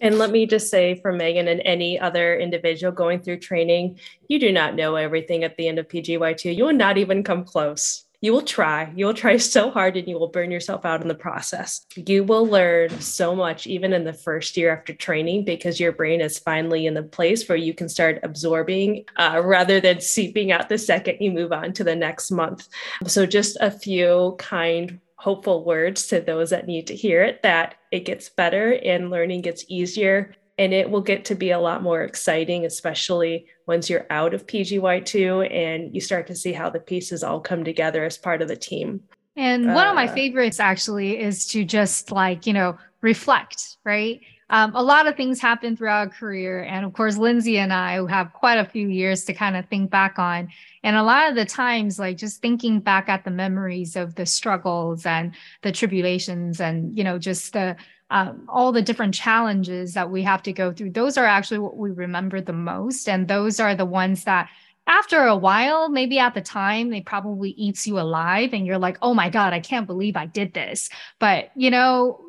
And 0.00 0.18
let 0.18 0.30
me 0.30 0.46
just 0.46 0.70
say 0.70 1.00
for 1.00 1.12
Megan 1.12 1.48
and 1.48 1.60
any 1.64 1.98
other 1.98 2.36
individual 2.36 2.92
going 2.92 3.20
through 3.20 3.38
training, 3.38 3.98
you 4.28 4.38
do 4.38 4.52
not 4.52 4.76
know 4.76 4.94
everything 4.94 5.42
at 5.42 5.56
the 5.56 5.66
end 5.66 5.80
of 5.80 5.88
PGY2. 5.88 6.56
You 6.56 6.66
will 6.66 6.72
not 6.72 6.98
even 6.98 7.24
come 7.24 7.44
close 7.44 8.04
you 8.22 8.32
will 8.32 8.42
try. 8.42 8.90
You 8.96 9.04
will 9.04 9.14
try 9.14 9.36
so 9.56 9.70
hard 9.70 9.98
and 9.98 10.08
you 10.08 10.18
will 10.18 10.28
burn 10.28 10.50
yourself 10.50 10.86
out 10.86 11.02
in 11.02 11.08
the 11.08 11.14
process. 11.14 11.84
You 11.96 12.24
will 12.24 12.46
learn 12.46 12.88
so 13.00 13.34
much 13.34 13.66
even 13.66 13.92
in 13.92 14.04
the 14.04 14.14
first 14.14 14.56
year 14.56 14.74
after 14.74 14.94
training 14.94 15.44
because 15.44 15.78
your 15.78 15.92
brain 15.92 16.22
is 16.22 16.38
finally 16.38 16.86
in 16.86 16.94
the 16.94 17.02
place 17.02 17.46
where 17.48 17.58
you 17.58 17.74
can 17.74 17.88
start 17.88 18.20
absorbing 18.22 19.04
uh, 19.16 19.42
rather 19.44 19.80
than 19.80 20.00
seeping 20.00 20.52
out 20.52 20.70
the 20.70 20.78
second 20.78 21.18
you 21.20 21.32
move 21.32 21.52
on 21.52 21.72
to 21.74 21.84
the 21.84 21.96
next 21.96 22.30
month. 22.30 22.68
So, 23.06 23.26
just 23.26 23.58
a 23.60 23.70
few 23.70 24.36
kind 24.38 25.00
hopeful 25.16 25.64
words 25.64 26.06
to 26.08 26.20
those 26.20 26.50
that 26.50 26.66
need 26.66 26.86
to 26.88 26.96
hear 26.96 27.22
it 27.22 27.42
that 27.42 27.76
it 27.92 28.00
gets 28.00 28.28
better 28.28 28.72
and 28.84 29.08
learning 29.08 29.40
gets 29.40 29.64
easier 29.68 30.34
and 30.58 30.72
it 30.72 30.90
will 30.90 31.00
get 31.00 31.24
to 31.26 31.34
be 31.34 31.50
a 31.50 31.58
lot 31.58 31.82
more 31.82 32.02
exciting, 32.02 32.64
especially 32.66 33.46
once 33.66 33.88
you're 33.88 34.06
out 34.10 34.34
of 34.34 34.46
PGY2 34.46 35.50
and 35.50 35.94
you 35.94 36.00
start 36.00 36.26
to 36.26 36.34
see 36.34 36.52
how 36.52 36.68
the 36.68 36.80
pieces 36.80 37.22
all 37.22 37.40
come 37.40 37.64
together 37.64 38.04
as 38.04 38.18
part 38.18 38.42
of 38.42 38.48
the 38.48 38.56
team. 38.56 39.00
And 39.34 39.74
one 39.74 39.86
of 39.86 39.94
my 39.94 40.08
uh, 40.08 40.12
favorites 40.12 40.60
actually 40.60 41.18
is 41.18 41.46
to 41.48 41.64
just 41.64 42.12
like, 42.12 42.46
you 42.46 42.52
know, 42.52 42.76
reflect, 43.00 43.78
right? 43.84 44.20
Um, 44.50 44.72
a 44.74 44.82
lot 44.82 45.06
of 45.06 45.16
things 45.16 45.40
happen 45.40 45.74
throughout 45.74 46.08
a 46.08 46.10
career. 46.10 46.62
And 46.64 46.84
of 46.84 46.92
course, 46.92 47.16
Lyndsey 47.16 47.56
and 47.56 47.72
I 47.72 48.06
have 48.10 48.34
quite 48.34 48.58
a 48.58 48.66
few 48.66 48.88
years 48.88 49.24
to 49.24 49.32
kind 49.32 49.56
of 49.56 49.66
think 49.66 49.90
back 49.90 50.18
on. 50.18 50.48
And 50.82 50.94
a 50.94 51.02
lot 51.02 51.30
of 51.30 51.36
the 51.36 51.46
times, 51.46 51.98
like 51.98 52.18
just 52.18 52.42
thinking 52.42 52.78
back 52.80 53.08
at 53.08 53.24
the 53.24 53.30
memories 53.30 53.96
of 53.96 54.14
the 54.14 54.26
struggles 54.26 55.06
and 55.06 55.34
the 55.62 55.72
tribulations 55.72 56.60
and, 56.60 56.96
you 56.96 57.02
know, 57.02 57.18
just 57.18 57.54
the 57.54 57.76
um, 58.12 58.44
all 58.46 58.72
the 58.72 58.82
different 58.82 59.14
challenges 59.14 59.94
that 59.94 60.10
we 60.10 60.22
have 60.22 60.42
to 60.42 60.52
go 60.52 60.70
through, 60.70 60.90
those 60.90 61.16
are 61.16 61.24
actually 61.24 61.58
what 61.58 61.78
we 61.78 61.90
remember 61.90 62.42
the 62.42 62.52
most. 62.52 63.08
And 63.08 63.26
those 63.26 63.58
are 63.58 63.74
the 63.74 63.86
ones 63.86 64.24
that 64.24 64.50
after 64.86 65.24
a 65.24 65.36
while, 65.36 65.88
maybe 65.88 66.18
at 66.18 66.34
the 66.34 66.42
time, 66.42 66.90
they 66.90 67.00
probably 67.00 67.50
eats 67.50 67.86
you 67.86 67.98
alive 67.98 68.52
and 68.52 68.66
you're 68.66 68.78
like, 68.78 68.98
oh 69.00 69.14
my 69.14 69.30
God, 69.30 69.54
I 69.54 69.60
can't 69.60 69.86
believe 69.86 70.14
I 70.14 70.26
did 70.26 70.52
this. 70.52 70.90
But, 71.20 71.52
you 71.56 71.70
know, 71.70 72.20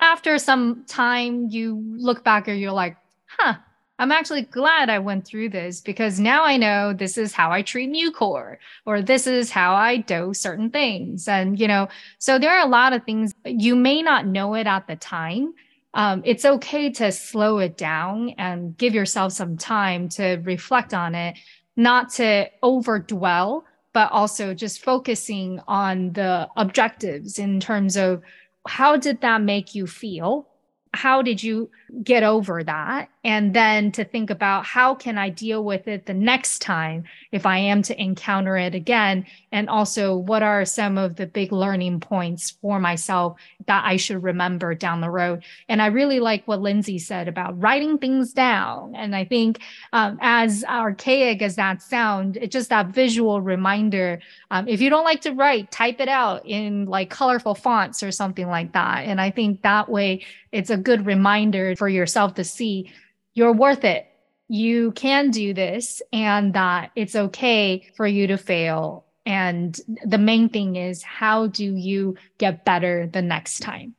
after 0.00 0.38
some 0.38 0.84
time, 0.88 1.48
you 1.50 1.80
look 1.96 2.24
back 2.24 2.48
and 2.48 2.58
you're 2.58 2.72
like, 2.72 2.96
huh, 3.26 3.54
I'm 4.02 4.10
actually 4.10 4.42
glad 4.42 4.90
I 4.90 4.98
went 4.98 5.24
through 5.24 5.50
this 5.50 5.80
because 5.80 6.18
now 6.18 6.42
I 6.44 6.56
know 6.56 6.92
this 6.92 7.16
is 7.16 7.32
how 7.32 7.52
I 7.52 7.62
treat 7.62 7.88
Mucor 7.88 8.56
or 8.84 9.00
this 9.00 9.28
is 9.28 9.52
how 9.52 9.76
I 9.76 9.98
dose 9.98 10.40
certain 10.40 10.70
things. 10.70 11.28
And, 11.28 11.56
you 11.56 11.68
know, 11.68 11.86
so 12.18 12.36
there 12.36 12.50
are 12.50 12.66
a 12.66 12.68
lot 12.68 12.92
of 12.92 13.04
things 13.04 13.32
you 13.44 13.76
may 13.76 14.02
not 14.02 14.26
know 14.26 14.54
it 14.54 14.66
at 14.66 14.88
the 14.88 14.96
time. 14.96 15.54
Um, 15.94 16.20
it's 16.24 16.44
okay 16.44 16.90
to 16.90 17.12
slow 17.12 17.58
it 17.58 17.76
down 17.76 18.30
and 18.38 18.76
give 18.76 18.92
yourself 18.92 19.34
some 19.34 19.56
time 19.56 20.08
to 20.08 20.42
reflect 20.42 20.94
on 20.94 21.14
it. 21.14 21.36
not 21.76 22.10
to 22.10 22.50
overdwell, 22.62 23.62
but 23.92 24.10
also 24.10 24.52
just 24.52 24.82
focusing 24.82 25.60
on 25.68 26.12
the 26.14 26.48
objectives 26.56 27.38
in 27.38 27.60
terms 27.60 27.96
of 27.96 28.20
how 28.66 28.96
did 28.96 29.20
that 29.20 29.42
make 29.42 29.76
you 29.76 29.86
feel? 29.86 30.48
How 30.92 31.22
did 31.22 31.40
you 31.40 31.70
get 32.02 32.24
over 32.24 32.64
that? 32.64 33.08
And 33.24 33.54
then 33.54 33.92
to 33.92 34.04
think 34.04 34.30
about 34.30 34.64
how 34.64 34.96
can 34.96 35.16
I 35.16 35.28
deal 35.28 35.64
with 35.64 35.86
it 35.86 36.06
the 36.06 36.14
next 36.14 36.58
time 36.60 37.04
if 37.30 37.46
I 37.46 37.58
am 37.58 37.82
to 37.82 38.00
encounter 38.00 38.56
it 38.56 38.74
again? 38.74 39.26
And 39.52 39.68
also, 39.68 40.16
what 40.16 40.42
are 40.42 40.64
some 40.64 40.98
of 40.98 41.14
the 41.14 41.26
big 41.26 41.52
learning 41.52 42.00
points 42.00 42.50
for 42.50 42.80
myself 42.80 43.38
that 43.66 43.84
I 43.84 43.96
should 43.96 44.24
remember 44.24 44.74
down 44.74 45.00
the 45.00 45.10
road? 45.10 45.44
And 45.68 45.80
I 45.80 45.86
really 45.86 46.18
like 46.18 46.48
what 46.48 46.60
Lyndsey 46.60 47.00
said 47.00 47.28
about 47.28 47.60
writing 47.60 47.98
things 47.98 48.32
down. 48.32 48.96
And 48.96 49.14
I 49.14 49.24
think, 49.24 49.60
um, 49.92 50.18
as 50.20 50.64
archaic 50.64 51.42
as 51.42 51.54
that 51.56 51.80
sound, 51.80 52.36
it's 52.38 52.52
just 52.52 52.70
that 52.70 52.88
visual 52.88 53.40
reminder. 53.40 54.20
Um, 54.50 54.66
if 54.66 54.80
you 54.80 54.90
don't 54.90 55.04
like 55.04 55.20
to 55.20 55.32
write, 55.32 55.70
type 55.70 56.00
it 56.00 56.08
out 56.08 56.44
in 56.44 56.86
like 56.86 57.08
colorful 57.08 57.54
fonts 57.54 58.02
or 58.02 58.10
something 58.10 58.48
like 58.48 58.72
that. 58.72 59.04
And 59.04 59.20
I 59.20 59.30
think 59.30 59.62
that 59.62 59.88
way 59.88 60.24
it's 60.50 60.70
a 60.70 60.76
good 60.76 61.06
reminder 61.06 61.76
for 61.76 61.88
yourself 61.88 62.34
to 62.34 62.44
see 62.44 62.90
you're 63.34 63.52
worth 63.52 63.84
it. 63.84 64.06
You 64.48 64.92
can 64.92 65.30
do 65.30 65.54
this 65.54 66.02
and 66.12 66.52
that 66.54 66.90
it's 66.94 67.16
okay 67.16 67.88
for 67.96 68.06
you 68.06 68.26
to 68.26 68.36
fail. 68.36 69.06
And 69.24 69.78
the 70.04 70.18
main 70.18 70.48
thing 70.48 70.76
is, 70.76 71.02
how 71.02 71.46
do 71.46 71.64
you 71.64 72.16
get 72.38 72.64
better 72.64 73.06
the 73.06 73.22
next 73.22 73.60
time? 73.60 73.94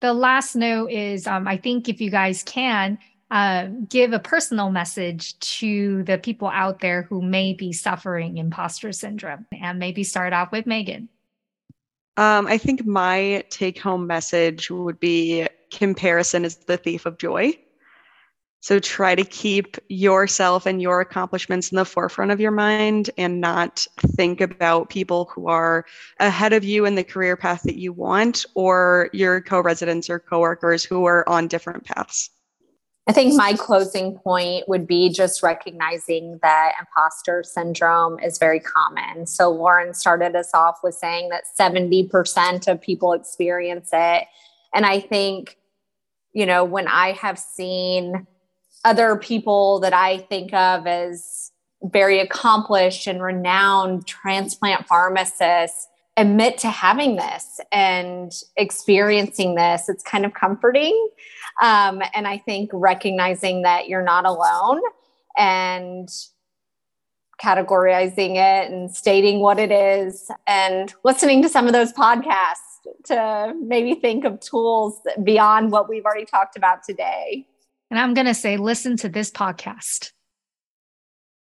The 0.00 0.14
last 0.14 0.54
note 0.54 0.90
is 0.90 1.26
um, 1.26 1.48
I 1.48 1.56
think 1.56 1.88
if 1.88 2.00
you 2.00 2.10
guys 2.10 2.42
can, 2.42 2.98
uh, 3.30 3.68
give 3.88 4.12
a 4.12 4.18
personal 4.18 4.70
message 4.70 5.38
to 5.38 6.02
the 6.02 6.18
people 6.18 6.48
out 6.48 6.80
there 6.80 7.02
who 7.02 7.22
may 7.22 7.52
be 7.52 7.72
suffering 7.72 8.38
imposter 8.38 8.92
syndrome 8.92 9.46
and 9.52 9.78
maybe 9.78 10.02
start 10.02 10.32
off 10.32 10.50
with 10.50 10.66
Megan. 10.66 11.08
Um, 12.16 12.46
I 12.48 12.58
think 12.58 12.84
my 12.84 13.44
take 13.50 13.78
home 13.78 14.06
message 14.06 14.70
would 14.70 14.98
be 14.98 15.46
comparison 15.70 16.44
is 16.44 16.56
the 16.56 16.76
thief 16.76 17.06
of 17.06 17.18
joy. 17.18 17.56
So 18.62 18.78
try 18.78 19.14
to 19.14 19.24
keep 19.24 19.78
yourself 19.88 20.66
and 20.66 20.82
your 20.82 21.00
accomplishments 21.00 21.72
in 21.72 21.76
the 21.76 21.84
forefront 21.86 22.30
of 22.30 22.40
your 22.40 22.50
mind 22.50 23.10
and 23.16 23.40
not 23.40 23.86
think 23.98 24.42
about 24.42 24.90
people 24.90 25.30
who 25.34 25.48
are 25.48 25.86
ahead 26.18 26.52
of 26.52 26.62
you 26.62 26.84
in 26.84 26.94
the 26.94 27.02
career 27.02 27.36
path 27.36 27.62
that 27.62 27.76
you 27.76 27.92
want 27.92 28.44
or 28.54 29.08
your 29.14 29.40
co-residents 29.40 30.10
or 30.10 30.18
coworkers 30.18 30.84
who 30.84 31.06
are 31.06 31.26
on 31.26 31.48
different 31.48 31.84
paths. 31.84 32.28
I 33.06 33.12
think 33.12 33.34
my 33.34 33.54
closing 33.54 34.18
point 34.18 34.68
would 34.68 34.86
be 34.86 35.08
just 35.08 35.42
recognizing 35.42 36.38
that 36.42 36.74
imposter 36.78 37.42
syndrome 37.42 38.20
is 38.20 38.38
very 38.38 38.60
common. 38.60 39.26
So 39.26 39.50
Lauren 39.50 39.94
started 39.94 40.36
us 40.36 40.50
off 40.52 40.80
with 40.84 40.94
saying 40.94 41.30
that 41.30 41.44
70% 41.58 42.68
of 42.68 42.80
people 42.80 43.14
experience 43.14 43.88
it. 43.92 44.26
And 44.74 44.84
I 44.84 45.00
think, 45.00 45.56
you 46.34 46.44
know, 46.44 46.62
when 46.62 46.86
I 46.86 47.12
have 47.12 47.38
seen 47.38 48.26
other 48.84 49.16
people 49.16 49.80
that 49.80 49.92
I 49.92 50.18
think 50.18 50.52
of 50.54 50.86
as 50.86 51.52
very 51.82 52.20
accomplished 52.20 53.06
and 53.06 53.22
renowned 53.22 54.06
transplant 54.06 54.86
pharmacists 54.86 55.88
admit 56.16 56.58
to 56.58 56.68
having 56.68 57.16
this 57.16 57.60
and 57.72 58.32
experiencing 58.56 59.54
this. 59.54 59.88
It's 59.88 60.02
kind 60.02 60.26
of 60.26 60.34
comforting. 60.34 61.08
Um, 61.62 62.02
and 62.14 62.26
I 62.26 62.38
think 62.38 62.70
recognizing 62.72 63.62
that 63.62 63.88
you're 63.88 64.02
not 64.02 64.26
alone 64.26 64.80
and 65.36 66.08
categorizing 67.42 68.32
it 68.32 68.70
and 68.70 68.94
stating 68.94 69.40
what 69.40 69.58
it 69.58 69.70
is 69.70 70.30
and 70.46 70.92
listening 71.04 71.42
to 71.42 71.48
some 71.48 71.66
of 71.66 71.72
those 71.72 71.92
podcasts 71.92 72.56
to 73.04 73.54
maybe 73.62 73.94
think 73.94 74.24
of 74.24 74.40
tools 74.40 75.00
beyond 75.22 75.70
what 75.70 75.88
we've 75.88 76.04
already 76.04 76.26
talked 76.26 76.56
about 76.56 76.82
today. 76.82 77.46
And 77.90 77.98
I'm 77.98 78.14
going 78.14 78.26
to 78.26 78.34
say, 78.34 78.56
listen 78.56 78.96
to 78.98 79.08
this 79.08 79.30
podcast. 79.30 80.12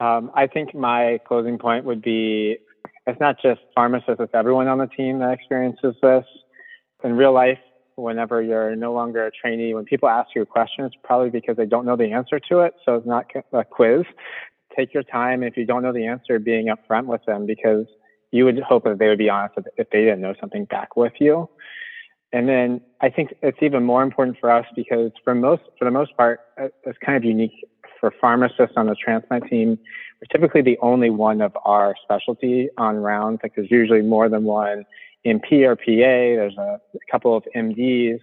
Um, 0.01 0.32
I 0.34 0.49
think 0.49 0.74
my 0.74 1.20
closing 1.26 1.59
point 1.59 1.84
would 1.84 2.03
be 2.03 2.59
it's 3.07 3.20
not 3.20 3.36
just 3.40 3.61
pharmacists, 3.74 4.20
it's 4.20 4.34
everyone 4.34 4.68
on 4.68 4.78
the 4.78 4.86
team 4.86 5.20
that 5.20 5.32
experiences 5.32 5.95
this. 6.03 6.24
In 7.05 7.16
real 7.16 7.32
life, 7.32 7.59
whenever 7.97 8.43
you're 8.43 8.74
no 8.76 8.93
longer 8.93 9.26
a 9.26 9.30
trainee, 9.30 9.74
when 9.74 9.84
people 9.84 10.09
ask 10.09 10.30
you 10.34 10.43
a 10.43 10.47
question, 10.47 10.84
it's 10.84 10.95
probably 11.03 11.30
because 11.30 11.57
they 11.57 11.66
don't 11.66 11.84
know 11.84 11.97
the 11.97 12.12
answer 12.12 12.40
to 12.51 12.61
it. 12.61 12.74
So 12.84 12.97
it's 12.97 13.07
not 13.07 13.26
a 13.53 13.64
quiz. 13.64 14.03
Take 14.76 14.95
your 14.95 15.03
time. 15.03 15.43
If 15.43 15.57
you 15.57 15.66
don't 15.66 15.82
know 15.82 15.93
the 15.93 16.07
answer, 16.07 16.38
being 16.38 16.66
upfront 16.66 17.07
with 17.07 17.24
them 17.26 17.47
because 17.47 17.86
you 18.30 18.45
would 18.45 18.59
hope 18.61 18.84
that 18.84 18.99
they 18.99 19.09
would 19.09 19.18
be 19.18 19.28
honest 19.28 19.55
if 19.76 19.90
they 19.90 20.01
didn't 20.01 20.20
know 20.20 20.34
something 20.40 20.64
back 20.64 20.97
with 20.97 21.12
you. 21.20 21.49
And 22.33 22.49
then 22.49 22.80
I 23.01 23.11
think 23.11 23.35
it's 23.43 23.59
even 23.61 23.85
more 23.85 24.03
important 24.03 24.39
for 24.41 24.51
us 24.51 24.66
because 24.74 25.11
for 25.22 25.35
most, 25.35 25.62
for 25.78 25.85
the 25.85 25.91
most 25.91 26.16
part, 26.16 26.41
uh, 26.61 26.68
it's 26.85 26.99
kind 27.05 27.16
of 27.16 27.24
unique 27.24 27.53
for 28.01 28.12
pharmacists 28.20 28.74
on 28.76 28.87
the 28.87 28.95
transplant 28.95 29.45
team. 29.49 29.78
We're 30.20 30.39
typically 30.39 30.62
the 30.62 30.78
only 30.80 31.11
one 31.11 31.41
of 31.41 31.57
our 31.64 31.95
specialty 32.03 32.68
on 32.78 32.97
rounds. 32.97 33.41
Like 33.43 33.55
there's 33.55 33.70
usually 33.70 34.03
more 34.03 34.28
than 34.28 34.45
one 34.45 34.85
NP 35.26 35.62
or 35.64 35.76
PA. 35.76 35.83
There's 35.87 36.57
a, 36.57 36.80
couple 37.11 37.37
of 37.37 37.45
MDs. 37.55 38.18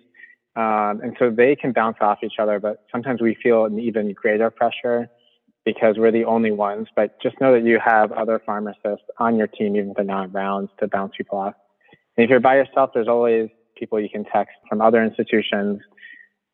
Um, 0.55 0.99
and 1.01 1.15
so 1.19 1.29
they 1.29 1.55
can 1.55 1.71
bounce 1.71 1.97
off 2.01 2.19
each 2.23 2.39
other, 2.39 2.59
but 2.59 2.83
sometimes 2.91 3.21
we 3.21 3.37
feel 3.41 3.65
an 3.65 3.79
even 3.79 4.11
greater 4.13 4.49
pressure 4.49 5.07
because 5.63 5.95
we're 5.97 6.11
the 6.11 6.25
only 6.25 6.51
ones. 6.51 6.87
But 6.95 7.21
just 7.21 7.39
know 7.39 7.53
that 7.53 7.63
you 7.63 7.79
have 7.83 8.11
other 8.11 8.41
pharmacists 8.43 9.05
on 9.19 9.37
your 9.37 9.47
team, 9.47 9.75
even 9.75 9.91
if 9.91 9.95
they're 9.95 10.05
not 10.05 10.33
rounds, 10.33 10.71
to 10.79 10.87
bounce 10.87 11.13
people 11.15 11.37
off. 11.37 11.53
And 12.17 12.23
if 12.25 12.29
you're 12.29 12.39
by 12.39 12.55
yourself, 12.55 12.89
there's 12.93 13.07
always 13.07 13.49
people 13.79 13.99
you 13.99 14.09
can 14.09 14.25
text 14.25 14.55
from 14.67 14.81
other 14.81 15.03
institutions. 15.03 15.79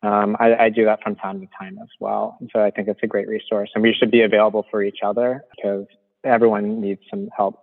Um, 0.02 0.36
I, 0.38 0.54
I, 0.56 0.68
do 0.68 0.84
that 0.84 1.02
from 1.02 1.16
time 1.16 1.40
to 1.40 1.48
time 1.58 1.78
as 1.82 1.88
well. 1.98 2.36
And 2.40 2.50
so 2.52 2.62
I 2.62 2.70
think 2.70 2.86
it's 2.86 3.00
a 3.02 3.06
great 3.06 3.26
resource 3.26 3.70
and 3.74 3.82
we 3.82 3.94
should 3.94 4.10
be 4.10 4.22
available 4.22 4.66
for 4.70 4.82
each 4.82 4.98
other 5.02 5.42
because 5.56 5.86
everyone 6.22 6.80
needs 6.80 7.00
some 7.10 7.28
help. 7.36 7.62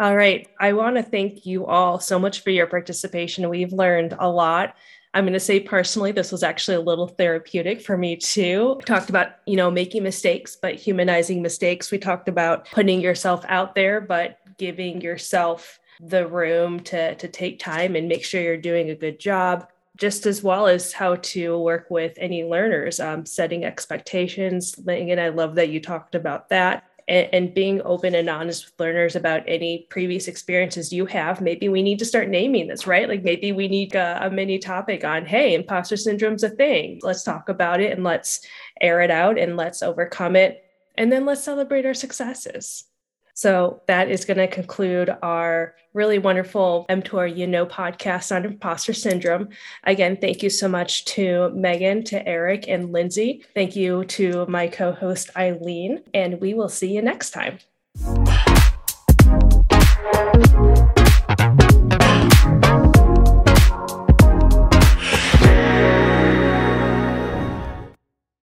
All 0.00 0.16
right. 0.16 0.46
I 0.60 0.74
want 0.74 0.96
to 0.96 1.02
thank 1.02 1.44
you 1.44 1.66
all 1.66 1.98
so 1.98 2.20
much 2.20 2.44
for 2.44 2.50
your 2.50 2.68
participation. 2.68 3.48
We've 3.48 3.72
learned 3.72 4.14
a 4.18 4.30
lot. 4.30 4.76
I'm 5.14 5.24
going 5.24 5.32
to 5.32 5.40
say 5.40 5.58
personally, 5.58 6.12
this 6.12 6.30
was 6.30 6.44
actually 6.44 6.76
a 6.76 6.80
little 6.80 7.08
therapeutic 7.08 7.80
for 7.80 7.96
me 7.96 8.14
too. 8.16 8.76
We 8.78 8.84
talked 8.84 9.10
about, 9.10 9.30
you 9.46 9.56
know, 9.56 9.70
making 9.70 10.04
mistakes, 10.04 10.56
but 10.60 10.74
humanizing 10.76 11.42
mistakes. 11.42 11.90
We 11.90 11.98
talked 11.98 12.28
about 12.28 12.70
putting 12.70 13.00
yourself 13.00 13.44
out 13.48 13.74
there, 13.74 14.00
but 14.00 14.38
giving 14.58 15.00
yourself 15.00 15.80
the 16.00 16.26
room 16.26 16.80
to 16.80 17.14
to 17.16 17.28
take 17.28 17.58
time 17.58 17.96
and 17.96 18.08
make 18.08 18.24
sure 18.24 18.40
you're 18.40 18.56
doing 18.56 18.90
a 18.90 18.94
good 18.94 19.18
job 19.18 19.68
just 19.96 20.26
as 20.26 20.42
well 20.42 20.66
as 20.68 20.92
how 20.92 21.16
to 21.16 21.58
work 21.58 21.90
with 21.90 22.14
any 22.18 22.44
learners 22.44 23.00
um, 23.00 23.26
setting 23.26 23.64
expectations. 23.64 24.78
And 24.86 25.20
i 25.20 25.28
love 25.28 25.56
that 25.56 25.70
you 25.70 25.80
talked 25.80 26.14
about 26.14 26.48
that 26.50 26.84
and, 27.08 27.54
being 27.54 27.80
open 27.84 28.14
and 28.14 28.28
honest 28.28 28.66
with 28.66 28.80
learners 28.80 29.16
about 29.16 29.42
any 29.46 29.86
previous 29.90 30.28
experiences 30.28 30.92
you 30.92 31.06
have. 31.06 31.40
Maybe 31.40 31.68
we 31.68 31.82
need 31.82 31.98
to 32.00 32.04
start 32.04 32.28
naming 32.28 32.68
this 32.68 32.86
right? 32.86 33.08
Like 33.08 33.22
maybe 33.22 33.50
we 33.52 33.66
need 33.66 33.94
a, 33.94 34.26
a 34.26 34.30
mini 34.30 34.58
topic 34.58 35.04
on 35.04 35.26
hey 35.26 35.54
imposter 35.54 35.96
syndrome's 35.96 36.44
a 36.44 36.50
thing. 36.50 37.00
Let's 37.02 37.24
talk 37.24 37.48
about 37.48 37.80
it 37.80 37.92
and 37.92 38.04
let's 38.04 38.40
air 38.80 39.00
it 39.00 39.10
out 39.10 39.38
and 39.38 39.56
let's 39.56 39.82
overcome 39.82 40.36
it. 40.36 40.64
And 40.96 41.10
then 41.10 41.24
let's 41.24 41.42
celebrate 41.42 41.86
our 41.86 41.94
successes 41.94 42.84
so 43.38 43.80
that 43.86 44.10
is 44.10 44.24
going 44.24 44.36
to 44.36 44.48
conclude 44.48 45.16
our 45.22 45.76
really 45.94 46.18
wonderful 46.18 46.84
mTOR 46.90 47.36
You 47.36 47.46
Know 47.46 47.66
podcast 47.66 48.34
on 48.34 48.44
imposter 48.44 48.92
syndrome. 48.92 49.50
Again, 49.84 50.16
thank 50.16 50.42
you 50.42 50.50
so 50.50 50.68
much 50.68 51.04
to 51.04 51.48
Megan, 51.50 52.02
to 52.06 52.28
Erik, 52.28 52.66
and 52.66 52.88
Lyndsey. 52.88 53.44
Thank 53.54 53.76
you 53.76 54.04
to 54.06 54.44
my 54.46 54.66
co 54.66 54.90
host, 54.90 55.30
Aileen, 55.36 56.02
and 56.12 56.40
we 56.40 56.52
will 56.52 56.68
see 56.68 56.92
you 56.92 57.00
next 57.00 57.30
time. 57.30 57.60